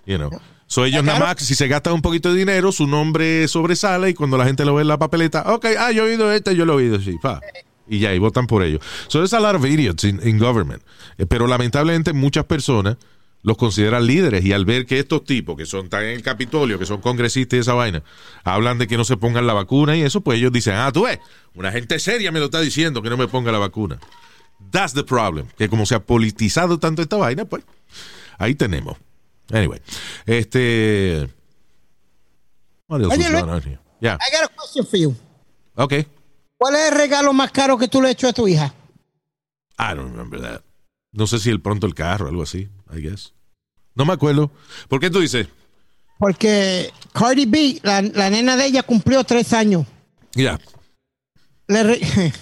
You 0.06 0.16
know. 0.16 0.30
So 0.66 0.86
ellos 0.86 1.04
nada 1.04 1.18
más, 1.18 1.36
si 1.42 1.54
se 1.54 1.68
gastan 1.68 1.92
un 1.92 2.00
poquito 2.00 2.32
de 2.32 2.38
dinero, 2.38 2.72
su 2.72 2.86
nombre 2.86 3.46
sobresale 3.46 4.08
y 4.08 4.14
cuando 4.14 4.38
la 4.38 4.46
gente 4.46 4.64
lo 4.64 4.74
ve 4.74 4.80
en 4.80 4.88
la 4.88 4.98
papeleta, 4.98 5.42
ok, 5.52 5.66
ah, 5.78 5.92
yo 5.92 6.06
he 6.06 6.12
oído 6.12 6.32
este, 6.32 6.56
yo 6.56 6.64
lo 6.64 6.72
he 6.72 6.76
oído, 6.76 6.98
sí, 6.98 7.18
pa. 7.20 7.42
Y 7.86 7.98
ya, 7.98 8.14
y 8.14 8.18
votan 8.18 8.46
por 8.46 8.62
ellos. 8.62 8.80
So 9.08 9.18
there's 9.18 9.34
a 9.34 9.40
lot 9.40 9.54
of 9.54 9.66
idiots 9.66 10.04
in, 10.04 10.18
in 10.26 10.38
government. 10.38 10.82
Eh, 11.18 11.26
pero 11.26 11.46
lamentablemente 11.46 12.14
muchas 12.14 12.46
personas 12.46 12.96
los 13.42 13.56
consideran 13.56 14.06
líderes 14.06 14.44
y 14.44 14.52
al 14.52 14.64
ver 14.64 14.84
que 14.86 14.98
estos 14.98 15.24
tipos 15.24 15.56
que 15.56 15.64
son 15.66 15.84
están 15.84 16.04
en 16.04 16.10
el 16.10 16.22
Capitolio, 16.22 16.78
que 16.78 16.86
son 16.86 17.00
congresistas 17.00 17.56
y 17.56 17.60
esa 17.60 17.74
vaina, 17.74 18.02
hablan 18.44 18.78
de 18.78 18.86
que 18.86 18.96
no 18.96 19.04
se 19.04 19.16
pongan 19.16 19.46
la 19.46 19.52
vacuna 19.54 19.96
y 19.96 20.02
eso, 20.02 20.20
pues 20.20 20.38
ellos 20.38 20.52
dicen, 20.52 20.74
ah, 20.74 20.90
tú 20.92 21.04
ves, 21.04 21.18
una 21.54 21.70
gente 21.72 21.98
seria 21.98 22.32
me 22.32 22.40
lo 22.40 22.46
está 22.46 22.60
diciendo 22.60 23.00
que 23.02 23.10
no 23.10 23.16
me 23.16 23.28
ponga 23.28 23.52
la 23.52 23.58
vacuna. 23.58 23.98
That's 24.70 24.92
the 24.92 25.04
problem. 25.04 25.46
Que 25.56 25.68
como 25.68 25.86
se 25.86 25.94
ha 25.94 26.00
politizado 26.00 26.78
tanto 26.78 27.00
esta 27.00 27.16
vaina, 27.16 27.44
pues 27.44 27.64
ahí 28.38 28.54
tenemos. 28.54 28.96
Anyway, 29.52 29.80
este. 30.26 31.28
What 32.88 33.00
else 33.00 33.14
Oye, 33.14 33.22
was 33.22 33.30
Luis. 33.30 33.42
going 33.42 33.54
on 33.54 33.62
here? 33.62 33.78
Yeah. 34.00 34.18
I 34.20 34.30
got 34.32 34.50
a 34.50 34.54
question 34.54 34.84
for 34.84 34.98
you. 34.98 35.14
Okay. 35.76 36.06
¿Cuál 36.58 36.74
es 36.74 36.90
el 36.90 36.98
regalo 36.98 37.32
más 37.32 37.52
caro 37.52 37.78
que 37.78 37.86
tú 37.88 38.02
le 38.02 38.08
has 38.08 38.14
hecho 38.14 38.28
a 38.28 38.32
tu 38.32 38.48
hija? 38.48 38.74
I 39.78 39.94
don't 39.94 40.10
remember 40.10 40.40
that. 40.40 40.62
No 41.12 41.26
sé 41.26 41.38
si 41.38 41.50
el 41.50 41.60
pronto 41.60 41.86
el 41.86 41.94
carro, 41.94 42.28
algo 42.28 42.42
así, 42.42 42.68
I 42.94 43.00
guess. 43.00 43.32
No 43.94 44.04
me 44.04 44.12
acuerdo. 44.12 44.50
¿Por 44.88 45.00
qué 45.00 45.10
tú 45.10 45.20
dices? 45.20 45.48
Porque 46.18 46.92
Cardi 47.12 47.46
B, 47.46 47.80
la, 47.82 48.02
la 48.02 48.30
nena 48.30 48.56
de 48.56 48.66
ella, 48.66 48.82
cumplió 48.82 49.24
tres 49.24 49.52
años. 49.52 49.86
Ya. 50.34 50.58
Le, 51.66 51.82
re- 51.82 52.00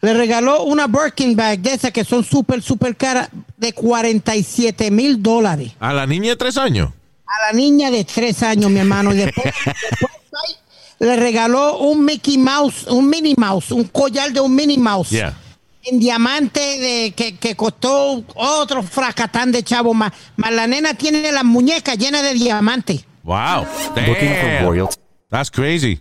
le 0.00 0.14
regaló 0.14 0.64
una 0.64 0.86
Birkin 0.86 1.36
bag 1.36 1.60
de 1.60 1.74
esas 1.74 1.92
que 1.92 2.04
son 2.04 2.24
súper, 2.24 2.62
súper 2.62 2.96
caras, 2.96 3.28
de 3.56 3.72
47 3.72 4.90
mil 4.90 5.22
dólares. 5.22 5.72
A 5.80 5.92
la 5.92 6.06
niña 6.06 6.30
de 6.30 6.36
tres 6.36 6.56
años. 6.56 6.90
A 7.26 7.52
la 7.52 7.56
niña 7.58 7.90
de 7.90 8.04
tres 8.04 8.42
años, 8.42 8.70
mi 8.70 8.80
hermano. 8.80 9.12
Y 9.12 9.18
después, 9.18 9.54
después 9.64 10.58
le 10.98 11.16
regaló 11.16 11.78
un 11.78 12.04
Mickey 12.04 12.36
Mouse, 12.38 12.86
un 12.88 13.08
Minnie 13.08 13.34
Mouse, 13.36 13.70
un 13.70 13.84
collar 13.84 14.32
de 14.32 14.40
un 14.40 14.54
Minnie 14.54 14.78
Mouse. 14.78 15.10
Yeah. 15.10 15.36
En 15.82 15.98
diamante 15.98 16.60
de, 16.60 17.12
que, 17.16 17.36
que 17.38 17.56
costó 17.56 18.22
otro 18.34 18.82
fracatán 18.82 19.50
de 19.50 19.62
chavo 19.62 19.94
más. 19.94 20.12
Más 20.36 20.52
la 20.52 20.66
nena 20.66 20.94
tiene 20.94 21.32
las 21.32 21.44
muñecas 21.44 21.96
llenas 21.96 22.22
de 22.22 22.34
diamantes. 22.34 23.04
Wow. 23.22 23.66
Damn. 23.94 24.88
That's 25.30 25.50
crazy. 25.50 26.00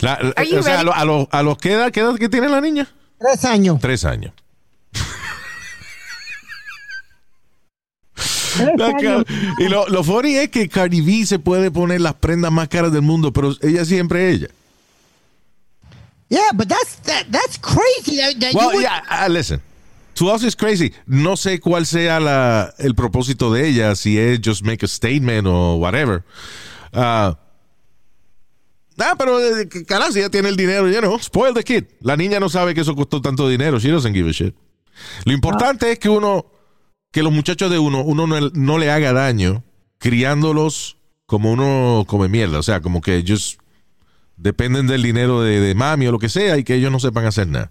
La- 0.00 0.18
la- 0.22 0.58
o 0.58 0.62
sea, 0.62 0.74
a, 0.74 0.76
ready? 0.76 0.84
lo- 0.86 0.94
a 0.94 1.04
los 1.04 1.28
a 1.30 1.42
los- 1.42 1.58
¿qué 1.58 1.72
edad, 1.72 1.90
qué 1.92 2.00
edad 2.00 2.16
que 2.16 2.28
tiene 2.28 2.48
la 2.48 2.60
niña? 2.60 2.88
Tres 3.18 3.44
años. 3.44 3.78
Tres 3.80 4.04
años. 4.04 4.32
La 8.76 9.24
y 9.58 9.68
lo, 9.68 9.86
lo 9.88 10.02
funny 10.02 10.36
es 10.36 10.48
que 10.48 10.68
Cardi 10.68 11.02
B 11.02 11.26
se 11.26 11.38
puede 11.38 11.70
poner 11.70 12.00
las 12.00 12.14
prendas 12.14 12.50
más 12.50 12.68
caras 12.68 12.90
del 12.92 13.02
mundo, 13.02 13.30
pero 13.32 13.54
ella 13.60 13.84
siempre 13.84 14.30
es 14.30 14.36
ella. 14.36 14.48
Yeah, 16.28 16.50
but 16.54 16.68
that's 16.68 16.96
that, 17.04 17.26
that's 17.30 17.58
crazy. 17.58 18.16
That- 18.18 18.38
that 18.40 18.54
Well, 18.54 18.72
would- 18.74 18.82
yeah, 18.82 19.02
uh, 19.08 19.28
listen. 19.28 19.60
To 20.16 20.30
us 20.30 20.42
is 20.42 20.56
crazy. 20.56 20.92
No 21.06 21.36
sé 21.36 21.60
cuál 21.60 21.84
sea 21.86 22.18
la, 22.20 22.72
el 22.78 22.94
propósito 22.94 23.52
de 23.52 23.68
ella, 23.68 23.94
si 23.94 24.18
es 24.18 24.40
just 24.42 24.64
make 24.64 24.82
a 24.82 24.88
statement 24.88 25.46
o 25.46 25.76
whatever. 25.76 26.24
Ah, 26.92 27.38
ah, 28.98 29.14
pero 29.18 29.38
eh, 29.40 29.68
carajo, 29.86 30.12
si 30.12 30.20
ella 30.20 30.30
tiene 30.30 30.48
el 30.48 30.56
dinero, 30.56 30.88
you 30.88 31.00
know, 31.00 31.18
spoil 31.18 31.52
the 31.52 31.62
kid. 31.62 31.84
La 32.00 32.16
niña 32.16 32.40
no 32.40 32.48
sabe 32.48 32.74
que 32.74 32.80
eso 32.80 32.96
costó 32.96 33.20
tanto 33.20 33.46
dinero. 33.48 33.78
She 33.78 33.90
doesn't 33.90 34.14
give 34.14 34.28
a 34.28 34.32
shit. 34.32 34.54
Lo 35.26 35.32
importante 35.34 35.92
es 35.92 35.98
que 35.98 36.08
uno, 36.08 36.46
que 37.12 37.22
los 37.22 37.32
muchachos 37.32 37.70
de 37.70 37.78
uno, 37.78 38.00
uno 38.02 38.26
no, 38.26 38.40
no 38.54 38.78
le 38.78 38.90
haga 38.90 39.12
daño 39.12 39.64
criándolos 39.98 40.96
como 41.26 41.52
uno 41.52 42.04
come 42.06 42.28
mierda. 42.28 42.58
O 42.58 42.62
sea, 42.62 42.80
como 42.80 43.02
que 43.02 43.16
ellos 43.16 43.58
dependen 44.36 44.86
del 44.86 45.02
dinero 45.02 45.40
de, 45.42 45.60
de 45.60 45.74
mami 45.74 46.06
o 46.06 46.12
lo 46.12 46.18
que 46.18 46.28
sea 46.28 46.56
y 46.58 46.64
que 46.64 46.74
ellos 46.74 46.90
no 46.92 46.98
sepan 47.00 47.24
hacer 47.26 47.46
nada. 47.48 47.70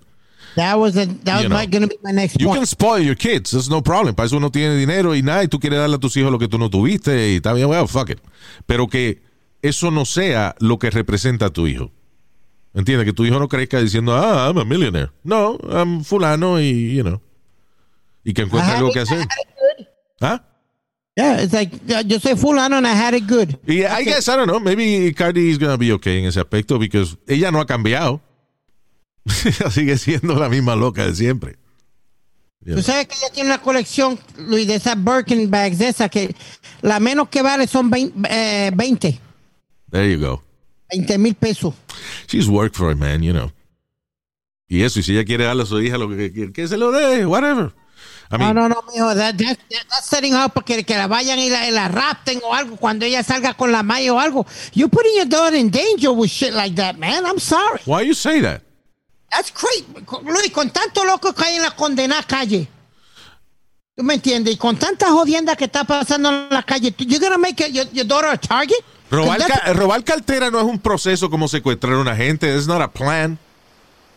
That 0.55 0.77
was 0.77 0.93
the, 0.93 1.05
that 1.25 1.35
was 1.35 1.43
You 1.43 1.49
know. 1.49 1.67
gonna 1.69 1.87
be 1.87 1.97
my 2.01 2.13
next 2.13 2.39
You 2.39 2.47
point. 2.47 2.59
can 2.59 2.65
spoil 2.65 3.03
your 3.03 3.17
kids, 3.17 3.51
that's 3.51 3.69
no 3.69 3.81
problem. 3.83 4.15
Para 4.15 4.27
eso 4.27 4.37
uno 4.37 4.51
tiene 4.51 4.75
dinero 4.77 5.13
y 5.13 5.21
nada, 5.21 5.43
y 5.43 5.47
tú 5.49 5.59
quieres 5.59 5.79
darle 5.79 5.97
a 5.97 5.99
tus 5.99 6.15
hijos 6.15 6.31
lo 6.31 6.39
que 6.39 6.47
tú 6.47 6.57
no 6.57 6.69
tuviste 6.69 7.31
y 7.31 7.35
está 7.37 7.51
bien, 7.53 7.67
well, 7.67 7.87
fuck 7.87 8.09
it. 8.11 8.19
Pero 8.65 8.87
que 8.87 9.21
eso 9.61 9.91
no 9.91 10.05
sea 10.05 10.55
lo 10.59 10.79
que 10.79 10.89
representa 10.91 11.47
a 11.47 11.49
tu 11.49 11.67
hijo. 11.67 11.91
¿Entiendes? 12.73 13.05
Que 13.05 13.13
tu 13.13 13.25
hijo 13.25 13.39
no 13.39 13.47
crezca 13.47 13.79
diciendo, 13.81 14.15
ah, 14.15 14.47
I'm 14.47 14.57
a 14.57 14.65
millionaire. 14.65 15.11
No, 15.23 15.57
I'm 15.69 16.03
fulano 16.03 16.59
y, 16.61 16.95
you 16.95 17.03
know. 17.03 17.21
Y 18.23 18.33
que 18.33 18.41
encuentre 18.43 18.73
algo 18.75 18.91
que 18.91 18.99
hacer. 19.01 19.25
¿Ah? 20.21 20.43
Yeah, 21.15 21.41
it's 21.41 21.53
like 21.53 21.73
uh, 21.89 22.03
yo 22.05 22.19
soy 22.19 22.35
fulano 22.35 22.77
and 22.77 22.85
I 22.85 22.93
had 22.93 23.13
it 23.13 23.25
good. 23.25 23.57
Y 23.65 23.85
I 23.85 24.03
guess, 24.03 24.27
I 24.27 24.35
don't 24.35 24.47
know, 24.47 24.59
maybe 24.59 25.13
Cardi 25.13 25.49
is 25.49 25.57
gonna 25.57 25.77
be 25.77 25.93
okay 25.93 26.19
en 26.19 26.25
ese 26.25 26.37
aspecto 26.37 26.77
because 26.77 27.15
ella 27.27 27.51
no 27.51 27.59
ha 27.59 27.65
cambiado. 27.65 28.19
Sigue 29.71 29.97
siendo 29.97 30.35
la 30.35 30.49
misma 30.49 30.75
loca 30.75 31.05
de 31.05 31.15
siempre. 31.15 31.55
Tú 32.65 32.81
sabes 32.81 33.07
que 33.07 33.15
ella 33.15 33.31
tiene 33.31 33.49
una 33.49 33.61
colección, 33.61 34.19
Luis, 34.37 34.67
de 34.67 34.75
esas 34.75 34.95
Birkin 35.01 35.49
bags, 35.51 35.77
de 35.77 35.89
esas 35.89 36.09
que 36.09 36.35
la 36.81 36.99
menos 36.99 37.29
que 37.29 37.43
vale 37.43 37.67
son 37.67 37.91
20, 37.91 38.27
eh, 38.29 38.71
20, 38.75 39.19
There 39.91 40.11
you 40.11 40.19
go. 40.19 40.41
20 40.91 41.17
mil 41.19 41.35
pesos. 41.35 41.73
She's 42.27 42.49
worked 42.49 42.75
for 42.75 42.91
it, 42.91 42.97
man, 42.97 43.21
you 43.21 43.33
know. 43.33 43.51
Y 44.67 44.81
eso, 44.81 44.99
y 44.99 45.03
si 45.03 45.13
ella 45.13 45.23
quiere 45.23 45.45
darle 45.45 45.63
a 45.63 45.65
su 45.65 45.79
hija 45.79 45.97
lo 45.97 46.09
que 46.09 46.31
quiere, 46.31 46.51
que 46.51 46.67
se 46.67 46.75
lo 46.75 46.91
dé, 46.91 47.25
whatever. 47.25 47.71
I 48.31 48.37
No, 48.37 48.45
mean, 48.45 48.55
no, 48.55 48.67
no, 48.69 48.83
mijo, 48.91 49.13
that, 49.15 49.35
that, 49.37 49.57
that- 49.69 49.85
that's 49.89 50.07
setting 50.07 50.33
up 50.33 50.53
para 50.53 50.65
que, 50.83 50.95
la 50.97 51.07
vayan 51.07 51.37
y 51.37 51.49
la, 51.49 51.67
y 51.67 51.71
la 51.71 51.87
rapten 51.87 52.41
o 52.43 52.53
algo 52.53 52.75
cuando 52.77 53.05
ella 53.05 53.23
salga 53.23 53.53
con 53.53 53.71
la 53.71 53.83
malla 53.83 54.13
o 54.13 54.19
algo. 54.19 54.45
You're 54.73 54.89
putting 54.89 55.15
your 55.15 55.27
daughter 55.27 55.55
in 55.57 55.69
danger 55.69 56.11
with 56.11 56.29
shit 56.31 56.53
like 56.53 56.75
that, 56.75 56.97
man. 56.97 57.25
I'm 57.25 57.39
sorry. 57.39 57.81
why 57.85 58.01
you 58.01 58.13
say 58.15 58.41
that? 58.41 58.61
That's 59.31 59.51
crazy. 59.51 59.85
Luis, 60.23 60.51
con 60.51 60.69
tanto 60.71 61.03
loco 61.03 61.33
que 61.33 61.43
hay 61.45 61.55
en 61.57 61.61
la 61.63 61.71
condenada 61.71 62.23
calle. 62.23 62.67
¿Tú 63.95 64.03
me 64.03 64.15
entiendes? 64.15 64.53
Y 64.55 64.57
con 64.57 64.75
tanta 64.77 65.09
jodienda 65.11 65.55
que 65.55 65.65
está 65.65 65.83
pasando 65.83 66.29
en 66.29 66.47
la 66.49 66.63
calle, 66.63 66.93
you're 66.97 67.19
gonna 67.19 67.37
make 67.37 67.71
your, 67.71 67.85
your 67.91 68.05
daughter 68.05 68.29
a 68.29 68.37
target? 68.37 68.77
Robar, 69.11 69.37
ca- 69.45 69.71
robar 69.73 70.03
cartera 70.03 70.49
no 70.49 70.59
es 70.59 70.65
un 70.65 70.79
proceso 70.79 71.29
como 71.29 71.47
secuestrar 71.47 71.93
a 71.93 71.99
una 71.99 72.15
gente. 72.15 72.53
It's 72.55 72.67
not 72.67 72.81
a 72.81 72.87
plan. 72.91 73.37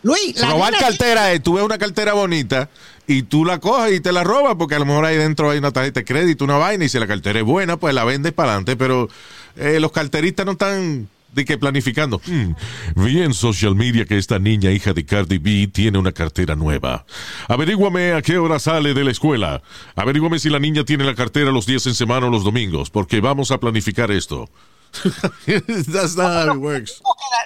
Luis, 0.03 0.39
la 0.39 0.51
robar 0.51 0.73
cartera 0.77 1.33
es, 1.33 1.43
tú 1.43 1.53
ves 1.53 1.63
una 1.63 1.77
cartera 1.77 2.13
bonita 2.13 2.69
y 3.07 3.23
tú 3.23 3.43
la 3.43 3.59
coges 3.59 3.97
y 3.97 3.99
te 3.99 4.11
la 4.11 4.23
robas 4.23 4.55
porque 4.55 4.75
a 4.75 4.79
lo 4.79 4.85
mejor 4.85 5.03
ahí 5.05 5.17
dentro 5.17 5.49
hay 5.49 5.57
una 5.57 5.71
tarjeta 5.71 5.99
de 5.99 6.05
crédito, 6.05 6.45
una 6.45 6.57
vaina 6.57 6.85
y 6.85 6.89
si 6.89 6.99
la 6.99 7.07
cartera 7.07 7.39
es 7.39 7.45
buena, 7.45 7.77
pues 7.77 7.93
la 7.93 8.03
vendes 8.03 8.31
para 8.33 8.51
adelante. 8.51 8.75
Pero 8.75 9.09
eh, 9.55 9.79
los 9.79 9.91
carteristas 9.91 10.45
no 10.45 10.53
están 10.53 11.09
de 11.33 11.45
que 11.45 11.57
planificando. 11.57 12.21
Hmm, 12.25 12.53
vi 12.95 13.21
en 13.21 13.33
social 13.33 13.75
media 13.75 14.05
que 14.05 14.17
esta 14.17 14.39
niña, 14.39 14.71
hija 14.71 14.93
de 14.93 15.05
Cardi 15.05 15.37
B, 15.37 15.69
tiene 15.71 15.97
una 15.97 16.11
cartera 16.11 16.55
nueva. 16.55 17.05
Averíguame 17.47 18.13
a 18.13 18.21
qué 18.21 18.37
hora 18.37 18.59
sale 18.59 18.93
de 18.93 19.03
la 19.03 19.11
escuela. 19.11 19.61
Averíguame 19.95 20.39
si 20.39 20.49
la 20.49 20.59
niña 20.59 20.83
tiene 20.83 21.03
la 21.03 21.15
cartera 21.15 21.51
los 21.51 21.65
días 21.65 21.85
en 21.87 21.93
semana 21.93 22.27
o 22.27 22.29
los 22.29 22.43
domingos, 22.43 22.89
porque 22.89 23.21
vamos 23.21 23.51
a 23.51 23.59
planificar 23.59 24.11
esto. 24.11 24.49
That's 25.91 26.15
not 26.15 26.47
how 26.47 26.55
it 26.55 26.59
works. 26.59 27.01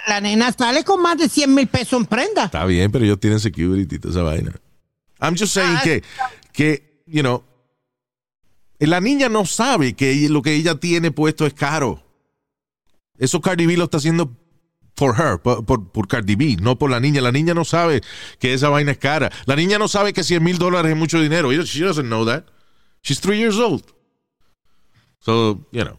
La, 0.08 0.16
la 0.16 0.22
nena 0.22 0.52
sale 0.52 0.84
con 0.84 1.02
más 1.02 1.18
de 1.18 1.30
100 1.30 1.54
mil 1.54 1.68
pesos 1.68 2.00
en 2.00 2.06
prenda. 2.06 2.46
Está 2.46 2.66
bien, 2.66 2.92
pero 2.92 3.06
ellos 3.06 3.20
tienen 3.20 3.40
security 3.40 4.00
toda 4.00 4.14
esa 4.14 4.24
vaina. 4.24 4.54
I'm 5.20 5.36
just 5.38 5.54
saying 5.54 5.78
que, 5.84 6.04
que, 6.52 7.04
you 7.06 7.22
know, 7.22 7.44
la 8.80 9.00
niña 9.00 9.30
no 9.30 9.46
sabe 9.46 9.94
que 9.94 10.28
lo 10.30 10.42
que 10.42 10.54
ella 10.54 10.76
tiene 10.76 11.12
puesto 11.12 11.46
es 11.46 11.54
caro. 11.54 12.04
Eso 13.18 13.40
Cardi 13.40 13.66
B 13.66 13.78
lo 13.78 13.86
está 13.86 13.98
haciendo 13.98 14.36
for 14.96 15.16
her, 15.16 15.40
por, 15.40 15.66
por, 15.66 15.92
por 15.92 16.08
Cardi 16.08 16.36
B, 16.36 16.58
no 16.60 16.78
por 16.78 16.92
la 16.92 17.00
niña. 17.00 17.22
La 17.22 17.32
niña 17.32 17.54
no 17.54 17.64
sabe 17.64 18.02
que 18.40 18.54
esa 18.54 18.70
vaina 18.70 18.92
es 18.92 18.98
cara. 18.98 19.32
La 19.46 19.56
niña 19.56 19.78
no 19.78 19.88
sabe 19.88 20.14
que 20.14 20.24
100 20.24 20.44
mil 20.44 20.58
dólares 20.58 20.92
es 20.92 20.98
mucho 20.98 21.22
dinero. 21.22 21.52
She 21.52 21.84
doesn't 21.84 22.08
know 22.08 22.26
that. 22.26 22.46
She's 23.02 23.20
three 23.20 23.38
years 23.38 23.58
old. 23.58 23.84
So, 25.20 25.66
you 25.72 25.84
know. 25.84 25.98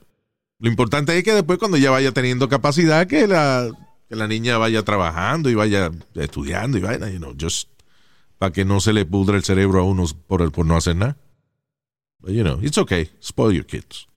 Lo 0.65 0.71
importante 0.71 1.15
es 1.19 1.23
que 1.23 1.35
después 1.35 1.59
cuando 1.59 1.77
ella 1.77 1.91
vaya 1.91 2.13
teniendo 2.13 2.49
capacidad, 2.49 3.07
que 3.07 3.27
la, 3.27 3.71
que 4.09 4.17
la 4.17 4.27
niña 4.27 4.57
vaya 4.57 4.83
trabajando 4.83 5.51
y 5.51 5.55
vaya 5.55 5.91
estudiando 6.15 6.79
y 6.79 6.81
vaina, 6.81 7.11
you 7.11 7.19
know, 7.19 7.35
just 7.39 7.69
para 8.39 8.51
que 8.51 8.65
no 8.65 8.81
se 8.81 8.95
le 8.95 9.05
pudre 9.05 9.37
el 9.37 9.45
cerebro 9.45 9.81
a 9.81 9.83
unos 9.83 10.15
por, 10.15 10.41
el, 10.41 10.53
por 10.53 10.65
no 10.65 10.75
hacer 10.75 10.97
nada. 10.97 11.19
But, 12.19 12.31
you 12.31 12.43
know, 12.43 12.59
it's 12.63 12.79
okay. 12.79 13.11
Spoil 13.21 13.53
your 13.53 13.67
kids. 13.67 14.09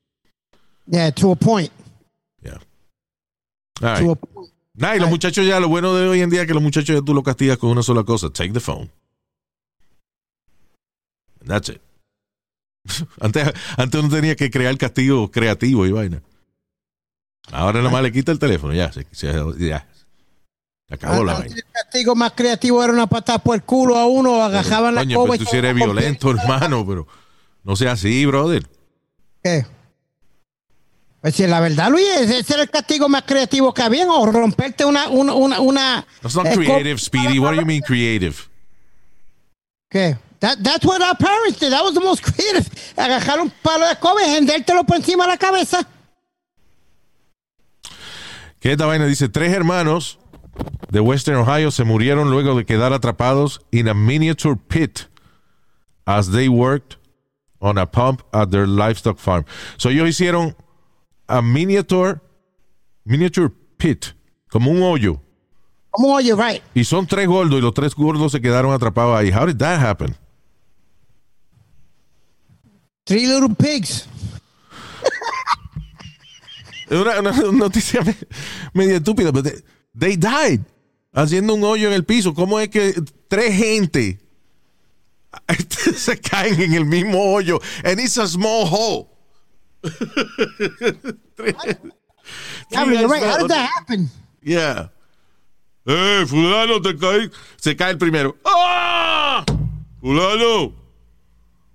Yeah, 0.85 1.11
to 1.15 1.31
a 1.31 1.35
point. 1.35 1.69
Yeah. 2.41 2.59
All 3.81 3.97
To 3.97 4.03
right. 4.03 4.09
a 4.11 4.15
point. 4.15 4.49
Nah, 4.73 4.95
y 4.95 4.99
los 4.99 5.09
muchachos 5.09 5.45
ya, 5.45 5.59
lo 5.59 5.67
bueno 5.67 5.93
de 5.95 6.07
hoy 6.07 6.21
en 6.21 6.29
día 6.29 6.43
es 6.43 6.47
que 6.47 6.53
los 6.53 6.63
muchachos 6.63 6.95
ya 6.95 7.01
tú 7.01 7.13
los 7.13 7.25
castigas 7.25 7.57
con 7.57 7.71
una 7.71 7.83
sola 7.83 8.05
cosa. 8.05 8.29
Take 8.29 8.53
the 8.53 8.61
phone. 8.61 8.89
That's 11.45 11.67
it. 11.67 11.81
Antes, 13.19 13.51
antes 13.75 13.99
uno 14.01 14.09
tenía 14.09 14.37
que 14.37 14.49
crear 14.49 14.77
castigo 14.77 15.29
creativo 15.29 15.85
y 15.85 15.91
vaina. 15.91 16.23
Ahora 17.51 17.79
nada 17.79 17.89
más 17.91 18.03
le 18.03 18.11
quita 18.11 18.31
el 18.31 18.39
teléfono, 18.39 18.73
ya, 18.73 18.91
se, 18.91 19.05
se- 19.11 19.31
ya. 19.59 19.87
Se 20.87 20.95
acabó 20.95 21.23
la 21.23 21.33
Antes 21.37 21.51
vaina. 21.53 21.65
El 21.67 21.71
castigo 21.73 22.15
más 22.15 22.31
creativo 22.33 22.83
era 22.83 22.93
una 22.93 23.07
patada 23.07 23.39
por 23.39 23.55
el 23.55 23.63
culo 23.63 23.97
a 23.97 24.05
uno, 24.05 24.41
agajaban 24.43 24.95
la 24.95 25.01
Coño, 25.01 25.23
pero 25.25 25.37
tú 25.37 25.45
si 25.45 25.57
eres 25.57 25.75
violento, 25.75 26.29
hermano, 26.37 26.85
pero 26.87 27.07
no 27.63 27.75
sea 27.75 27.93
así, 27.93 28.25
brother. 28.25 28.65
¿Qué? 29.43 29.65
Pues 31.21 31.35
si 31.35 31.45
la 31.47 31.59
verdad, 31.59 31.89
Luis, 31.89 32.07
ese 32.17 32.53
era 32.53 32.63
el 32.63 32.69
castigo 32.69 33.09
más 33.09 33.23
creativo 33.23 33.73
que 33.73 33.81
había, 33.81 34.09
o 34.09 34.25
romperte 34.25 34.85
una, 34.85 35.09
una, 35.09 35.33
una, 35.33 35.59
una 35.59 36.07
That's 36.21 36.35
not 36.35 36.45
eh, 36.45 36.53
creative, 36.53 36.99
Speedy. 36.99 37.39
What 37.39 37.55
do 37.55 37.61
you 37.61 37.65
mean 37.65 37.81
creative? 37.81 38.35
¿Qué? 39.89 40.17
That, 40.39 40.59
that's 40.61 40.85
what 40.85 41.01
our 41.01 41.17
parents 41.17 41.59
did. 41.59 41.71
That 41.71 41.83
was 41.83 41.95
the 41.95 41.99
most 41.99 42.21
creative. 42.23 42.65
Agarrar 42.95 43.39
un 43.41 43.49
palo 43.61 43.87
de 43.87 43.95
coba 43.95 44.21
y 44.25 44.35
hendértelo 44.35 44.83
por 44.85 44.97
encima 44.97 45.25
de 45.25 45.31
la 45.31 45.37
cabeza. 45.37 45.85
Que 48.59 48.71
esta 48.71 48.85
vaina 48.85 49.05
dice, 49.05 49.29
tres 49.29 49.53
hermanos 49.53 50.19
de 50.89 50.99
Western 50.99 51.37
Ohio 51.37 51.71
se 51.71 51.83
murieron 51.83 52.31
luego 52.31 52.55
de 52.55 52.65
quedar 52.65 52.93
atrapados 52.93 53.61
in 53.71 53.87
a 53.87 53.93
miniature 53.93 54.55
pit 54.55 55.07
as 56.05 56.31
they 56.31 56.47
worked 56.47 56.97
on 57.59 57.77
a 57.77 57.85
pump 57.85 58.21
at 58.33 58.49
their 58.49 58.67
livestock 58.67 59.19
farm. 59.19 59.45
So 59.77 59.89
ellos 59.89 60.09
hicieron 60.09 60.55
a 61.27 61.41
miniature, 61.41 62.21
miniature 63.05 63.51
pit, 63.77 64.13
como 64.49 64.71
un 64.71 64.81
hoyo. 64.81 65.21
Como 65.91 66.13
oye, 66.13 66.33
right. 66.35 66.61
Y 66.73 66.83
son 66.83 67.07
tres 67.07 67.27
gordos 67.27 67.59
y 67.59 67.61
los 67.61 67.73
tres 67.73 67.95
gordos 67.95 68.31
se 68.31 68.41
quedaron 68.41 68.71
atrapados 68.71 69.17
ahí. 69.17 69.31
How 69.31 69.45
did 69.45 69.57
that 69.57 69.79
happen? 69.79 70.15
Three 73.05 73.25
little 73.25 73.55
pigs. 73.55 74.07
Es 76.89 76.97
una, 76.99 77.19
una 77.19 77.31
noticia 77.51 78.01
me- 78.01 78.15
media 78.73 78.97
estúpida, 78.97 79.31
pero 79.31 79.43
they, 79.43 79.63
they 79.97 80.15
died 80.17 80.61
haciendo 81.13 81.53
un 81.55 81.63
hoyo 81.63 81.87
en 81.87 81.93
el 81.93 82.05
piso. 82.05 82.33
¿Cómo 82.33 82.59
es 82.59 82.69
que 82.69 82.93
tres 83.27 83.55
gente 83.55 84.19
se 85.97 86.19
caen 86.19 86.61
en 86.61 86.73
el 86.73 86.85
mismo 86.85 87.33
hoyo? 87.33 87.59
And 87.83 87.99
it's 87.99 88.17
a 88.17 88.27
small 88.27 88.65
hole. 88.65 89.07
You're 92.69 93.07
right. 93.07 93.23
How 93.23 93.37
did 93.37 93.49
that 93.49 93.69
happen? 93.77 94.09
Yeah. 94.43 94.89
Eh, 95.85 96.25
fulano, 96.27 96.81
te 96.81 96.93
caí. 96.97 97.29
Se 97.57 97.75
cae 97.75 97.91
el 97.91 97.97
primero. 97.97 98.35
¡Ah! 98.45 99.45
Fulano. 100.01 100.73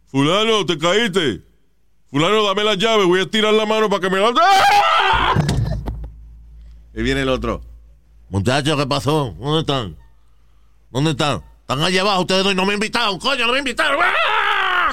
Fulano, 0.07 0.67
te 0.67 0.77
caíste. 0.77 1.43
Fulano, 2.11 2.43
dame 2.45 2.65
la 2.65 2.75
llave. 2.75 3.05
Voy 3.07 3.21
a 3.21 3.27
tirar 3.31 3.55
la 3.55 3.65
mano 3.65 3.89
para 3.89 4.01
que 4.03 4.11
me 4.11 4.19
la... 4.21 4.33
¡Ah! 4.39 4.82
Y 6.95 7.03
viene 7.03 7.23
el 7.23 7.29
otro. 7.29 7.63
Muchachos, 8.29 8.77
¿qué 8.79 8.87
pasó? 8.87 9.35
¿Dónde 9.39 9.61
están? 9.61 9.97
¿Dónde 10.91 11.11
están? 11.13 11.43
Están 11.61 11.81
allá 11.83 12.01
abajo. 12.03 12.21
Ustedes 12.23 12.55
no 12.55 12.67
me 12.67 12.75
invitaron. 12.75 13.19
Coño, 13.19 13.47
no 13.47 13.53
me 13.53 13.59
invitaron. 13.61 13.99
¡Ah! 14.03 14.91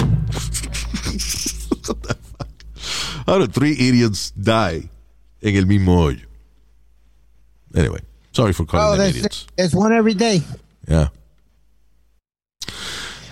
How 3.28 3.38
do 3.40 3.48
three 3.48 3.74
idiots 3.78 4.34
die 4.36 4.90
en 5.42 5.56
el 5.56 5.66
mismo 5.66 6.02
hoyo? 6.02 6.28
Anyway, 7.76 8.02
sorry 8.32 8.54
for 8.54 8.66
calling 8.66 8.88
Oh, 8.94 8.98
them 8.98 9.10
idiots. 9.10 9.46
there's 9.56 9.74
one 9.76 9.94
every 9.94 10.16
day. 10.16 10.42
Yeah. 10.88 11.10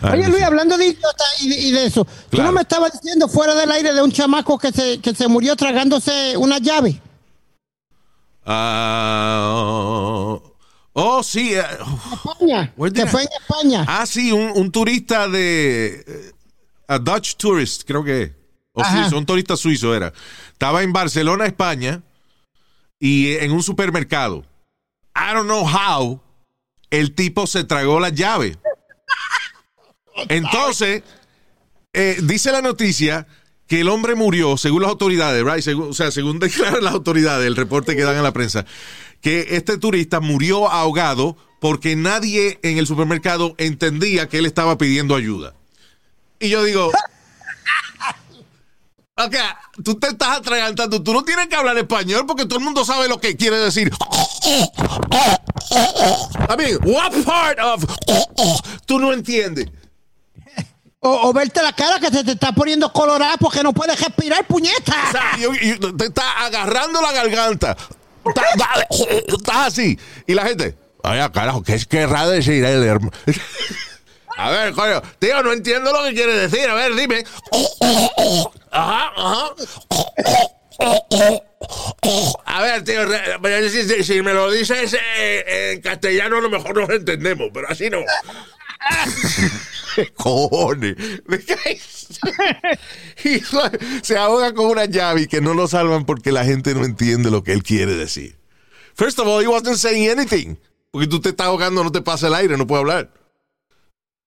Ah, 0.02 0.12
Oye, 0.14 0.24
no 0.24 0.30
Luis, 0.30 0.44
hablando 0.44 0.78
de 0.78 0.86
idiota 0.90 1.24
y, 1.42 1.50
de- 1.50 1.60
y 1.60 1.72
de 1.72 1.86
eso, 1.88 2.06
tú 2.30 2.38
no 2.38 2.52
me 2.52 2.62
estabas 2.62 2.92
diciendo 3.02 3.28
fuera 3.28 3.56
del 3.56 3.72
aire 3.72 3.94
de 3.94 4.02
un 4.04 4.12
chamaco 4.12 4.60
que 4.60 4.72
se, 4.72 5.00
que 5.00 5.16
se 5.16 5.28
murió 5.28 5.56
tragándose 5.56 6.38
una 6.38 6.60
llave. 6.60 7.02
Ah, 8.50 10.40
oh, 10.94 11.22
sí. 11.24 11.54
eh, 11.54 11.62
España. 12.14 12.74
Fue 12.78 13.22
en 13.24 13.30
España. 13.42 13.86
Ah, 13.88 14.06
sí, 14.06 14.32
un, 14.32 14.52
un 14.56 14.72
turista 14.72 15.28
de. 15.28 16.04
eh, 16.08 16.32
A 16.88 16.98
Dutch 16.98 17.36
tourist, 17.36 17.84
creo 17.86 18.04
que. 18.04 18.34
O 18.74 18.82
Ajá. 18.82 19.02
suizo, 19.04 19.18
un 19.18 19.26
turista 19.26 19.58
suizo 19.58 19.94
era. 19.96 20.14
Estaba 20.54 20.84
en 20.84 20.94
Barcelona, 20.94 21.46
España, 21.46 22.02
y 23.00 23.34
en 23.36 23.52
un 23.52 23.64
supermercado. 23.64 24.46
I 25.16 25.34
don't 25.34 25.46
know 25.48 25.66
how 25.68 26.22
el 26.90 27.14
tipo 27.16 27.48
se 27.48 27.64
tragó 27.64 28.00
la 28.00 28.10
llave. 28.10 28.58
Entonces, 30.30 31.04
eh, 31.94 32.18
dice 32.24 32.52
la 32.52 32.62
noticia 32.62 33.28
que 33.68 33.82
el 33.82 33.90
hombre 33.90 34.16
murió, 34.16 34.58
según 34.58 34.82
las 34.82 34.92
autoridades, 34.92 35.44
right? 35.44 35.62
Según- 35.62 35.90
o 35.90 35.94
sea, 35.94 36.12
según 36.12 36.40
declaran 36.40 36.84
las 36.84 36.94
autoridades, 36.94 37.46
el 37.48 37.56
reporte 37.56 37.96
que 37.96 38.04
dan 38.04 38.18
a 38.18 38.22
la 38.22 38.34
prensa, 38.34 38.66
que 39.22 39.48
este 39.52 39.78
turista 39.78 40.20
murió 40.20 40.70
ahogado 40.70 41.38
porque 41.60 41.96
nadie 41.96 42.60
en 42.64 42.78
el 42.78 42.86
supermercado 42.88 43.56
entendía 43.58 44.30
que 44.30 44.38
él 44.38 44.46
estaba 44.46 44.78
pidiendo 44.78 45.16
ayuda. 45.16 45.54
Y 46.40 46.50
yo 46.50 46.64
digo, 46.64 46.92
ok, 49.18 49.36
tú 49.84 49.96
te 49.96 50.10
estás 50.10 50.38
atragantando, 50.38 51.02
tú 51.02 51.14
no 51.14 51.24
tienes 51.24 51.48
que 51.48 51.56
hablar 51.56 51.78
español 51.78 52.26
porque 52.28 52.46
todo 52.46 52.60
el 52.60 52.66
mundo 52.66 52.86
sabe 52.86 53.08
lo 53.08 53.20
que 53.20 53.36
quiere 53.36 53.58
decir. 53.58 53.92
I 56.50 56.56
mean, 56.58 56.78
what 56.84 57.12
part 57.26 57.60
of 57.60 57.84
tú 58.86 59.00
no 59.00 59.12
entiendes? 59.12 59.68
O, 61.00 61.30
o 61.30 61.34
verte 61.34 61.62
la 61.62 61.74
cara 61.74 62.00
que 62.00 62.08
se 62.10 62.24
te 62.24 62.32
está 62.32 62.52
poniendo 62.52 62.92
colorada 62.92 63.38
porque 63.38 63.62
no 63.62 63.72
puedes 63.74 64.00
respirar, 64.00 64.46
puñeta. 64.48 64.96
O 65.08 65.12
sea, 65.12 65.38
yo- 65.40 65.54
yo- 65.54 65.96
te 65.96 66.06
está 66.06 66.44
agarrando 66.46 67.02
la 67.02 67.12
garganta. 67.12 67.78
Está- 68.26 68.44
está- 68.54 68.88
Estás 69.28 69.56
así. 69.68 69.98
Y 70.26 70.34
la 70.34 70.44
gente, 70.46 70.76
ay, 71.04 71.20
carajo, 71.32 71.62
¿qué 71.64 71.80
querrá 71.88 72.28
decir 72.28 72.64
el 72.66 72.84
hermano? 72.84 73.12
A 74.40 74.52
ver, 74.52 74.74
coño, 74.74 75.02
tío, 75.18 75.42
no 75.42 75.52
entiendo 75.52 75.92
lo 75.92 76.04
que 76.04 76.14
quiere 76.14 76.34
decir. 76.36 76.68
A 76.70 76.76
ver, 76.76 76.94
dime. 76.94 77.24
Ajá, 78.72 79.12
ajá. 79.16 79.46
A 82.46 82.62
ver, 82.62 82.84
tío, 82.84 83.02
si 84.04 84.22
me 84.22 84.34
lo 84.34 84.52
dices 84.52 84.96
eh, 85.18 85.72
en 85.74 85.82
castellano, 85.82 86.38
a 86.38 86.42
lo 86.42 86.50
mejor 86.52 86.76
nos 86.80 86.90
entendemos, 86.90 87.48
pero 87.52 87.68
así 87.70 87.90
no. 87.90 87.98
Cojones. 90.16 90.96
Y 93.24 93.42
se 94.02 94.18
ahoga 94.18 94.54
con 94.54 94.68
una 94.68 94.86
llave 94.86 95.24
y 95.24 95.28
que 95.28 95.42
no 95.42 95.54
lo 95.54 95.68
salvan 95.68 96.06
porque 96.06 96.32
la 96.32 96.46
gente 96.46 96.74
no 96.74 96.86
entiende 96.86 97.30
lo 97.30 97.44
que 97.44 97.52
él 97.52 97.64
quiere 97.64 97.96
decir. 97.96 98.38
First 98.96 99.20
of 99.20 99.28
all, 99.28 99.44
he 99.44 99.48
wasn't 99.48 99.76
saying 99.78 100.10
anything. 100.10 100.58
Porque 100.92 101.08
tú 101.08 101.20
te 101.20 101.30
estás 101.30 101.48
ahogando, 101.48 101.84
no 101.84 101.92
te 101.92 102.02
pasa 102.02 102.28
el 102.28 102.36
aire, 102.36 102.58
no 102.58 102.66
puedo 102.66 102.82
hablar. 102.82 103.12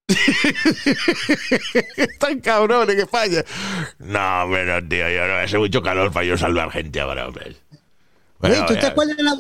Están 1.97 2.41
cabrones 2.41 2.97
que 2.97 3.07
falla. 3.07 3.45
No, 3.99 4.49
bueno, 4.49 4.87
tío, 4.89 5.09
yo 5.09 5.27
no 5.27 5.35
hace 5.37 5.59
mucho 5.59 5.83
calor 5.83 6.13
para 6.13 6.27
yo 6.27 6.37
salvar 6.37 6.71
gente 6.71 7.01
ahora, 7.01 7.29
hombre. 7.29 7.57
Bueno, 8.39 8.67
¿tú 8.67 8.75
te 8.75 8.87
acuerdas 8.87 9.17
de 9.17 9.23
la... 9.23 9.37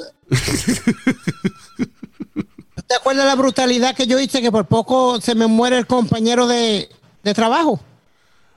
¿Tú 2.91 2.95
te 2.95 3.01
acuerdas 3.03 3.24
la 3.24 3.36
brutalidad 3.36 3.95
que 3.95 4.09
yo 4.09 4.18
hice 4.18 4.43
que 4.43 4.51
por 4.51 4.66
poco 4.66 5.20
se 5.20 5.36
me 5.36 5.47
muere 5.47 5.78
el 5.78 5.86
compañero 5.86 6.49
de, 6.49 6.88
de 7.22 7.34
trabajo? 7.34 7.78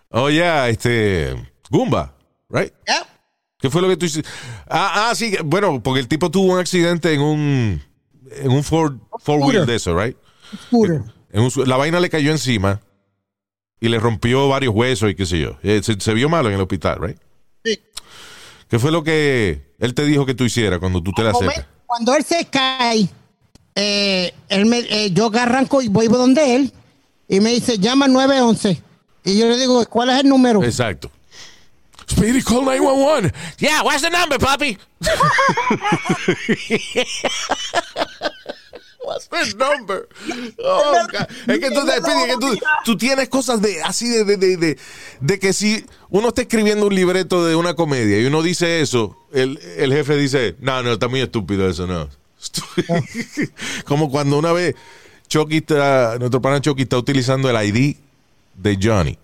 Oh, 0.10 0.28
yeah, 0.28 0.70
este. 0.70 1.36
Gumba, 1.70 2.16
right? 2.50 2.74
Ya. 2.88 3.06
¿Qué 3.60 3.70
fue 3.70 3.84
lo 3.84 3.88
que 3.90 3.96
tú 3.96 4.08
hiciste? 4.08 4.28
Ah, 4.68 5.10
ah, 5.12 5.16
sí, 5.16 5.38
bueno, 5.46 5.84
porque 5.84 6.00
el 6.00 6.08
tipo 6.08 6.32
tuvo 6.32 6.54
un 6.54 6.60
accidente 6.60 7.14
en 7.14 7.22
un 7.22 7.84
en 8.32 8.52
un 8.52 8.64
Ford, 8.64 8.96
four 9.20 9.40
wheel 9.40 9.68
de 9.68 9.76
eso, 9.76 9.96
right? 9.96 10.18
Scooter. 10.66 11.04
La 11.68 11.78
vaina 11.78 12.00
le 12.00 12.10
cayó 12.10 12.32
encima 12.32 12.82
y 13.80 13.90
le 13.90 14.00
rompió 14.00 14.50
varios 14.50 14.74
huesos 14.74 15.12
y 15.12 15.16
qué 15.16 15.28
sé 15.28 15.42
yo. 15.42 15.60
Eh, 15.62 15.82
se, 15.84 16.00
se 16.00 16.14
vio 16.16 16.28
malo 16.28 16.50
en 16.50 16.56
el 16.56 16.62
hospital, 16.62 16.98
right? 17.00 17.20
Sí. 17.64 17.80
¿Qué 18.68 18.80
fue 18.80 18.92
lo 18.92 19.04
que 19.04 19.76
él 19.78 19.94
te 19.94 20.06
dijo 20.06 20.26
que 20.26 20.34
tú 20.34 20.44
hicieras 20.44 20.80
cuando 20.80 21.04
tú 21.04 21.12
te 21.12 21.22
la 21.22 21.30
acercas? 21.30 21.68
Cuando 21.86 22.16
él 22.16 22.24
se 22.24 22.46
cae, 22.46 23.08
eh, 23.76 24.34
él 24.49 24.65
me, 24.65 24.80
eh, 24.80 25.11
yo 25.11 25.32
arranco 25.34 25.82
y 25.82 25.88
voy 25.88 26.07
donde 26.07 26.55
él 26.55 26.74
y 27.28 27.39
me 27.39 27.51
dice, 27.51 27.78
llama 27.78 28.05
al 28.05 28.13
911. 28.13 28.82
Y 29.26 29.38
yo 29.38 29.47
le 29.47 29.57
digo, 29.57 29.86
¿cuál 29.88 30.09
es 30.09 30.19
el 30.19 30.30
número? 30.30 30.63
Exacto. 30.63 31.09
Speedy, 32.09 32.41
call 32.43 32.65
911. 32.65 33.32
Yeah, 33.57 33.82
what's 33.84 34.01
the 34.01 34.09
number, 34.09 34.38
papi? 34.38 34.78
What's 39.05 39.28
the 39.28 39.53
number? 39.57 40.07
Oh, 40.59 41.07
God. 41.11 41.28
Es 41.47 41.59
que 41.59 41.69
tú, 41.71 41.82
Speedy, 41.82 42.21
es 42.21 42.28
que 42.28 42.38
tú, 42.39 42.59
tú 42.86 42.97
tienes 42.97 43.28
cosas 43.30 43.61
de 43.61 43.82
así 43.84 44.07
de, 44.07 44.24
de, 44.24 44.38
de, 44.38 44.57
de, 44.57 44.78
de 45.19 45.39
que 45.39 45.51
si 45.53 45.86
uno 46.09 46.30
está 46.30 46.43
escribiendo 46.43 46.88
un 46.88 46.95
libreto 46.95 47.45
de 47.45 47.55
una 47.55 47.74
comedia 47.74 48.19
y 48.19 48.26
uno 48.26 48.41
dice 48.41 48.82
eso, 48.82 49.17
el, 49.34 49.59
el 49.78 49.91
jefe 49.91 50.15
dice, 50.15 50.55
no, 50.59 50.82
no, 50.84 50.93
está 50.93 51.09
muy 51.09 51.19
estúpido 51.21 51.67
eso, 51.69 51.86
no. 51.86 52.07
Como 53.86 54.10
cuando 54.10 54.38
una 54.38 54.52
vez 54.52 54.76
Chucky 55.28 55.58
está, 55.58 56.18
nuestro 56.20 56.41
pana 56.41 56.62
Chucky 56.62 56.84
está 56.84 56.98
utilizando 56.98 57.50
el 57.50 57.68
ID 57.76 57.96
de 58.56 58.80
Johnny. 58.82 59.18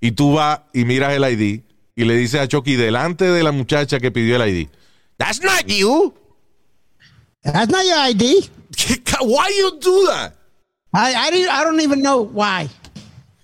Y 0.00 0.12
tú 0.12 0.34
vas 0.34 0.60
y 0.72 0.84
miras 0.84 1.12
el 1.12 1.24
ID 1.24 1.60
y 1.94 2.04
le 2.04 2.14
dices 2.16 2.40
a 2.40 2.48
Chucky 2.48 2.76
delante 2.76 3.26
de 3.26 3.42
la 3.42 3.52
muchacha 3.52 4.00
que 4.00 4.10
pidió 4.10 4.42
el 4.42 4.48
ID. 4.48 4.68
That's 5.18 5.42
not 5.42 5.66
you. 5.66 6.14
That's 7.42 7.68
not 7.70 7.84
your 7.84 7.98
ID. 8.08 8.48
Why 9.20 9.48
you 9.58 9.78
do 9.80 10.06
that? 10.06 10.34
I, 10.92 11.14
I, 11.14 11.30
didn't- 11.30 11.50
I 11.50 11.62
don't 11.64 11.80
even 11.80 12.00
know 12.00 12.22
why. 12.22 12.68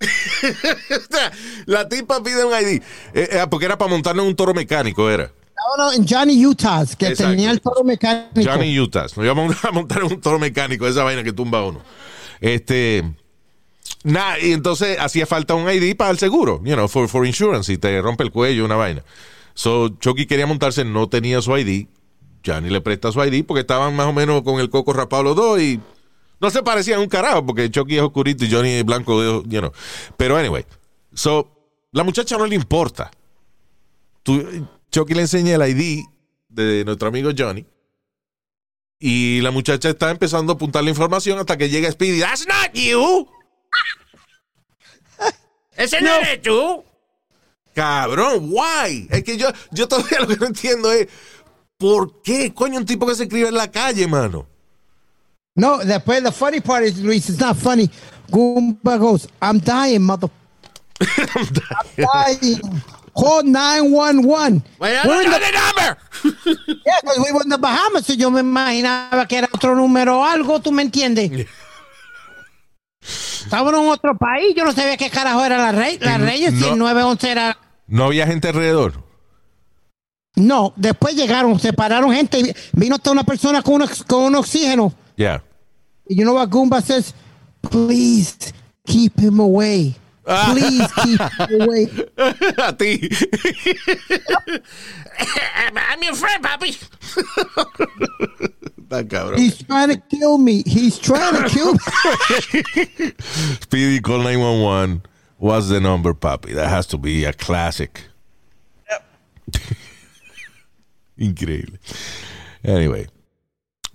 la 1.66 1.88
tipa 1.88 2.22
pide 2.22 2.44
un 2.44 2.53
ID. 2.53 2.82
Eh, 3.14 3.28
eh, 3.32 3.47
porque 3.51 3.66
era 3.66 3.76
para 3.76 3.90
montarnos 3.90 4.26
un 4.26 4.34
toro 4.34 4.55
mecánico, 4.55 5.11
era. 5.11 5.30
No, 5.76 5.84
no, 5.84 5.92
en 5.92 6.06
Johnny 6.06 6.44
Utah, 6.46 6.84
que 6.98 7.08
Exacto. 7.08 7.30
tenía 7.32 7.50
el 7.50 7.60
toro 7.60 7.82
mecánico. 7.84 8.50
Johnny 8.50 8.78
Utah. 8.78 9.02
Nos 9.02 9.18
íbamos 9.18 9.56
a 9.64 9.70
montar 9.72 10.04
un 10.04 10.20
toro 10.20 10.38
mecánico, 10.38 10.86
esa 10.86 11.02
vaina 11.02 11.22
que 11.24 11.32
tumba 11.32 11.64
uno. 11.64 11.80
Este. 12.40 13.04
Nada, 14.04 14.38
y 14.38 14.52
entonces 14.52 14.98
hacía 15.00 15.26
falta 15.26 15.54
un 15.54 15.68
ID 15.68 15.96
para 15.96 16.10
el 16.10 16.18
seguro, 16.18 16.60
you 16.64 16.74
know, 16.74 16.86
for, 16.88 17.08
for 17.08 17.26
insurance, 17.26 17.72
y 17.72 17.78
te 17.78 18.00
rompe 18.00 18.22
el 18.22 18.30
cuello, 18.30 18.64
una 18.64 18.76
vaina. 18.76 19.02
So, 19.54 19.88
Chucky 19.98 20.26
quería 20.26 20.46
montarse, 20.46 20.84
no 20.84 21.08
tenía 21.08 21.40
su 21.42 21.56
ID. 21.56 21.86
Johnny 22.44 22.70
le 22.70 22.80
presta 22.80 23.10
su 23.10 23.22
ID 23.24 23.44
porque 23.44 23.60
estaban 23.62 23.96
más 23.96 24.06
o 24.06 24.12
menos 24.12 24.42
con 24.42 24.60
el 24.60 24.70
coco 24.70 24.92
rapado 24.92 25.24
los 25.24 25.34
dos 25.36 25.60
y 25.60 25.80
no 26.40 26.50
se 26.50 26.62
parecían 26.62 27.00
un 27.00 27.08
carajo 27.08 27.44
porque 27.44 27.68
Chucky 27.70 27.96
es 27.96 28.02
oscurito 28.02 28.44
y 28.44 28.50
Johnny 28.50 28.70
es 28.70 28.84
blanco, 28.84 29.42
you 29.42 29.58
know. 29.60 29.72
Pero 30.16 30.36
anyway, 30.36 30.64
so, 31.12 31.48
la 31.90 32.04
muchacha 32.04 32.36
no 32.38 32.46
le 32.46 32.54
importa. 32.54 33.10
Tú- 34.22 34.68
Chucky 34.97 35.12
le 35.12 35.20
enseña 35.20 35.57
el 35.57 35.68
ID 35.68 36.07
de 36.49 36.82
nuestro 36.86 37.09
amigo 37.09 37.30
Johnny. 37.36 37.66
Y 38.99 39.42
la 39.42 39.51
muchacha 39.51 39.90
está 39.90 40.11
empezando 40.11 40.53
a 40.53 40.55
apuntar 40.55 40.82
la 40.84 40.88
información 40.88 41.38
hasta 41.38 41.59
que 41.59 41.68
llega 41.68 41.92
Speedy. 41.92 42.20
That's 42.20 42.47
not 42.47 42.72
you. 42.72 43.28
Ese 45.76 46.01
no 46.01 46.14
eres 46.14 46.40
tú. 46.40 46.82
Cabrón, 47.74 48.49
why? 48.51 49.07
Es 49.11 49.22
que 49.22 49.36
yo, 49.36 49.49
yo 49.70 49.86
todavía 49.86 50.20
lo 50.20 50.28
que 50.28 50.36
no 50.36 50.47
entiendo 50.47 50.90
es 50.90 51.09
¿por 51.76 52.22
qué 52.22 52.55
coño 52.55 52.78
un 52.78 52.86
tipo 52.86 53.07
que 53.07 53.16
se 53.16 53.24
escribe 53.24 53.49
en 53.49 53.55
la 53.55 53.70
calle, 53.70 54.07
mano? 54.07 54.47
No, 55.57 55.76
después, 55.76 56.22
the 56.22 56.32
funny 56.32 56.61
part 56.61 56.84
is, 56.84 56.99
Luis, 57.01 57.28
it's 57.28 57.38
not 57.38 57.55
funny. 57.59 57.90
Goomba 58.30 58.99
goes, 58.99 59.28
I'm 59.42 59.59
dying, 59.59 60.01
mother. 60.01 60.30
I'm 61.01 61.49
dying. 61.97 62.82
Call 63.16 63.44
911. 63.44 64.62
Vaya, 64.78 65.02
in 65.02 65.08
dale 65.08 65.24
the- 65.24 65.52
number. 65.52 65.96
Yeah, 66.84 67.00
'cause 67.02 67.18
we 67.18 67.32
were 67.32 67.42
in 67.44 67.48
the 67.50 67.56
Bahamas, 67.58 68.08
y 68.10 68.16
yo 68.16 68.30
me 68.30 68.40
imaginaba 68.40 69.26
que 69.26 69.38
era 69.38 69.48
otro 69.52 69.74
número 69.74 70.20
o 70.20 70.24
algo, 70.24 70.60
¿tú 70.60 70.70
me 70.70 70.82
entiendes? 70.82 71.30
Estábamos 73.00 73.74
en 73.74 73.88
otro 73.88 74.16
país, 74.18 74.54
yo 74.56 74.64
no 74.64 74.72
sabía 74.72 74.96
qué 74.96 75.08
carajo 75.10 75.44
era 75.44 75.56
la, 75.58 75.72
rey, 75.72 75.98
la 76.00 76.16
Y 76.16 76.18
Reyes, 76.18 76.54
si 76.54 76.60
no- 76.60 76.72
el 76.72 76.78
911 76.78 77.30
era... 77.30 77.58
No 77.86 78.04
había 78.04 78.26
gente 78.26 78.48
alrededor. 78.48 79.04
No, 80.34 80.72
después 80.76 81.14
llegaron, 81.14 81.58
separaron 81.58 82.12
gente, 82.12 82.40
y 82.40 82.52
vino 82.72 82.96
hasta 82.96 83.10
una 83.12 83.22
persona 83.24 83.62
con 83.62 83.80
un, 83.80 83.88
con 84.06 84.24
un 84.24 84.34
oxígeno. 84.34 84.92
Yeah. 85.16 85.42
You 86.08 86.24
know 86.24 86.34
what 86.34 86.48
Goomba 86.48 86.82
says? 86.82 87.14
Please 87.62 88.36
keep 88.84 89.18
him 89.18 89.40
away. 89.40 89.94
Please 90.26 90.92
keep 91.02 91.20
him 91.20 91.60
away. 91.62 91.86
A 92.18 92.72
ti. 92.72 93.08
I'm 95.76 96.02
your 96.02 96.14
friend, 96.14 96.44
papi. 96.44 96.76
Está 98.86 99.04
cabrón. 99.08 99.38
He's 99.38 99.62
trying 99.62 99.88
to 99.90 99.96
kill 99.96 100.38
me. 100.38 100.62
He's 100.66 100.98
trying 100.98 101.42
to 101.42 101.48
kill 101.48 101.72
me. 101.72 103.12
Speedy 103.60 104.00
call 104.00 104.18
911. 104.18 105.02
What's 105.38 105.68
the 105.68 105.80
number, 105.80 106.14
papi? 106.14 106.54
That 106.54 106.68
has 106.68 106.86
to 106.88 106.98
be 106.98 107.24
a 107.24 107.32
classic. 107.32 108.04
Yep. 108.88 109.04
Increíble. 111.18 111.78
Anyway, 112.64 113.06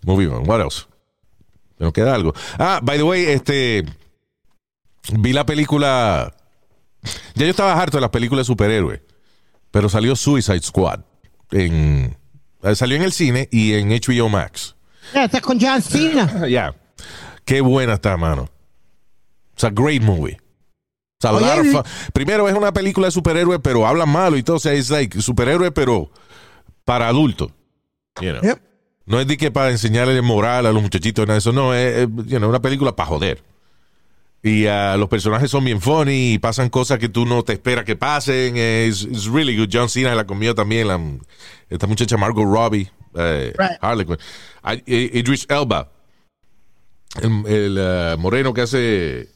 moving 0.05 0.31
on. 0.31 0.43
What 0.43 0.61
else? 0.61 0.85
¿Me 1.79 1.85
nos 1.85 1.93
queda 1.93 2.13
algo? 2.13 2.35
Ah, 2.59 2.79
by 2.83 2.97
the 2.97 3.05
way, 3.05 3.25
este. 3.27 3.83
Vi 5.13 5.33
la 5.33 5.45
película. 5.45 6.33
Ya 7.35 7.45
yo 7.45 7.49
estaba 7.51 7.73
harto 7.79 7.97
de 7.97 8.01
las 8.01 8.09
películas 8.11 8.45
de 8.45 8.51
superhéroes. 8.53 9.01
Pero 9.71 9.89
salió 9.89 10.15
Suicide 10.15 10.61
Squad. 10.61 11.01
En, 11.51 12.17
eh, 12.63 12.75
salió 12.75 12.95
en 12.97 13.03
el 13.03 13.11
cine 13.11 13.47
y 13.51 13.73
en 13.73 13.89
HBO 13.89 14.29
Max. 14.29 14.75
Yeah, 15.13 15.25
está 15.25 15.41
con 15.41 15.59
John 15.59 15.81
Cena. 15.81 16.47
Ya. 16.49 16.75
Qué 17.45 17.61
buena 17.61 17.93
está, 17.93 18.15
mano. 18.17 18.49
It's 19.53 19.63
a 19.63 19.69
great 19.71 20.01
movie. 20.01 20.33
It's 21.17 21.25
a 21.25 21.33
Oye, 21.33 21.45
lot 21.45 21.59
of 21.59 21.65
y- 21.65 21.71
fun. 21.71 21.83
Primero 22.13 22.47
es 22.47 22.55
una 22.55 22.71
película 22.71 23.07
de 23.07 23.11
superhéroes, 23.11 23.59
pero 23.63 23.87
hablan 23.87 24.09
malo 24.09 24.37
y 24.37 24.43
todo. 24.43 24.57
O 24.57 24.59
sea, 24.59 24.73
es 24.73 24.89
like 24.89 25.21
superhéroe, 25.21 25.71
pero 25.71 26.11
para 26.85 27.07
adultos. 27.07 27.51
You 28.21 28.31
know. 28.31 28.41
Yep. 28.43 28.61
No 29.05 29.19
es 29.19 29.27
de 29.27 29.35
que 29.37 29.49
para 29.51 29.71
enseñarle 29.71 30.21
moral 30.21 30.65
a 30.67 30.71
los 30.71 30.81
muchachitos, 30.81 31.23
nada 31.25 31.33
de 31.35 31.39
eso. 31.39 31.51
No, 31.51 31.73
es, 31.73 31.97
es, 32.03 32.07
you 32.27 32.37
know, 32.37 32.49
una 32.49 32.61
película 32.61 32.95
para 32.95 33.07
joder. 33.07 33.43
Y 34.43 34.65
ah, 34.65 34.95
los 34.97 35.07
personajes 35.07 35.51
son 35.51 35.63
bien 35.63 35.79
funny 35.79 36.33
y 36.33 36.39
pasan 36.39 36.69
cosas 36.69 36.97
que 36.97 37.09
tú 37.09 37.25
no 37.25 37.43
te 37.43 37.53
esperas 37.53 37.85
que 37.85 37.95
pasen. 37.95 38.57
Es 38.57 39.03
it's 39.03 39.25
really 39.27 39.55
good. 39.55 39.69
John 39.71 39.87
Cena 39.89 40.15
la 40.15 40.25
comió 40.25 40.55
también. 40.55 40.87
La, 40.87 40.99
esta 41.69 41.85
muchacha 41.87 42.17
Margot 42.17 42.43
Robbie. 42.45 42.89
eh, 43.15 43.53
Right. 43.57 43.77
Harley 43.81 44.05
Quinn. 44.05 44.17
Eh, 44.87 45.09
Idris 45.13 45.45
Elba. 45.47 45.91
El, 47.21 47.45
el, 47.45 47.77
ah, 47.79 48.15
moreno 48.17 48.53
que 48.53 48.61
hace. 48.61 49.29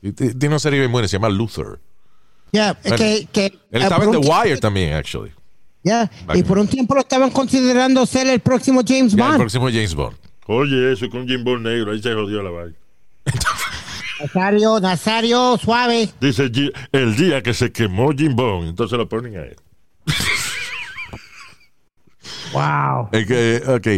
Tiene 0.00 0.48
una 0.48 0.58
serie 0.60 0.78
bien 0.78 0.92
buena, 0.92 1.08
se 1.08 1.16
llama 1.16 1.28
Luther. 1.28 1.78
Yeah, 2.52 2.78
Bueno, 2.82 2.96
que, 2.96 3.28
que, 3.32 3.46
Él 3.46 3.52
eh, 3.72 3.82
estaba 3.82 4.04
en 4.04 4.12
The 4.12 4.18
tiempo- 4.20 4.40
Wire 4.42 4.56
también, 4.58 4.92
actually. 4.94 5.32
Yeah, 5.82 6.10
y 6.34 6.42
por 6.42 6.58
un 6.58 6.68
tiempo 6.68 6.94
lo 6.94 7.00
estaban 7.00 7.30
considerando 7.30 8.06
ser 8.06 8.28
el 8.28 8.40
próximo 8.40 8.82
James 8.86 9.12
Ya, 9.14 9.24
el 9.24 9.28
Bond. 9.30 9.38
próximo 9.40 9.66
James 9.68 9.94
Bond. 9.94 10.16
Oye, 10.46 10.92
eso 10.92 11.10
con 11.10 11.26
Jim 11.28 11.42
Bond 11.44 11.66
negro, 11.66 11.92
ahí 11.92 12.00
se 12.00 12.14
jodió 12.14 12.42
la 12.42 12.50
vaina. 12.50 12.74
Nazario, 14.20 14.80
Nazario, 14.80 15.56
suave. 15.58 16.08
Dice 16.20 16.50
el 16.92 17.16
día 17.16 17.42
que 17.42 17.54
se 17.54 17.70
quemó 17.70 18.12
Jim 18.12 18.34
Bond, 18.34 18.68
entonces 18.68 18.98
lo 18.98 19.08
ponen 19.08 19.36
a 19.36 19.42
él. 19.42 19.56
Wow. 22.52 23.10
Que, 23.10 23.62
ok. 23.66 23.88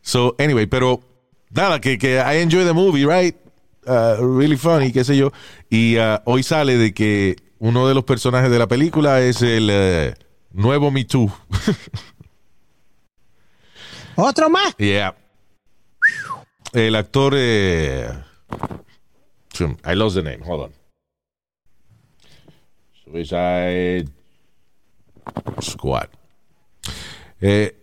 So, 0.00 0.34
anyway, 0.38 0.66
pero 0.66 1.00
nada, 1.50 1.80
que, 1.80 1.98
que 1.98 2.14
I 2.16 2.38
enjoy 2.42 2.64
the 2.64 2.72
movie, 2.72 3.04
right? 3.04 3.36
Uh, 3.86 4.16
really 4.38 4.56
funny, 4.56 4.92
qué 4.92 5.04
sé 5.04 5.16
yo. 5.16 5.30
Y 5.70 5.98
uh, 5.98 6.18
hoy 6.24 6.42
sale 6.42 6.76
de 6.78 6.94
que 6.94 7.36
uno 7.58 7.86
de 7.86 7.94
los 7.94 8.04
personajes 8.04 8.50
de 8.50 8.58
la 8.58 8.66
película 8.66 9.20
es 9.20 9.42
el 9.42 9.70
uh, 9.70 10.58
nuevo 10.58 10.90
Me 10.90 11.04
Too. 11.04 11.30
Otro 14.16 14.48
más. 14.48 14.74
yeah. 14.78 15.14
El 16.72 16.96
actor. 16.96 17.34
eh, 17.36 18.08
I 19.84 19.94
lost 19.94 20.16
the 20.16 20.22
name. 20.22 20.42
Hold 20.44 20.64
on. 20.64 20.72
Suicide 23.04 24.08
Squad. 25.62 26.08
Eh, 27.40 27.76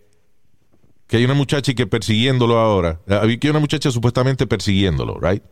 que 1.06 1.16
hay 1.18 1.24
una 1.24 1.34
muchacha 1.34 1.72
y 1.72 1.74
que 1.74 1.86
persiguiéndolo 1.86 2.58
ahora. 2.58 3.00
eh, 3.06 3.14
Había 3.14 3.38
que 3.38 3.50
una 3.50 3.60
muchacha 3.60 3.90
supuestamente 3.90 4.46
persiguiéndolo, 4.46 5.18
right? 5.20 5.42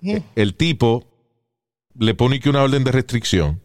Yeah. 0.00 0.22
El 0.34 0.54
tipo 0.56 1.04
le 1.98 2.14
pone 2.14 2.40
que 2.40 2.50
una 2.50 2.62
orden 2.62 2.84
de 2.84 2.92
restricción. 2.92 3.60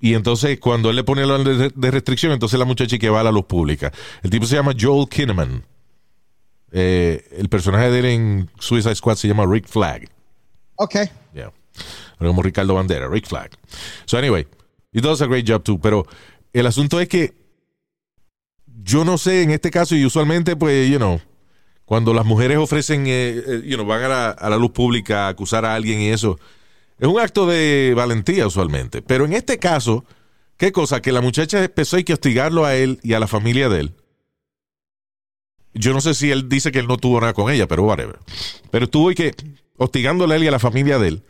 Y 0.00 0.14
entonces, 0.14 0.60
cuando 0.60 0.90
él 0.90 0.96
le 0.96 1.02
pone 1.04 1.26
la 1.26 1.34
orden 1.34 1.58
de- 1.58 1.72
de 1.74 1.90
restricción, 1.90 2.30
entonces 2.32 2.56
la 2.58 2.64
muchacha 2.64 2.98
que 2.98 3.10
va 3.10 3.20
a 3.20 3.24
la 3.24 3.32
luz 3.32 3.46
pública. 3.46 3.92
El 4.22 4.30
tipo 4.30 4.46
se 4.46 4.54
llama 4.54 4.72
Joel 4.78 5.08
Kinnaman. 5.08 5.64
Eh, 6.72 7.26
el 7.36 7.48
personaje 7.48 7.90
de 7.90 7.98
él 7.98 8.04
en 8.04 8.50
Suicide 8.58 8.94
Squad 8.94 9.16
se 9.16 9.28
llama 9.28 9.46
Rick 9.46 9.66
Flag. 9.66 10.08
Okay. 10.76 11.08
Yeah. 11.34 11.52
Pero 12.18 12.30
como 12.30 12.42
Ricardo 12.42 12.74
Bandera, 12.74 13.08
Rick 13.08 13.26
Flag. 13.26 13.50
So 14.04 14.18
anyway, 14.18 14.46
he 14.92 15.00
does 15.00 15.22
a 15.22 15.26
great 15.26 15.48
job 15.48 15.62
too. 15.62 15.80
Pero 15.80 16.06
el 16.52 16.66
asunto 16.66 17.00
es 17.00 17.08
que 17.08 17.34
yo 18.82 19.04
no 19.04 19.18
sé 19.18 19.42
en 19.42 19.50
este 19.50 19.70
caso 19.70 19.94
y 19.94 20.04
usualmente 20.04 20.56
pues, 20.56 20.88
you 20.90 20.98
know, 20.98 21.20
cuando 21.84 22.12
las 22.12 22.26
mujeres 22.26 22.58
ofrecen, 22.58 23.06
eh, 23.06 23.42
eh, 23.46 23.62
you 23.64 23.76
know, 23.76 23.86
van 23.86 24.02
a 24.02 24.08
la, 24.08 24.30
a 24.30 24.50
la 24.50 24.56
luz 24.56 24.72
pública 24.72 25.26
a 25.26 25.28
acusar 25.28 25.64
a 25.64 25.74
alguien 25.74 26.00
y 26.00 26.08
eso, 26.08 26.38
es 26.98 27.08
un 27.08 27.18
acto 27.18 27.46
de 27.46 27.94
valentía 27.96 28.46
usualmente. 28.46 29.02
Pero 29.02 29.24
en 29.24 29.32
este 29.32 29.58
caso, 29.58 30.04
¿qué 30.56 30.72
cosa? 30.72 31.00
Que 31.00 31.12
la 31.12 31.20
muchacha 31.20 31.64
empezó 31.64 31.96
a 31.96 32.00
hostigarlo 32.00 32.64
a 32.64 32.74
él 32.74 32.98
y 33.02 33.14
a 33.14 33.20
la 33.20 33.26
familia 33.26 33.68
de 33.68 33.80
él. 33.80 33.94
Yo 35.74 35.92
no 35.92 36.00
sé 36.00 36.14
si 36.14 36.30
él 36.30 36.48
dice 36.48 36.72
que 36.72 36.78
él 36.78 36.86
no 36.86 36.96
tuvo 36.96 37.20
nada 37.20 37.34
con 37.34 37.52
ella, 37.52 37.66
pero 37.68 37.84
whatever. 37.84 38.18
Pero 38.70 38.86
estuvo 38.86 39.10
y 39.10 39.14
que 39.14 39.34
hostigándole 39.76 40.34
a 40.34 40.36
él 40.36 40.44
y 40.44 40.48
a 40.48 40.52
la 40.52 40.58
familia 40.58 40.98
de 40.98 41.08
él. 41.08 41.22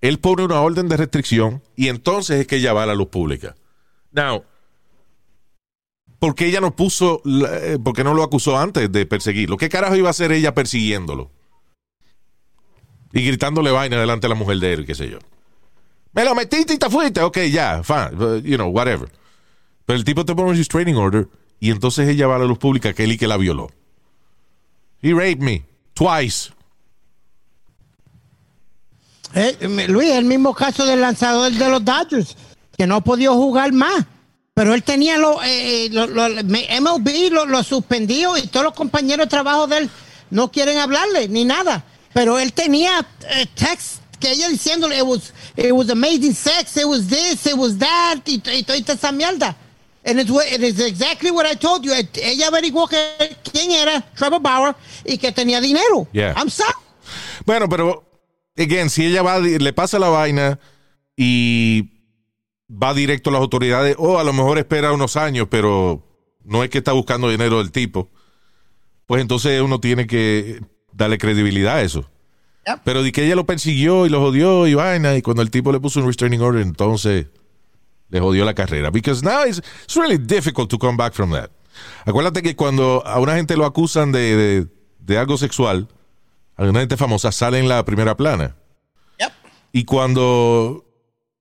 Él 0.00 0.18
pone 0.18 0.44
una 0.44 0.60
orden 0.60 0.88
de 0.88 0.96
restricción 0.96 1.62
y 1.76 1.88
entonces 1.88 2.40
es 2.40 2.46
que 2.46 2.56
ella 2.56 2.72
va 2.72 2.82
a 2.82 2.86
la 2.86 2.94
luz 2.94 3.08
pública. 3.08 3.56
Now, 4.12 4.44
¿por 6.18 6.34
qué 6.34 6.46
ella 6.46 6.60
no 6.60 6.76
puso, 6.76 7.22
eh, 7.24 7.78
por 7.82 7.94
qué 7.94 8.04
no 8.04 8.14
lo 8.14 8.22
acusó 8.22 8.58
antes 8.58 8.92
de 8.92 9.06
perseguirlo? 9.06 9.56
¿Qué 9.56 9.68
carajo 9.68 9.96
iba 9.96 10.08
a 10.08 10.10
hacer 10.10 10.30
ella 10.32 10.54
persiguiéndolo? 10.54 11.30
Y 13.12 13.24
gritándole 13.24 13.70
vaina 13.70 13.98
delante 13.98 14.26
de 14.26 14.34
la 14.34 14.38
mujer 14.38 14.58
de 14.58 14.72
él, 14.74 14.86
qué 14.86 14.94
sé 14.94 15.08
yo. 15.08 15.18
Me 16.12 16.24
lo 16.24 16.34
metiste 16.34 16.74
y 16.74 16.78
te 16.78 16.90
fuiste. 16.90 17.22
Ok, 17.22 17.38
ya, 17.50 17.82
fine, 17.82 18.22
uh, 18.22 18.38
you 18.40 18.56
know, 18.56 18.68
whatever. 18.68 19.08
Pero 19.86 19.96
el 19.98 20.04
tipo 20.04 20.24
te 20.24 20.34
pone 20.34 20.50
un 20.50 20.56
restraining 20.56 20.96
order 20.96 21.28
y 21.60 21.70
entonces 21.70 22.08
ella 22.08 22.26
va 22.26 22.36
a 22.36 22.38
la 22.40 22.44
luz 22.44 22.58
pública 22.58 22.92
que 22.92 23.04
él 23.04 23.12
y 23.12 23.18
que 23.18 23.26
la 23.26 23.36
violó. 23.36 23.70
He 25.04 25.12
raped 25.12 25.42
me 25.42 25.62
twice. 25.94 26.50
Eh, 29.34 29.86
Luis, 29.86 30.12
el 30.12 30.24
mismo 30.24 30.54
caso 30.54 30.86
del 30.86 31.02
lanzador 31.02 31.52
de 31.52 31.68
los 31.68 31.84
Dodgers, 31.84 32.34
que 32.78 32.86
no 32.86 33.04
podido 33.04 33.34
jugar 33.34 33.70
más. 33.72 34.06
Pero 34.54 34.72
él 34.72 34.82
tenía 34.82 35.18
lo, 35.18 35.42
eh, 35.42 35.90
eh, 35.92 36.80
MLB 36.80 37.30
lo, 37.30 37.44
lo 37.44 37.62
suspendió 37.62 38.38
y 38.38 38.46
todos 38.46 38.64
los 38.64 38.74
compañeros 38.74 39.26
de 39.26 39.30
trabajo 39.30 39.66
de 39.66 39.78
él 39.78 39.90
no 40.30 40.50
quieren 40.50 40.78
hablarle 40.78 41.28
ni 41.28 41.44
nada. 41.44 41.84
Pero 42.14 42.38
él 42.38 42.54
tenía 42.54 43.06
eh, 43.28 43.46
text 43.54 43.96
que 44.18 44.30
ella 44.30 44.48
diciéndole, 44.48 44.96
it 44.96 45.04
was, 45.04 45.34
it 45.54 45.72
was 45.72 45.90
amazing 45.90 46.32
sex, 46.32 46.78
it 46.78 46.86
was 46.86 47.08
this, 47.08 47.44
it 47.44 47.58
was 47.58 47.76
that, 47.76 48.20
y, 48.24 48.40
y 48.50 48.62
toda 48.62 48.94
esa 48.94 49.12
mierda. 49.12 49.54
And 50.06 50.20
it's, 50.20 50.30
it 50.30 50.62
is 50.62 50.80
exactly 50.80 51.30
what 51.30 51.46
I 51.46 51.56
told 51.56 51.82
you. 51.82 51.92
Ella 51.92 52.48
averiguó 52.48 52.86
que 52.86 52.98
quién 53.50 53.72
era 53.72 54.02
Trevor 54.14 54.40
Bauer 54.40 54.74
y 55.04 55.16
que 55.16 55.32
tenía 55.32 55.60
dinero. 55.60 56.06
Yeah. 56.12 56.34
I'm 56.36 56.50
sorry. 56.50 56.74
Bueno, 57.46 57.68
pero, 57.68 58.04
again, 58.56 58.90
si 58.90 59.06
ella 59.06 59.22
va, 59.22 59.38
le 59.38 59.72
pasa 59.72 59.98
la 59.98 60.08
vaina 60.08 60.58
y 61.16 61.90
va 62.70 62.92
directo 62.92 63.30
a 63.30 63.32
las 63.32 63.42
autoridades, 63.42 63.96
o 63.98 64.18
a 64.18 64.24
lo 64.24 64.32
mejor 64.32 64.58
espera 64.58 64.92
unos 64.92 65.16
años, 65.16 65.48
pero 65.50 66.02
no 66.44 66.62
es 66.62 66.70
que 66.70 66.78
está 66.78 66.92
buscando 66.92 67.30
dinero 67.30 67.58
del 67.58 67.72
tipo, 67.72 68.10
pues 69.06 69.22
entonces 69.22 69.60
uno 69.62 69.80
tiene 69.80 70.06
que 70.06 70.60
darle 70.92 71.18
credibilidad 71.18 71.76
a 71.76 71.82
eso. 71.82 72.10
Yep. 72.66 72.80
Pero 72.84 73.02
de 73.02 73.12
que 73.12 73.24
ella 73.24 73.36
lo 73.36 73.46
persiguió 73.46 74.06
y 74.06 74.08
lo 74.08 74.20
jodió 74.20 74.66
y 74.66 74.74
vaina, 74.74 75.16
y 75.16 75.22
cuando 75.22 75.42
el 75.42 75.50
tipo 75.50 75.72
le 75.72 75.80
puso 75.80 76.00
un 76.00 76.06
restraining 76.06 76.40
order, 76.40 76.62
entonces 76.62 77.26
le 78.14 78.20
jodió 78.20 78.44
la 78.44 78.54
carrera. 78.54 78.90
Because 78.90 79.24
now 79.24 79.44
it's, 79.44 79.58
it's 79.58 79.96
really 79.96 80.18
difficult 80.18 80.70
to 80.70 80.78
come 80.78 80.96
back 80.96 81.14
from 81.14 81.32
that. 81.32 81.50
Acuérdate 82.06 82.42
que 82.42 82.54
cuando 82.54 83.04
a 83.04 83.18
una 83.18 83.34
gente 83.34 83.56
lo 83.56 83.66
acusan 83.66 84.12
de, 84.12 84.36
de, 84.36 84.66
de 85.00 85.18
algo 85.18 85.36
sexual, 85.36 85.88
alguna 86.54 86.78
gente 86.78 86.96
famosa 86.96 87.32
sale 87.32 87.58
en 87.58 87.68
la 87.68 87.84
primera 87.84 88.16
plana. 88.16 88.54
Yep. 89.18 89.32
Y 89.72 89.84
cuando 89.84 90.84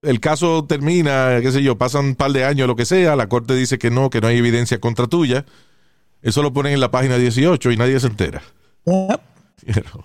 el 0.01 0.19
caso 0.19 0.65
termina, 0.65 1.39
qué 1.43 1.51
sé 1.51 1.61
yo, 1.61 1.77
pasan 1.77 2.05
un 2.05 2.15
par 2.15 2.31
de 2.31 2.43
años, 2.43 2.67
lo 2.67 2.75
que 2.75 2.85
sea, 2.85 3.15
la 3.15 3.29
corte 3.29 3.53
dice 3.53 3.77
que 3.77 3.91
no, 3.91 4.09
que 4.09 4.19
no 4.19 4.27
hay 4.27 4.37
evidencia 4.37 4.79
contra 4.79 5.05
tuya, 5.05 5.45
eso 6.23 6.41
lo 6.41 6.53
ponen 6.53 6.73
en 6.73 6.79
la 6.79 6.89
página 6.89 7.17
18 7.17 7.71
y 7.71 7.77
nadie 7.77 7.99
se 7.99 8.07
entera. 8.07 8.41
Yep. 8.85 9.21
You 9.67 9.81
know. 9.83 10.03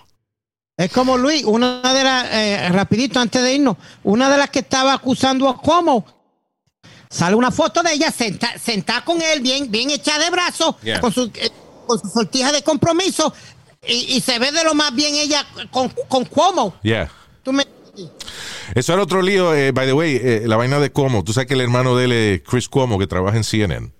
Es 0.77 0.93
como 0.93 1.17
Luis, 1.17 1.45
una 1.45 1.81
de 1.95 2.05
las, 2.05 2.29
eh, 2.31 2.69
rapidito 2.69 3.19
antes 3.19 3.43
de 3.43 3.55
irnos, 3.55 3.79
una 4.05 4.29
de 4.29 4.37
las 4.37 4.51
que 4.51 4.59
estaba 4.59 4.93
acusando 4.93 5.49
a 5.49 5.57
Cuomo, 5.57 6.18
sale 7.11 7.35
una 7.37 7.51
foto 7.51 7.83
de 7.83 7.93
ella 7.93 8.11
senta- 8.11 8.59
sentada 8.59 9.05
con 9.05 9.21
él, 9.23 9.41
bien, 9.41 9.71
bien 9.71 9.91
echada 9.91 10.25
de 10.25 10.31
brazos, 10.31 10.77
Yeah. 10.83 11.01
con, 11.01 11.13
su, 11.13 11.31
eh, 11.35 11.51
con 11.87 11.99
su 11.99 12.09
sortija 12.09 12.53
de 12.53 12.63
compromiso, 12.63 13.33
y, 13.87 14.17
y 14.17 14.21
se 14.21 14.39
ve 14.39 14.53
de 14.53 14.65
lo 14.65 14.75
más 14.75 14.95
bien 14.95 15.15
ella 15.15 15.47
con, 15.71 15.89
con 16.09 16.25
Cuomo. 16.25 16.75
Yeah. 16.83 17.11
¿Tú 17.43 17.53
me- 17.53 17.67
Eso 18.75 18.93
era 18.93 19.03
otro 19.03 19.23
lío, 19.23 19.55
eh, 19.55 19.73
by 19.73 19.87
the 19.87 19.93
way, 19.93 20.17
eh, 20.23 20.43
la 20.47 20.57
vaina 20.57 20.79
de 20.79 20.91
Cuomo. 20.93 21.25
Tú 21.25 21.33
sabes 21.33 21.47
que 21.49 21.55
el 21.55 21.61
hermano 21.63 21.97
de 21.97 22.05
él 22.05 22.13
es 22.13 22.43
Chris 22.43 22.69
Cuomo, 22.69 22.99
que 22.99 23.07
trabaja 23.07 23.37
en 23.37 23.45
CNN. 23.45 23.91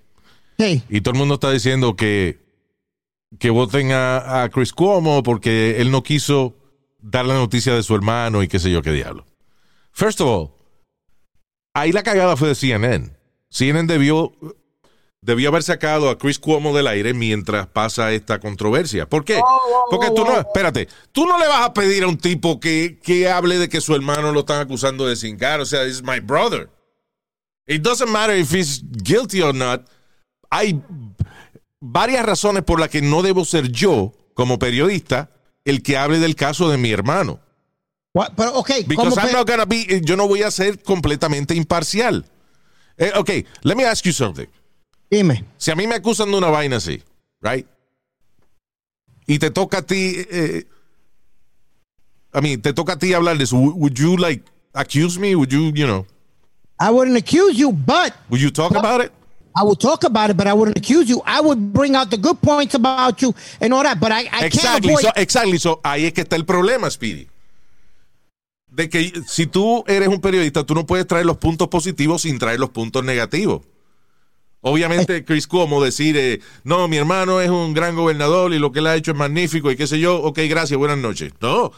Sí. 0.59 0.83
Y 0.89 1.01
todo 1.01 1.13
el 1.13 1.19
mundo 1.19 1.35
está 1.35 1.51
diciendo 1.51 1.97
que, 1.97 2.39
que 3.39 3.51
voten 3.51 3.93
a, 3.93 4.43
a 4.43 4.49
Chris 4.51 4.73
Cuomo 4.73 5.23
porque 5.23 5.81
él 5.81 5.91
no 5.91 6.03
quiso 6.03 6.55
dar 7.01 7.25
la 7.27 7.35
noticia 7.35 7.75
de 7.75 7.83
su 7.83 7.95
hermano 7.95 8.43
y 8.43 8.49
qué 8.49 8.59
sé 8.59 8.71
yo 8.71 8.83
qué 8.83 8.91
diablo. 8.93 9.25
First 9.93 10.21
of 10.21 10.29
all, 10.29 10.51
ahí 11.75 11.93
la 11.93 12.03
cagada 12.03 12.37
fue 12.37 12.49
de 12.49 12.55
CNN. 12.55 13.11
CNN 13.51 13.93
debió, 13.93 14.33
debió 15.21 15.49
haber 15.49 15.63
sacado 15.63 16.11
a 16.11 16.19
Chris 16.19 16.39
Cuomo 16.39 16.77
del 16.77 16.87
aire 16.87 17.15
mientras 17.15 17.67
pasa 17.67 18.13
esta 18.13 18.41
controversia. 18.41 19.09
¿Por 19.09 19.25
qué? 19.25 19.41
Porque 19.91 20.11
tú 20.11 20.25
no, 20.25 20.39
espérate, 20.39 20.89
tú 21.13 21.27
no 21.27 21.39
le 21.39 21.47
vas 21.47 21.67
a 21.67 21.73
pedir 21.73 22.05
a 22.05 22.09
un 22.09 22.19
tipo 22.19 22.61
que, 22.61 22.99
que 23.03 23.29
hable 23.31 23.59
de 23.59 23.69
que 23.69 23.81
su 23.81 23.95
hermano 23.95 24.33
lo 24.33 24.41
están 24.41 24.61
acusando 24.61 25.07
de 25.07 25.17
cingar. 25.17 25.61
O 25.61 25.67
sea, 25.67 25.87
it's 25.87 26.03
my 26.03 26.21
brother. 26.21 26.69
It 27.67 27.83
doesn't 27.83 28.11
matter 28.11 28.37
if 28.37 28.53
he's 28.53 28.83
guilty 28.83 29.43
or 29.43 29.55
not. 29.55 29.89
Hay 30.51 30.81
varias 31.81 32.25
razones 32.25 32.65
por 32.65 32.81
las 32.81 32.89
que 32.89 33.03
no 33.03 33.23
debo 33.23 33.45
ser 33.45 33.71
yo, 33.71 34.15
como 34.35 34.59
periodista, 34.59 35.31
el 35.65 35.83
que 35.83 35.99
hable 35.99 36.19
del 36.19 36.35
caso 36.35 36.71
de 36.71 36.79
mi 36.79 36.91
hermano. 36.91 37.41
What- 38.15 38.33
Pero, 38.37 38.55
ok, 38.55 38.71
Because 38.87 39.15
¿cómo 39.15 39.27
I'm 39.27 39.33
not 39.33 39.47
gonna 39.47 39.65
be, 39.65 40.01
yo 40.03 40.17
no 40.17 40.27
voy 40.27 40.43
a 40.43 40.51
ser 40.51 40.83
completamente 40.83 41.55
imparcial. 41.55 42.25
Eh, 42.97 43.13
ok, 43.15 43.31
let 43.63 43.77
me 43.77 43.85
ask 43.85 44.05
you 44.05 44.13
something. 44.13 44.47
dime. 45.11 45.45
Si 45.57 45.71
a 45.71 45.75
mí 45.77 45.87
me 45.87 45.95
acusan 45.95 46.31
de 46.31 46.37
una 46.37 46.49
vaina 46.49 46.77
así, 46.77 47.03
right? 47.41 47.67
Y 49.27 49.39
te 49.39 49.51
toca 49.51 49.79
a 49.79 49.83
ti, 49.83 50.17
eh, 50.31 50.65
I 52.35 52.41
mean, 52.41 52.61
te 52.61 52.73
toca 52.73 52.95
a 52.95 52.99
ti 52.99 53.13
hablar 53.15 53.37
de 53.39 53.45
eso. 53.45 53.57
Would 53.57 53.95
you 53.99 54.17
like 54.17 54.43
accuse 54.75 55.19
me? 55.19 55.35
Would 55.35 55.51
you, 55.53 55.71
you 55.75 55.87
know, 55.87 56.07
I 56.81 56.91
wouldn't 56.91 57.17
accuse 57.17 57.57
you, 57.59 57.73
but 57.73 58.13
would 58.31 58.41
you 58.41 58.51
talk 58.51 58.75
about 58.75 59.01
it? 59.03 59.13
I 59.57 59.65
would 59.65 59.81
talk 59.81 60.05
about 60.05 60.31
it, 60.31 60.37
but 60.37 60.47
I 60.47 60.53
wouldn't 60.53 60.79
accuse 60.79 61.09
you. 61.09 61.21
I 61.27 61.41
would 61.41 61.73
bring 61.73 61.97
out 61.97 62.11
the 62.11 62.17
good 62.17 62.41
points 62.41 62.75
about 62.75 63.21
you 63.21 63.35
and 63.61 63.73
all 63.75 63.83
that, 63.83 63.99
but 63.99 64.13
I, 64.13 64.21
I 64.21 64.23
can't 64.23 64.55
Exactly, 64.55 64.93
avoid 64.93 65.05
so, 65.05 65.11
exactly. 65.17 65.59
So, 65.59 65.81
ahí 65.83 66.07
es 66.07 66.13
que 66.13 66.23
está 66.23 66.37
el 66.37 66.45
problema, 66.45 66.91
Speedy. 66.91 67.29
De 68.79 68.89
que 68.89 69.13
si 69.27 69.49
tú 69.49 69.83
eres 69.89 70.07
un 70.07 70.21
periodista, 70.21 70.65
tú 70.65 70.73
no 70.73 70.87
puedes 70.87 71.05
traer 71.05 71.27
los 71.27 71.39
puntos 71.39 71.67
positivos 71.67 72.23
sin 72.23 72.39
traer 72.39 72.61
los 72.61 72.71
puntos 72.71 73.03
negativos. 73.03 73.63
Obviamente, 74.61 75.25
Chris 75.25 75.49
Cuomo 75.49 75.83
decir, 75.83 76.17
eh, 76.17 76.41
no, 76.63 76.87
mi 76.87 76.97
hermano 76.97 77.41
es 77.41 77.51
un 77.51 77.75
gran 77.75 77.97
gobernador 77.97 78.55
y 78.55 78.61
lo 78.61 78.71
que 78.71 78.79
él 78.79 78.87
ha 78.87 78.95
hecho 78.95 79.11
es 79.11 79.17
magnífico 79.17 79.73
y 79.73 79.77
qué 79.77 79.89
sé 79.89 79.99
yo, 79.99 80.23
ok, 80.23 80.39
gracias, 80.49 80.79
buenas 80.79 80.99
noches. 80.99 81.33
No. 81.41 81.73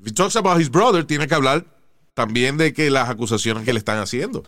If 0.00 0.08
he 0.08 0.12
talks 0.12 0.34
about 0.34 0.60
his 0.60 0.68
brother, 0.68 1.04
tiene 1.04 1.28
que 1.28 1.36
hablar 1.36 1.64
también 2.14 2.56
de 2.56 2.72
que 2.72 2.90
las 2.90 3.08
acusaciones 3.08 3.64
que 3.64 3.72
le 3.72 3.78
están 3.78 3.98
haciendo. 3.98 4.42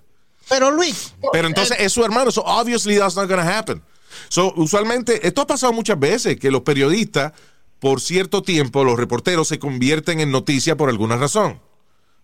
Pero 0.49 0.73
Luis, 0.73 1.15
Pero 1.33 1.47
entonces 1.47 1.77
es 1.79 1.93
su 1.93 2.05
hermano. 2.05 2.33
So 2.33 2.43
obviously 2.45 2.99
that's 2.99 3.15
not 3.15 3.29
gonna 3.29 3.47
happen. 3.47 3.81
So 4.29 4.53
usualmente, 4.57 5.25
esto 5.25 5.43
ha 5.43 5.47
pasado 5.47 5.73
muchas 5.73 6.01
veces, 6.01 6.37
que 6.37 6.51
los 6.51 6.63
periodistas, 6.63 7.33
por 7.81 8.01
cierto 8.01 8.43
tiempo, 8.43 8.85
los 8.85 8.99
reporteros 8.99 9.49
se 9.49 9.59
convierten 9.59 10.21
en 10.21 10.31
noticia 10.31 10.77
por 10.77 10.89
alguna 10.89 11.17
razón. 11.17 11.61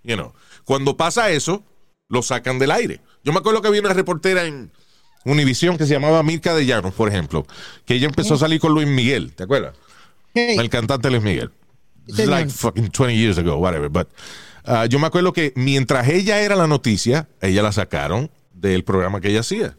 You 0.04 0.14
know. 0.14 0.32
Cuando 0.64 0.96
pasa 0.96 1.30
eso, 1.30 1.64
lo 2.08 2.22
sacan 2.22 2.58
del 2.58 2.70
aire. 2.70 3.00
Yo 3.24 3.32
me 3.32 3.38
acuerdo 3.38 3.62
que 3.62 3.68
había 3.68 3.80
una 3.80 3.92
reportera 3.92 4.44
en 4.44 4.70
Univisión 5.24 5.76
que 5.76 5.86
se 5.86 5.94
llamaba 5.94 6.22
Mirka 6.22 6.54
de 6.54 6.64
Llanos, 6.66 6.94
por 6.94 7.08
ejemplo, 7.08 7.46
que 7.84 7.94
ella 7.94 8.06
empezó 8.06 8.34
a 8.34 8.38
salir 8.38 8.60
con 8.60 8.72
Luis 8.72 8.86
Miguel, 8.86 9.32
¿te 9.34 9.42
acuerdas? 9.42 9.74
hey, 10.34 10.54
El 10.56 10.70
cantante 10.70 11.10
Luis 11.10 11.22
Miguel. 11.22 11.50
It's 12.06 12.26
like 12.26 12.48
fucking 12.48 12.90
20 12.90 13.16
years 13.16 13.36
ago, 13.36 13.56
whatever. 13.56 13.88
But 13.88 14.08
uh, 14.64 14.86
yo 14.88 15.00
me 15.00 15.08
acuerdo 15.08 15.32
que 15.32 15.52
mientras 15.56 16.06
ella 16.08 16.40
era 16.40 16.54
la 16.54 16.68
noticia, 16.68 17.28
ella 17.40 17.62
la 17.62 17.72
sacaron 17.72 18.30
del 18.52 18.84
programa 18.84 19.20
que 19.20 19.30
ella 19.30 19.40
hacía. 19.40 19.76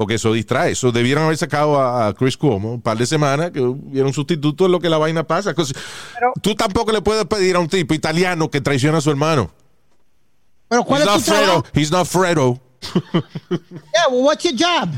Porque 0.00 0.14
eso 0.14 0.32
distrae. 0.32 0.70
Eso 0.72 0.92
debieron 0.92 1.24
haber 1.24 1.36
sacado 1.36 1.78
a, 1.78 2.06
a 2.06 2.14
Chris 2.14 2.34
Cuomo 2.38 2.72
un 2.72 2.80
par 2.80 2.96
de 2.96 3.04
semanas, 3.04 3.50
que 3.50 3.60
hubiera 3.60 4.06
un 4.06 4.14
sustituto 4.14 4.64
en 4.64 4.72
lo 4.72 4.80
que 4.80 4.88
la 4.88 4.96
vaina 4.96 5.24
pasa. 5.24 5.52
Tú 6.40 6.54
tampoco 6.54 6.90
le 6.90 7.02
puedes 7.02 7.26
pedir 7.26 7.54
a 7.54 7.58
un 7.58 7.68
tipo 7.68 7.92
italiano 7.92 8.50
que 8.50 8.62
traiciona 8.62 8.96
a 8.96 9.00
su 9.02 9.10
hermano. 9.10 9.50
pero 10.68 10.84
¿cuál 10.84 11.02
He's 11.02 11.06
es 11.08 11.14
not 11.14 11.24
tu 11.26 11.30
trabajo? 11.30 11.62
Fredo. 11.64 11.70
He's 11.74 11.90
not 11.90 12.06
Fredo. 12.06 12.60
Yeah, 13.92 14.08
well, 14.10 14.22
what's 14.22 14.42
your 14.42 14.54
job? 14.56 14.88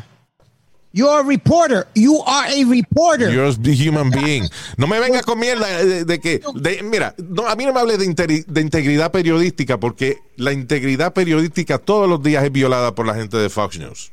You're 0.93 1.19
a 1.19 1.25
reporter. 1.25 1.89
You 1.97 2.23
are 2.25 2.47
a 2.47 2.65
reporter. 2.65 3.33
You're 3.33 3.49
a 3.49 3.75
human 3.75 4.11
being. 4.23 4.49
No 4.77 4.87
me 4.87 5.01
vengas 5.01 5.23
con 5.23 5.41
mierda 5.41 5.67
de, 5.85 6.05
de 6.05 6.21
que. 6.21 6.43
de- 6.55 6.81
mira, 6.85 7.13
no, 7.19 7.49
a 7.49 7.57
mí 7.57 7.65
no 7.67 7.73
me 7.73 7.81
hables 7.81 7.99
de, 7.99 8.07
interi- 8.07 8.45
de 8.47 8.61
integridad 8.61 9.11
periodística 9.11 9.81
porque 9.81 10.19
la 10.37 10.53
integridad 10.53 11.13
periodística 11.13 11.79
todos 11.79 12.09
los 12.09 12.23
días 12.23 12.45
es 12.45 12.53
violada 12.53 12.95
por 12.95 13.05
la 13.05 13.15
gente 13.17 13.37
de 13.37 13.49
Fox 13.51 13.81
News. 13.81 14.13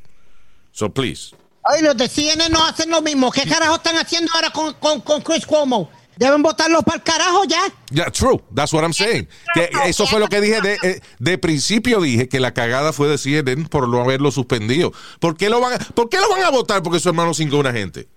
So 0.71 0.89
please. 0.89 1.35
Ay, 1.63 1.81
los 1.81 1.95
de 1.97 2.07
CNN 2.07 2.49
no 2.49 2.63
hacen 2.65 2.89
lo 2.89 3.01
mismo. 3.01 3.31
¿Qué 3.31 3.43
carajo 3.43 3.75
están 3.75 3.97
haciendo 3.97 4.31
ahora 4.33 4.49
con, 4.49 4.73
con, 4.75 5.01
con 5.01 5.21
Chris 5.21 5.45
Cuomo? 5.45 5.89
Deben 6.19 6.41
votarlo 6.41 6.81
para 6.81 6.97
el 6.97 7.03
carajo 7.03 7.45
ya. 7.45 7.61
Yeah, 7.91 8.11
true. 8.11 8.41
That's 8.53 8.73
what 8.73 8.83
I'm 8.83 8.93
saying. 8.93 9.27
Que 9.53 9.69
eso 9.85 10.05
fue 10.05 10.19
lo 10.19 10.27
que 10.27 10.41
dije 10.41 10.59
de, 10.59 10.77
eh, 10.83 11.01
de 11.17 11.37
principio. 11.37 12.01
Dije 12.01 12.27
que 12.27 12.41
la 12.41 12.53
cagada 12.53 12.91
fue 12.91 13.07
de 13.07 13.17
CNN 13.17 13.69
por 13.69 13.87
no 13.87 14.01
haberlo 14.01 14.29
suspendido. 14.29 14.91
¿Por 15.19 15.37
qué 15.37 15.49
lo 15.49 15.61
van 15.61 15.73
a, 15.73 15.77
¿por 15.77 16.09
qué 16.09 16.17
lo 16.19 16.29
van 16.29 16.43
a 16.43 16.49
votar 16.49 16.83
porque 16.83 16.99
su 16.99 17.07
hermano 17.07 17.33
cingó 17.33 17.57
a 17.57 17.59
una 17.61 17.71
gente? 17.71 18.09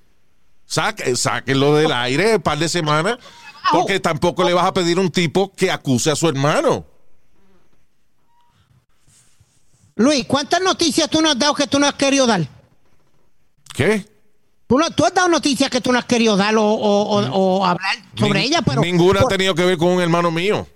Saque, 0.66 1.14
sáquenlo 1.14 1.76
del 1.76 1.92
aire 1.92 2.36
un 2.36 2.42
par 2.42 2.58
de 2.58 2.68
semanas. 2.68 3.18
Porque 3.70 4.00
tampoco 4.00 4.42
le 4.42 4.52
vas 4.52 4.66
a 4.66 4.74
pedir 4.74 4.98
a 4.98 5.00
un 5.00 5.10
tipo 5.10 5.52
que 5.54 5.70
acuse 5.70 6.10
a 6.10 6.16
su 6.16 6.28
hermano. 6.28 6.84
Luis, 9.96 10.24
¿cuántas 10.26 10.60
noticias 10.62 11.08
tú 11.10 11.20
nos 11.20 11.32
has 11.32 11.38
dado 11.38 11.54
que 11.54 11.66
tú 11.66 11.78
no 11.78 11.86
has 11.86 11.94
querido 11.94 12.26
dar? 12.26 12.46
¿Qué? 13.74 14.06
Tú, 14.66 14.78
no- 14.78 14.90
tú 14.90 15.04
has 15.04 15.12
dado 15.12 15.28
noticias 15.28 15.68
que 15.70 15.80
tú 15.80 15.92
no 15.92 15.98
has 15.98 16.04
querido 16.06 16.36
dar 16.36 16.56
o, 16.56 16.62
o- 16.64 17.02
o- 17.20 17.30
o 17.60 17.66
hablar 17.66 17.96
sobre 18.16 18.40
Nin- 18.40 18.46
ella, 18.46 18.62
pero. 18.62 18.80
Ninguna 18.80 19.20
ha 19.20 19.22
por- 19.22 19.32
tenido 19.32 19.54
que 19.54 19.64
ver 19.64 19.76
con 19.76 19.88
un 19.88 20.00
hermano 20.00 20.30
mío. 20.30 20.66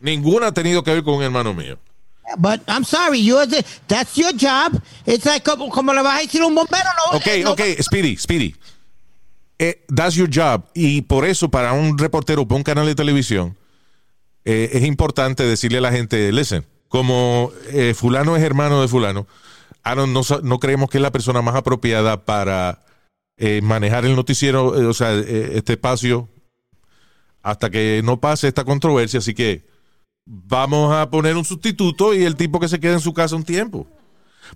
Ninguna 0.00 0.48
ha 0.48 0.52
tenido 0.52 0.82
que 0.82 0.92
ver 0.92 1.02
con 1.02 1.14
un 1.14 1.22
hermano 1.22 1.52
mío. 1.54 1.78
But 2.36 2.60
I'm 2.68 2.84
sorry, 2.84 3.24
you 3.24 3.36
the- 3.46 3.64
that's 3.86 4.14
your 4.14 4.32
job. 4.38 4.80
It's 5.06 5.24
like 5.24 5.42
como, 5.50 5.70
como 5.70 5.94
le 5.94 6.02
vas 6.02 6.18
a 6.18 6.22
decir 6.22 6.42
un 6.42 6.54
bombero, 6.54 6.84
no. 7.10 7.16
Ok, 7.16 7.26
eh, 7.26 7.42
no- 7.42 7.52
ok, 7.52 7.60
Speedy, 7.82 8.16
Speedy. 8.18 8.54
Eh, 9.58 9.84
that's 9.92 10.14
your 10.14 10.28
job. 10.32 10.64
Y 10.74 11.00
por 11.02 11.24
eso, 11.24 11.48
para 11.48 11.72
un 11.72 11.96
reportero, 11.98 12.46
para 12.46 12.56
un 12.56 12.62
canal 12.62 12.84
de 12.86 12.94
televisión, 12.94 13.56
eh, 14.44 14.70
es 14.72 14.84
importante 14.84 15.44
decirle 15.44 15.78
a 15.78 15.82
la 15.82 15.92
gente, 15.92 16.30
listen, 16.32 16.64
como 16.88 17.52
eh, 17.70 17.94
fulano 17.94 18.36
es 18.36 18.42
hermano 18.42 18.80
de 18.80 18.88
fulano, 18.88 19.26
Aaron 19.82 20.12
no, 20.12 20.22
no 20.42 20.58
creemos 20.58 20.90
que 20.90 20.98
es 20.98 21.02
la 21.02 21.12
persona 21.12 21.42
más 21.42 21.54
apropiada 21.54 22.24
para 22.24 22.80
eh, 23.36 23.60
manejar 23.62 24.04
el 24.04 24.16
noticiero, 24.16 24.66
o 24.66 24.94
sea, 24.94 25.14
este 25.14 25.74
espacio, 25.74 26.28
hasta 27.42 27.70
que 27.70 28.02
no 28.04 28.20
pase 28.20 28.48
esta 28.48 28.64
controversia. 28.64 29.18
Así 29.18 29.34
que 29.34 29.66
vamos 30.26 30.94
a 30.94 31.08
poner 31.10 31.36
un 31.36 31.44
sustituto 31.44 32.14
y 32.14 32.24
el 32.24 32.36
tipo 32.36 32.60
que 32.60 32.68
se 32.68 32.80
quede 32.80 32.94
en 32.94 33.00
su 33.00 33.14
casa 33.14 33.36
un 33.36 33.44
tiempo. 33.44 33.86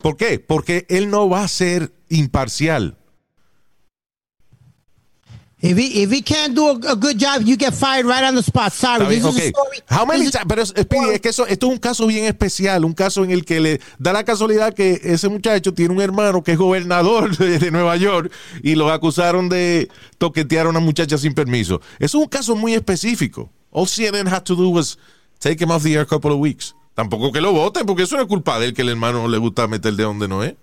¿Por 0.01 0.17
qué? 0.17 0.39
Porque 0.39 0.87
él 0.89 1.11
no 1.11 1.29
va 1.29 1.45
a 1.45 1.49
ser 1.49 1.93
imparcial. 2.09 2.99
If 5.65 5.79
he, 5.79 6.03
if 6.03 6.11
he 6.11 6.23
can't 6.23 6.57
do 6.57 6.67
a, 6.71 6.73
a 6.91 6.97
good 6.97 7.17
job, 7.19 7.43
you 7.45 7.57
get 7.57 7.73
fired 7.73 8.05
right 8.05 8.25
on 8.25 8.35
the 8.35 8.43
spot. 8.43 8.73
Sorry, 8.73 9.07
this 9.07 9.25
is 9.25 9.37
a 9.37 9.49
story. 9.51 9.79
How 9.89 10.05
many 10.05 10.25
this 10.25 10.35
is- 10.35 10.41
ti- 10.41 10.47
Pero, 10.49 10.67
Speedy, 10.67 11.11
es 11.15 11.21
que 11.21 11.29
eso, 11.31 11.47
esto 11.47 11.67
es 11.69 11.73
un 11.73 11.79
caso 11.79 12.05
bien 12.09 12.25
especial, 12.25 12.85
un 12.85 12.95
caso 12.95 13.23
en 13.23 13.31
el 13.31 13.45
que 13.45 13.61
le 13.61 13.81
da 13.99 14.13
la 14.13 14.25
casualidad 14.25 14.75
que 14.75 15.01
ese 15.05 15.29
muchacho 15.29 15.73
tiene 15.73 15.95
un 15.95 16.01
hermano 16.01 16.43
que 16.43 16.53
es 16.53 16.59
gobernador 16.59 17.37
de, 17.37 17.61
de 17.61 17.71
Nueva 17.71 17.97
York 17.97 18.33
y 18.65 18.75
lo 18.75 18.91
acusaron 18.91 19.49
de 19.49 19.89
toquetear 20.19 20.67
a 20.67 20.71
una 20.71 20.81
muchacha 20.81 21.17
sin 21.17 21.33
permiso. 21.33 21.81
Eso 22.01 22.19
es 22.19 22.25
un 22.25 22.29
caso 22.29 22.57
muy 22.57 22.75
específico. 22.75 23.49
All 23.71 23.87
CNN 23.87 24.29
had 24.29 24.43
to 24.43 24.57
do 24.57 24.69
was 24.69 24.99
take 25.39 25.63
him 25.63 25.71
off 25.71 25.85
the 25.85 25.93
air 25.95 26.01
a 26.03 26.07
couple 26.07 26.33
of 26.33 26.39
weeks. 26.41 26.75
Tampoco 26.97 27.31
que 27.31 27.41
lo 27.41 27.53
voten, 27.53 27.87
porque 27.87 28.03
eso 28.03 28.17
no 28.17 28.23
es 28.23 28.29
culpa 28.29 28.59
de 28.59 28.67
él 28.67 28.75
que 28.75 28.83
el 28.83 28.89
hermano 28.89 29.29
le 29.29 29.39
gusta 29.39 29.69
meter 29.69 29.95
de 29.95 30.03
donde 30.03 30.27
no 30.27 30.43
es. 30.43 30.55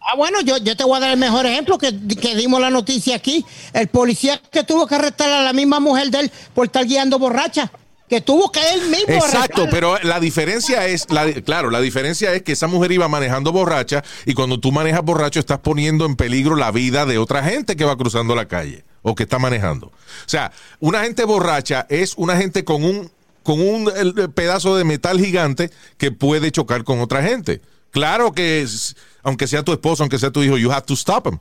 Ah, 0.00 0.16
bueno, 0.16 0.40
yo, 0.40 0.56
yo 0.58 0.76
te 0.76 0.84
voy 0.84 0.96
a 0.96 1.00
dar 1.00 1.10
el 1.10 1.18
mejor 1.18 1.46
ejemplo 1.46 1.76
que, 1.76 1.96
que 2.20 2.34
dimos 2.34 2.60
la 2.60 2.70
noticia 2.70 3.16
aquí. 3.16 3.44
El 3.72 3.88
policía 3.88 4.40
que 4.50 4.64
tuvo 4.64 4.86
que 4.86 4.94
arrestar 4.94 5.30
a 5.30 5.42
la 5.42 5.52
misma 5.52 5.78
mujer 5.78 6.10
de 6.10 6.20
él 6.20 6.32
por 6.54 6.66
estar 6.66 6.86
guiando 6.86 7.18
borracha. 7.18 7.70
Que 8.08 8.20
tuvo 8.20 8.50
que 8.50 8.60
él 8.74 8.80
mismo 8.88 9.14
Exacto, 9.14 9.68
pero 9.70 9.96
la 10.02 10.18
diferencia 10.18 10.84
es, 10.88 11.08
la, 11.10 11.30
claro, 11.42 11.70
la 11.70 11.80
diferencia 11.80 12.32
es 12.32 12.42
que 12.42 12.52
esa 12.52 12.66
mujer 12.66 12.90
iba 12.90 13.06
manejando 13.06 13.52
borracha 13.52 14.02
y 14.26 14.34
cuando 14.34 14.58
tú 14.58 14.72
manejas 14.72 15.02
borracho 15.02 15.38
estás 15.38 15.60
poniendo 15.60 16.06
en 16.06 16.16
peligro 16.16 16.56
la 16.56 16.72
vida 16.72 17.06
de 17.06 17.18
otra 17.18 17.44
gente 17.44 17.76
que 17.76 17.84
va 17.84 17.96
cruzando 17.96 18.34
la 18.34 18.48
calle 18.48 18.84
o 19.02 19.14
que 19.14 19.22
está 19.22 19.38
manejando. 19.38 19.86
O 19.86 19.92
sea, 20.28 20.50
una 20.80 21.04
gente 21.04 21.24
borracha 21.24 21.86
es 21.88 22.14
una 22.16 22.36
gente 22.36 22.64
con 22.64 22.82
un 22.82 23.12
con 23.42 23.60
un 23.60 23.90
pedazo 24.34 24.76
de 24.76 24.84
metal 24.84 25.18
gigante 25.18 25.70
que 25.96 26.10
puede 26.10 26.50
chocar 26.50 26.84
con 26.84 27.00
otra 27.00 27.22
gente. 27.22 27.60
Claro 27.90 28.32
que 28.32 28.62
es- 28.62 28.96
aunque 29.22 29.46
sea 29.46 29.62
tu 29.62 29.72
esposo, 29.72 30.02
aunque 30.02 30.18
sea 30.18 30.30
tu 30.30 30.42
hijo, 30.42 30.56
you 30.56 30.70
have 30.70 30.82
to 30.86 30.94
stop 30.94 31.26
him. 31.26 31.38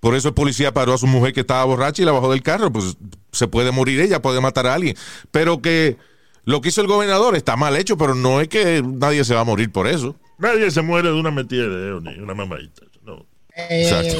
Por 0.00 0.14
eso 0.14 0.28
el 0.28 0.34
policía 0.34 0.72
paró 0.72 0.94
a 0.94 0.98
su 0.98 1.06
mujer 1.06 1.32
que 1.34 1.40
estaba 1.40 1.62
borracha 1.64 2.00
y 2.02 2.06
la 2.06 2.12
bajó 2.12 2.30
del 2.30 2.42
carro. 2.42 2.72
Pues 2.72 2.96
se 3.32 3.48
puede 3.48 3.70
morir 3.70 4.00
ella, 4.00 4.22
puede 4.22 4.40
matar 4.40 4.66
a 4.66 4.74
alguien. 4.74 4.96
Pero 5.30 5.60
que 5.60 5.98
lo 6.44 6.60
que 6.62 6.70
hizo 6.70 6.80
el 6.80 6.86
gobernador 6.86 7.36
está 7.36 7.56
mal 7.56 7.76
hecho, 7.76 7.98
pero 7.98 8.14
no 8.14 8.40
es 8.40 8.48
que 8.48 8.82
nadie 8.82 9.24
se 9.24 9.34
va 9.34 9.40
a 9.40 9.44
morir 9.44 9.70
por 9.70 9.86
eso. 9.86 10.16
Nadie 10.38 10.70
se 10.70 10.80
muere 10.80 11.08
de 11.08 11.14
una 11.20 11.30
metida 11.30 11.64
de 11.68 11.76
dedo 11.76 12.00
ni 12.00 12.18
una 12.18 12.32
mamadita. 12.34 12.82
No. 13.04 13.26
Exacto. 13.54 14.16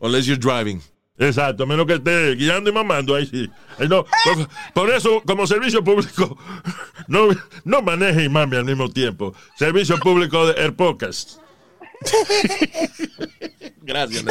Unless 0.00 0.26
you're 0.26 0.40
driving. 0.40 0.80
Exacto, 1.22 1.66
menos 1.66 1.86
que 1.86 1.94
esté 1.94 2.34
guiando 2.34 2.68
y 2.68 2.72
mamando, 2.72 3.14
ahí 3.14 3.26
sí. 3.26 3.48
Ahí 3.78 3.88
no, 3.88 4.04
por, 4.74 4.90
eso, 4.90 5.22
como 5.24 5.46
servicio 5.46 5.84
público, 5.84 6.36
no, 7.06 7.28
no 7.64 7.80
maneje 7.80 8.24
y 8.24 8.28
mame 8.28 8.56
al 8.56 8.64
mismo 8.64 8.90
tiempo. 8.90 9.32
Servicio 9.56 9.98
público 9.98 10.46
de 10.46 10.60
Air 10.60 10.74
Podcast. 10.74 11.38
Gracias, 13.82 14.24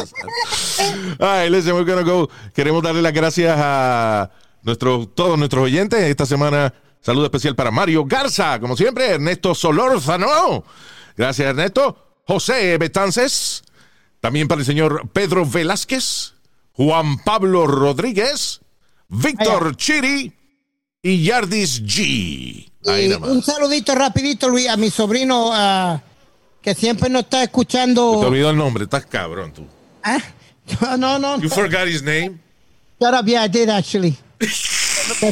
Ay, 1.18 1.48
listen, 1.48 1.74
we're 1.74 1.90
gonna 1.90 2.02
go. 2.02 2.28
Queremos 2.54 2.82
darle 2.82 3.00
las 3.00 3.14
gracias 3.14 3.56
a 3.58 4.30
nuestros, 4.62 5.14
todos 5.14 5.38
nuestros 5.38 5.64
oyentes. 5.64 5.98
Esta 5.98 6.26
semana, 6.26 6.74
saludo 7.00 7.24
especial 7.24 7.54
para 7.54 7.70
Mario 7.70 8.04
Garza, 8.04 8.60
como 8.60 8.76
siempre, 8.76 9.12
Ernesto 9.12 9.54
Solórzano. 9.54 10.64
Gracias, 11.16 11.48
Ernesto. 11.48 12.20
José 12.26 12.76
Betances. 12.76 13.62
También 14.20 14.46
para 14.46 14.60
el 14.60 14.66
señor 14.66 15.08
Pedro 15.12 15.44
Velázquez, 15.44 16.34
Juan 16.74 17.18
Pablo 17.18 17.66
Rodríguez, 17.66 18.60
Víctor 19.08 19.76
Chiri 19.76 20.32
y 21.02 21.24
Yardis 21.24 21.82
G. 21.82 22.70
Ahí 22.86 23.10
Y 23.10 23.12
un 23.12 23.42
saludito 23.42 23.94
rapidito, 23.94 24.48
Luis, 24.48 24.68
a 24.68 24.76
mi 24.76 24.90
sobrino 24.90 25.50
ah, 25.52 26.00
que 26.60 26.74
siempre 26.74 27.10
nos 27.10 27.24
está 27.24 27.38
Te 27.38 27.44
escuchando. 27.44 28.10
olvidó 28.20 28.50
el 28.50 28.56
nombre, 28.56 28.84
estás 28.84 29.06
cabrón 29.06 29.52
tú. 29.52 29.66
¿Ah? 30.02 30.18
No, 30.80 30.96
no, 30.96 31.18
no. 31.18 31.40
You 31.40 31.50
forgot 31.50 31.88
his 31.88 32.02
name. 32.02 32.38
Shut 33.00 33.14
up, 33.14 33.26
yeah, 33.26 33.44
I 33.44 33.48
did 33.48 33.68
actually. 33.68 34.16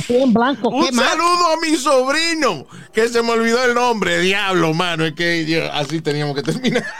En 0.08 0.32
blanco. 0.32 0.68
¿Qué 0.70 0.76
Un 0.76 0.94
saludo 0.94 1.52
a 1.52 1.56
mi 1.60 1.76
sobrino, 1.76 2.66
que 2.92 3.08
se 3.08 3.22
me 3.22 3.30
olvidó 3.30 3.64
el 3.64 3.74
nombre. 3.74 4.18
Diablo, 4.20 4.74
mano, 4.74 5.06
es 5.06 5.14
que 5.14 5.70
así 5.72 6.00
teníamos 6.00 6.34
que 6.34 6.42
terminar. 6.42 6.84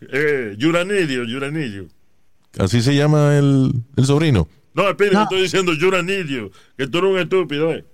Eh, 0.00 0.54
Yuranilio, 0.58 1.24
Yuranilio. 1.24 1.86
Así 2.58 2.82
se 2.82 2.94
llama 2.94 3.36
el, 3.36 3.72
el 3.96 4.04
sobrino. 4.06 4.48
No, 4.74 4.88
espera, 4.88 5.12
No. 5.12 5.22
estoy 5.24 5.42
diciendo 5.42 5.72
Yuranilio, 5.74 6.50
que 6.76 6.86
tú 6.86 6.98
eres 6.98 7.10
un 7.10 7.18
estúpido, 7.18 7.72
¿eh? 7.72 7.84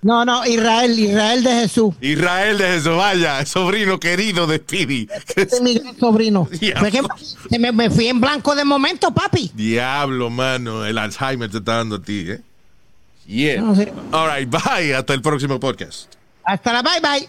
No, 0.00 0.24
no, 0.24 0.46
Israel, 0.46 0.96
Israel 0.96 1.42
de 1.42 1.50
Jesús. 1.62 1.92
Israel 2.00 2.56
de 2.56 2.68
Jesús, 2.68 2.96
vaya, 2.96 3.44
sobrino 3.44 3.98
querido 3.98 4.46
de 4.46 4.58
Speedy. 4.58 5.08
Este 5.34 5.42
es 5.56 5.60
mi 5.60 5.74
gran 5.74 5.96
sobrino. 5.98 6.48
Me, 7.50 7.58
me- 7.58 7.72
me 7.72 7.90
fui 7.90 8.06
en 8.06 8.20
blanco 8.20 8.54
de 8.54 8.64
momento, 8.64 9.10
papi. 9.12 9.50
Diablo, 9.54 10.30
mano, 10.30 10.84
el 10.86 10.98
Alzheimer 10.98 11.50
te 11.50 11.58
está 11.58 11.78
dando 11.78 11.96
a 11.96 12.02
ti, 12.02 12.26
¿eh? 12.28 12.40
Yeah. 13.26 13.60
No. 13.60 13.74
All 14.12 14.30
right, 14.38 14.48
bye. 14.48 14.94
Hasta 14.94 15.14
el 15.14 15.20
próximo 15.20 15.58
podcast. 15.58 16.14
Hasta 16.44 16.72
la 16.72 16.82
bye 16.82 17.00
bye. 17.02 17.28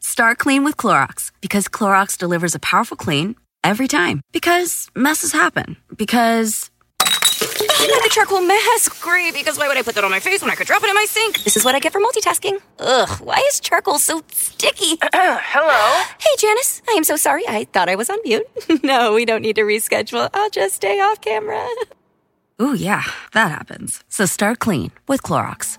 Start 0.00 0.38
clean 0.38 0.64
with 0.64 0.76
Clorox 0.76 1.30
because 1.40 1.68
Clorox 1.68 2.16
delivers 2.16 2.54
a 2.54 2.58
powerful 2.58 2.96
clean 2.96 3.36
every 3.64 3.88
time. 3.88 4.20
Because 4.32 4.88
messes 4.94 5.32
happen. 5.32 5.76
Because 5.96 6.70
Not 7.00 8.02
the 8.02 8.10
charcoal 8.10 8.40
mask. 8.40 9.00
Great, 9.02 9.34
because 9.34 9.58
why 9.58 9.66
would 9.68 9.76
I 9.76 9.82
put 9.82 9.94
that 9.96 10.04
on 10.04 10.10
my 10.10 10.20
face 10.20 10.40
when 10.40 10.50
I 10.50 10.54
could 10.54 10.66
drop 10.66 10.82
it 10.82 10.88
in 10.88 10.94
my 10.94 11.06
sink? 11.08 11.42
This 11.42 11.56
is 11.56 11.64
what 11.64 11.74
I 11.74 11.80
get 11.80 11.92
for 11.92 12.00
multitasking. 12.00 12.60
Ugh, 12.78 13.08
why 13.20 13.42
is 13.48 13.60
charcoal 13.60 13.98
so 13.98 14.22
sticky? 14.32 14.98
Hello? 15.12 16.04
Hey, 16.18 16.30
Janice. 16.38 16.82
I 16.88 16.92
am 16.92 17.04
so 17.04 17.16
sorry. 17.16 17.42
I 17.48 17.64
thought 17.72 17.88
I 17.88 17.96
was 17.96 18.08
on 18.10 18.18
mute. 18.24 18.46
no, 18.82 19.14
we 19.14 19.24
don't 19.24 19.42
need 19.42 19.56
to 19.56 19.62
reschedule. 19.62 20.30
I'll 20.32 20.50
just 20.50 20.76
stay 20.76 21.00
off 21.00 21.20
camera. 21.20 21.66
Ooh, 22.62 22.74
yeah, 22.74 23.02
that 23.34 23.50
happens. 23.50 24.02
So 24.08 24.26
start 24.26 24.58
clean 24.58 24.90
with 25.06 25.22
Clorox. 25.22 25.78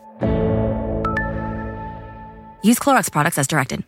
Use 2.62 2.80
Clorox 2.80 3.12
products 3.12 3.38
as 3.38 3.48
directed. 3.48 3.84